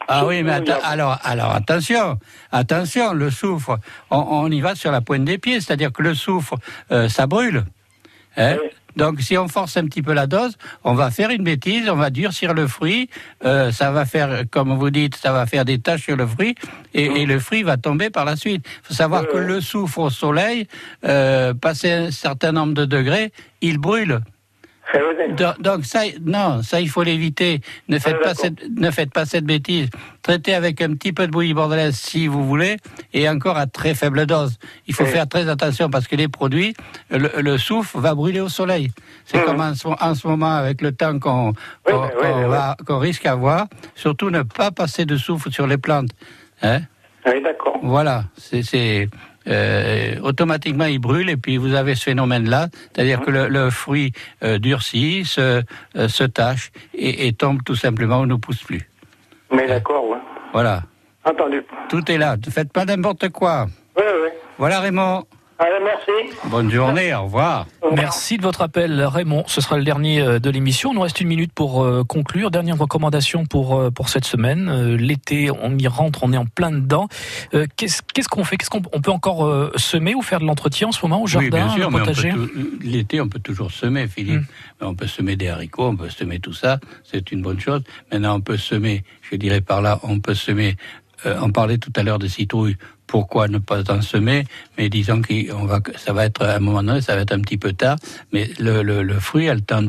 Ah 0.07 0.25
oui, 0.25 0.43
mais 0.43 0.51
atta- 0.51 0.81
alors, 0.83 1.17
alors 1.23 1.51
attention, 1.51 2.19
attention, 2.51 3.13
le 3.13 3.29
soufre, 3.31 3.77
on, 4.11 4.17
on 4.17 4.51
y 4.51 4.59
va 4.59 4.75
sur 4.75 4.91
la 4.91 4.99
pointe 5.01 5.23
des 5.23 5.37
pieds, 5.37 5.61
c'est-à-dire 5.61 5.93
que 5.93 6.01
le 6.03 6.13
soufre, 6.13 6.55
euh, 6.91 7.07
ça 7.07 7.25
brûle. 7.25 7.63
Hein 8.35 8.57
Donc, 8.97 9.21
si 9.21 9.37
on 9.37 9.47
force 9.47 9.77
un 9.77 9.85
petit 9.85 10.01
peu 10.01 10.11
la 10.13 10.27
dose, 10.27 10.57
on 10.83 10.93
va 10.93 11.09
faire 11.09 11.29
une 11.29 11.43
bêtise, 11.43 11.89
on 11.89 11.95
va 11.95 12.09
durcir 12.09 12.53
le 12.53 12.67
fruit, 12.67 13.09
euh, 13.45 13.71
ça 13.71 13.91
va 13.91 14.05
faire, 14.05 14.43
comme 14.51 14.73
vous 14.75 14.89
dites, 14.89 15.15
ça 15.15 15.31
va 15.31 15.45
faire 15.45 15.63
des 15.63 15.79
taches 15.79 16.01
sur 16.03 16.17
le 16.17 16.27
fruit, 16.27 16.55
et, 16.93 17.05
et 17.21 17.25
le 17.25 17.39
fruit 17.39 17.63
va 17.63 17.77
tomber 17.77 18.09
par 18.09 18.25
la 18.25 18.35
suite. 18.35 18.65
Il 18.65 18.87
faut 18.87 18.93
savoir 18.93 19.25
que 19.27 19.37
le 19.37 19.61
soufre 19.61 19.99
au 19.99 20.09
soleil, 20.09 20.67
euh, 21.05 21.53
passé 21.53 21.91
un 21.91 22.11
certain 22.11 22.51
nombre 22.51 22.73
de 22.73 22.83
degrés, 22.85 23.31
il 23.61 23.77
brûle. 23.77 24.19
Donc, 25.37 25.61
donc 25.61 25.85
ça, 25.85 26.01
non, 26.23 26.61
ça 26.61 26.79
il 26.81 26.89
faut 26.89 27.03
l'éviter. 27.03 27.61
Ne 27.87 27.97
faites 27.99 28.19
pas 28.19 28.35
cette, 28.35 28.69
ne 28.69 28.91
faites 28.91 29.11
pas 29.11 29.25
cette 29.25 29.45
bêtise. 29.45 29.89
Traitez 30.21 30.53
avec 30.53 30.81
un 30.81 30.93
petit 30.93 31.13
peu 31.13 31.25
de 31.25 31.31
bouillie 31.31 31.53
bordelaise 31.53 31.95
si 31.95 32.27
vous 32.27 32.45
voulez, 32.45 32.77
et 33.13 33.27
encore 33.27 33.57
à 33.57 33.65
très 33.65 33.95
faible 33.95 34.25
dose. 34.25 34.57
Il 34.87 34.93
faut 34.93 35.05
faire 35.05 35.27
très 35.27 35.47
attention 35.49 35.89
parce 35.89 36.07
que 36.07 36.15
les 36.15 36.27
produits, 36.27 36.75
le, 37.09 37.29
le 37.41 37.57
soufre 37.57 37.97
va 37.97 38.13
brûler 38.13 38.39
au 38.41 38.49
soleil. 38.49 38.91
C'est 39.25 39.43
comme 39.43 39.61
en 39.61 39.73
ce, 39.73 39.87
en 39.87 40.15
ce 40.15 40.27
moment 40.27 40.53
avec 40.55 40.81
le 40.81 40.91
temps 40.91 41.17
qu'on 41.17 41.53
qu'on- 41.85 42.09
qu'on 42.09 42.47
va- 42.47 42.75
qu'on 42.85 42.99
risque 42.99 43.23
d'avoir. 43.23 43.67
Surtout 43.95 44.29
ne 44.29 44.43
pas 44.43 44.71
passer 44.71 45.05
de 45.05 45.17
soufre 45.17 45.49
sur 45.51 45.65
les 45.65 45.77
plantes. 45.77 46.09
Hein 46.61 46.81
Oui, 47.25 47.41
d'accord. 47.41 47.79
voilà, 47.81 48.25
c'est, 48.37 49.09
euh, 49.47 50.15
automatiquement 50.21 50.85
il 50.85 50.99
brûle 50.99 51.29
et 51.29 51.37
puis 51.37 51.57
vous 51.57 51.73
avez 51.73 51.95
ce 51.95 52.03
phénomène-là, 52.03 52.67
c'est-à-dire 52.93 53.21
que 53.21 53.31
le, 53.31 53.47
le 53.47 53.69
fruit 53.69 54.13
euh, 54.43 54.57
durcit, 54.59 55.25
se, 55.25 55.61
euh, 55.95 56.07
se 56.07 56.23
tâche 56.23 56.71
et, 56.93 57.27
et 57.27 57.33
tombe 57.33 57.63
tout 57.63 57.75
simplement 57.75 58.19
ou 58.21 58.25
ne 58.25 58.35
pousse 58.35 58.63
plus. 58.63 58.89
Mais 59.51 59.67
d'accord, 59.67 60.07
ouais. 60.09 60.17
Voilà, 60.53 60.83
Entendu. 61.25 61.61
tout 61.89 62.09
est 62.11 62.17
là. 62.17 62.37
Ne 62.37 62.51
faites 62.51 62.71
pas 62.71 62.85
n'importe 62.85 63.29
quoi. 63.29 63.67
Oui, 63.97 64.03
oui. 64.23 64.29
Voilà 64.57 64.79
Raymond. 64.79 65.23
Allez, 65.63 65.79
merci. 65.81 66.35
Bonne 66.49 66.69
journée, 66.69 67.13
au 67.13 67.23
revoir. 67.23 67.67
Merci 67.95 68.35
de 68.35 68.41
votre 68.41 68.61
appel, 68.61 69.01
Raymond. 69.01 69.45
Ce 69.47 69.61
sera 69.61 69.77
le 69.77 69.85
dernier 69.85 70.19
euh, 70.21 70.39
de 70.39 70.49
l'émission. 70.49 70.91
Il 70.91 70.95
nous 70.95 71.01
reste 71.01 71.21
une 71.21 71.29
minute 71.29 71.53
pour 71.53 71.83
euh, 71.83 72.03
conclure. 72.03 72.51
Dernière 72.51 72.77
recommandation 72.77 73.45
pour 73.45 73.79
euh, 73.79 73.89
pour 73.89 74.09
cette 74.09 74.25
semaine. 74.25 74.95
L'été, 74.95 75.51
on 75.51 75.77
y 75.77 75.87
rentre, 75.87 76.23
on 76.23 76.33
est 76.33 76.37
en 76.37 76.45
plein 76.45 76.71
dedans. 76.71 77.07
Qu'est-ce 77.77 78.27
qu'on 78.29 78.43
fait? 78.43 78.57
Qu'est-ce 78.57 78.69
qu'on 78.69 78.81
on 78.91 78.99
peut 78.99 79.11
encore 79.11 79.71
semer 79.77 80.15
ou 80.15 80.21
faire 80.21 80.41
de 80.41 80.45
l'entretien 80.45 80.89
en 80.89 80.91
ce 80.91 80.99
moment 81.03 81.21
au 81.21 81.27
jardin, 81.27 81.47
oui, 81.47 81.49
bien 81.51 81.69
sûr, 81.69 81.89
potager? 81.89 82.33
l'été, 82.81 83.21
on 83.21 83.29
peut 83.29 83.39
toujours 83.39 83.71
semer, 83.71 84.07
Philippe. 84.07 84.41
Hmm. 84.81 84.85
On 84.87 84.95
peut 84.95 85.07
semer 85.07 85.37
des 85.37 85.47
haricots, 85.47 85.87
on 85.87 85.95
peut 85.95 86.09
semer 86.09 86.39
tout 86.39 86.53
ça, 86.53 86.79
c'est 87.03 87.31
une 87.31 87.41
bonne 87.41 87.59
chose. 87.59 87.83
Maintenant, 88.11 88.35
on 88.35 88.41
peut 88.41 88.57
semer, 88.57 89.03
je 89.21 89.37
dirais 89.37 89.61
par 89.61 89.81
là, 89.81 89.99
on 90.03 90.19
peut 90.19 90.35
semer. 90.35 90.75
euh, 91.25 91.37
on 91.41 91.51
parlait 91.51 91.77
tout 91.77 91.93
à 91.95 92.03
l'heure 92.03 92.19
de 92.19 92.27
citrouilles. 92.27 92.75
Pourquoi 93.13 93.47
ne 93.47 93.59
pas 93.59 93.83
en 93.91 94.01
semer 94.01 94.43
Mais 94.75 94.89
disons 94.89 95.21
qu'on 95.21 95.65
va, 95.65 95.81
ça 95.97 96.13
va 96.13 96.25
être 96.25 96.43
à 96.43 96.55
un 96.55 96.59
moment 96.59 96.81
donné, 96.81 96.99
ça 96.99 97.13
va 97.15 97.21
être 97.21 97.31
un 97.31 97.41
petit 97.41 97.59
peu 97.59 97.71
tard. 97.71 97.95
Mais 98.31 98.49
le, 98.57 99.19
fruit 99.19 99.49
a 99.49 99.53
le 99.53 99.61
temps 99.61 99.83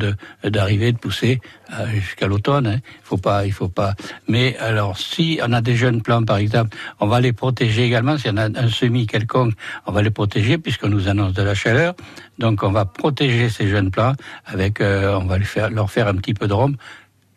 d'arriver, 0.44 0.92
de 0.92 0.98
pousser 0.98 1.40
euh, 1.72 1.86
jusqu'à 1.94 2.26
l'automne. 2.26 2.66
Hein. 2.66 2.80
Il 2.84 3.04
faut 3.04 3.16
pas, 3.16 3.46
il 3.46 3.52
faut 3.52 3.70
pas. 3.70 3.94
Mais 4.28 4.58
alors, 4.58 4.98
si 4.98 5.40
on 5.42 5.54
a 5.54 5.62
des 5.62 5.74
jeunes 5.74 6.02
plants, 6.02 6.22
par 6.22 6.36
exemple, 6.36 6.76
on 7.00 7.06
va 7.06 7.22
les 7.22 7.32
protéger 7.32 7.84
également. 7.84 8.18
Si 8.18 8.28
on 8.28 8.36
a 8.36 8.44
un 8.44 8.68
semis 8.68 9.06
quelconque, 9.06 9.54
on 9.86 9.92
va 9.92 10.02
les 10.02 10.10
protéger 10.10 10.58
puisqu'on 10.58 10.90
nous 10.90 11.08
annonce 11.08 11.32
de 11.32 11.42
la 11.42 11.54
chaleur. 11.54 11.94
Donc, 12.38 12.62
on 12.62 12.72
va 12.72 12.84
protéger 12.84 13.48
ces 13.48 13.68
jeunes 13.68 13.90
plants 13.90 14.12
avec, 14.44 14.82
euh, 14.82 15.18
on 15.18 15.24
va 15.24 15.38
leur 15.70 15.90
faire 15.90 16.08
un 16.08 16.16
petit 16.16 16.34
peu 16.34 16.46
de 16.46 16.52
rhum. 16.52 16.76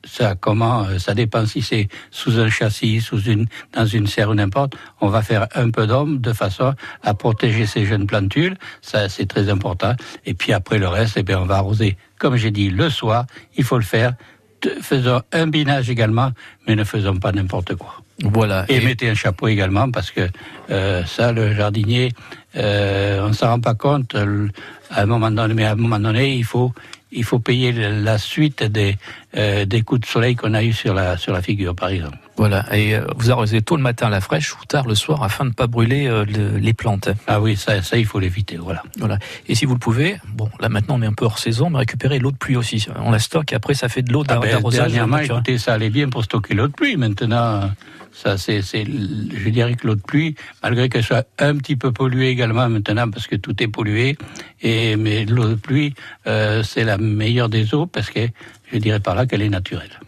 Ça, 0.10 0.36
comment, 0.36 0.84
euh, 0.86 1.00
ça 1.00 1.14
dépend 1.14 1.46
si 1.46 1.62
c'est 1.62 1.90
sous 2.12 2.40
un 2.40 2.50
châssis, 2.50 3.02
sous 3.02 3.22
une, 3.24 3.46
dans 3.74 3.86
une 3.86 4.08
serre 4.08 4.30
ou 4.30 4.34
n'importe. 4.36 4.74
On 5.02 5.10
va 5.10 5.22
faire 5.22 5.48
un 5.54 5.70
peu 5.70 5.86
d'homme 5.86 6.20
de 6.20 6.34
façon 6.34 6.74
à 7.04 7.14
protéger 7.14 7.66
ces 7.66 7.86
jeunes 7.86 8.08
plantules. 8.08 8.56
Ça, 8.82 9.10
c'est 9.10 9.26
très 9.28 9.50
important. 9.50 9.94
Et 10.26 10.34
puis 10.34 10.54
après 10.54 10.80
le 10.80 10.88
reste, 10.88 11.16
eh 11.18 11.24
bien, 11.24 11.40
on 11.40 11.46
va 11.46 11.58
arroser. 11.58 11.98
Comme 12.18 12.36
j'ai 12.38 12.52
dit, 12.52 12.70
le 12.70 12.90
soir, 12.90 13.26
il 13.58 13.64
faut 13.64 13.78
le 13.78 13.84
faire. 13.84 14.14
Faisons 14.82 15.22
un 15.34 15.48
binage 15.48 15.90
également, 15.90 16.32
mais 16.68 16.76
ne 16.76 16.84
faisons 16.84 17.18
pas 17.18 17.32
n'importe 17.32 17.76
quoi. 17.76 18.02
Voilà. 18.24 18.66
Et, 18.70 18.80
mettez 18.82 19.08
un 19.10 19.14
chapeau 19.14 19.48
également 19.48 19.92
parce 19.92 20.10
que 20.10 20.28
euh, 20.72 21.06
ça, 21.06 21.32
le 21.32 21.54
jardinier, 21.54 22.12
euh, 22.56 23.22
on 23.28 23.34
s'en 23.34 23.50
rend 23.50 23.60
pas 23.60 23.76
compte. 23.76 24.16
euh, 24.16 24.48
À 24.90 25.04
un 25.04 25.06
moment 25.06 25.30
donné, 25.30 25.54
mais 25.54 25.66
à 25.66 25.74
un 25.74 25.76
moment 25.76 26.00
donné, 26.00 26.34
il 26.36 26.44
faut 26.44 26.74
il 27.18 27.24
faut 27.26 27.40
payer 27.40 27.72
la 27.74 28.18
suite 28.18 28.64
des 28.64 28.96
euh, 29.36 29.66
des 29.66 29.82
coups 29.82 30.02
de 30.02 30.06
soleil 30.06 30.36
qu'on 30.36 30.54
a 30.54 30.64
eu 30.64 30.72
sur 30.74 30.94
la 30.94 31.18
sur 31.18 31.34
la 31.34 31.42
figure, 31.42 31.76
par 31.76 31.90
exemple. 31.90 32.18
Voilà. 32.38 32.66
Et 32.76 32.96
euh, 32.96 33.02
vous 33.18 33.32
arrosez 33.32 33.62
tôt 33.62 33.76
le 33.76 33.82
matin 33.84 34.08
à 34.08 34.10
la 34.10 34.22
fraîche 34.22 34.54
ou 34.56 34.64
tard 34.68 34.88
le 34.88 34.94
soir 34.96 35.24
afin 35.24 35.44
de 35.44 35.50
ne 35.50 35.54
pas 35.56 35.68
brûler 35.68 36.08
euh, 36.08 36.24
le- 36.24 36.58
les 36.58 36.74
plantes. 36.74 37.10
Ah 37.28 37.42
oui, 37.42 37.56
ça, 37.56 37.82
ça 37.82 37.98
il 37.98 38.06
faut 38.06 38.20
l'éviter, 38.20 38.58
voilà. 38.58 38.84
Voilà. 39.00 39.18
Et 39.48 39.56
si 39.56 39.66
vous 39.66 39.74
le 39.74 39.80
pouvez, 39.80 40.18
bon, 40.30 40.50
là 40.60 40.70
maintenant 40.70 40.96
on 40.98 41.02
est 41.02 41.08
un 41.08 41.14
peu 41.14 41.26
hors 41.26 41.40
saison, 41.40 41.70
mais 41.72 41.80
récupérez 41.80 42.20
l'eau 42.20 42.32
de 42.32 42.38
pluie 42.38 42.56
aussi. 42.56 42.86
On 43.04 43.12
la 43.12 43.20
stocke 43.20 43.52
et 43.52 43.56
après 43.56 43.74
ça 43.74 43.90
fait 43.90 44.04
de 44.04 44.14
l'eau 44.14 44.24
Ah 44.28 44.34
d'ar- 44.34 44.40
ben, 44.42 44.52
d'arrosage. 44.52 44.92
dernièrement, 44.92 45.18
écoutez, 45.18 45.58
ça 45.58 45.74
allait 45.74 45.90
bien 45.90 46.10
pour 46.10 46.24
stocker 46.24 46.54
l'eau 46.54 46.68
de 46.68 46.74
pluie. 46.74 46.96
Maintenant, 46.96 47.72
ça, 48.18 48.38
c'est, 48.38 48.64
c'est, 48.64 48.84
je 48.84 49.50
dirais 49.50 49.76
que 49.76 49.86
l'eau 49.86 49.96
de 49.96 50.02
pluie, 50.02 50.36
malgré 50.64 50.90
qu'elle 50.90 51.04
soit 51.04 51.28
un 51.38 51.56
petit 51.58 51.76
peu 51.76 51.92
polluée 51.92 52.30
également 52.30 52.68
maintenant, 52.68 53.10
parce 53.12 53.28
que 53.28 53.36
tout 53.36 53.62
est 53.62 53.68
pollué, 53.68 54.18
et 54.62 54.96
mais 54.96 55.26
l'eau 55.26 55.50
de 55.50 55.56
pluie, 55.56 55.94
euh, 56.26 56.64
c'est 56.64 56.84
la 56.84 56.98
meilleure 56.98 57.48
des 57.48 57.76
eaux 57.76 57.86
parce 57.86 58.10
que 58.10 58.22
je 58.72 58.78
dirais 58.80 59.00
par 59.00 59.14
là 59.14 59.28
qu'elle 59.28 59.44
est 59.44 59.50
naturelle. 59.50 60.00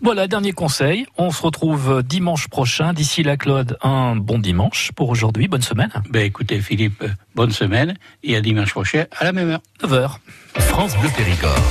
Voilà, 0.00 0.26
dernier 0.26 0.50
conseil. 0.50 1.06
On 1.16 1.30
se 1.30 1.40
retrouve 1.40 2.02
dimanche 2.02 2.48
prochain. 2.48 2.92
D'ici 2.92 3.22
là, 3.22 3.36
Claude, 3.36 3.78
un 3.82 4.16
bon 4.16 4.40
dimanche 4.40 4.90
pour 4.96 5.08
aujourd'hui. 5.08 5.46
Bonne 5.46 5.62
semaine. 5.62 5.92
Ben 6.10 6.26
écoutez, 6.26 6.60
Philippe, 6.60 7.02
euh, 7.02 7.10
bonne 7.36 7.52
semaine 7.52 7.94
et 8.24 8.34
à 8.34 8.40
dimanche 8.40 8.72
prochain 8.72 9.04
à 9.16 9.24
la 9.24 9.30
même 9.30 9.50
heure. 9.50 9.60
9h. 9.84 10.16
France 10.58 10.98
Bleu 10.98 11.10
Périgord. 11.16 11.62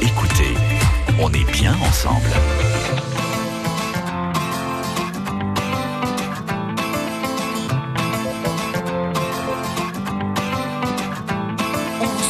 Écoutez, 0.00 0.54
on 1.20 1.32
est 1.32 1.50
bien 1.50 1.74
ensemble. 1.82 2.30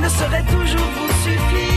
ne 0.00 0.08
saurait 0.08 0.44
toujours 0.44 0.88
vous 0.96 1.08
suffire 1.24 1.75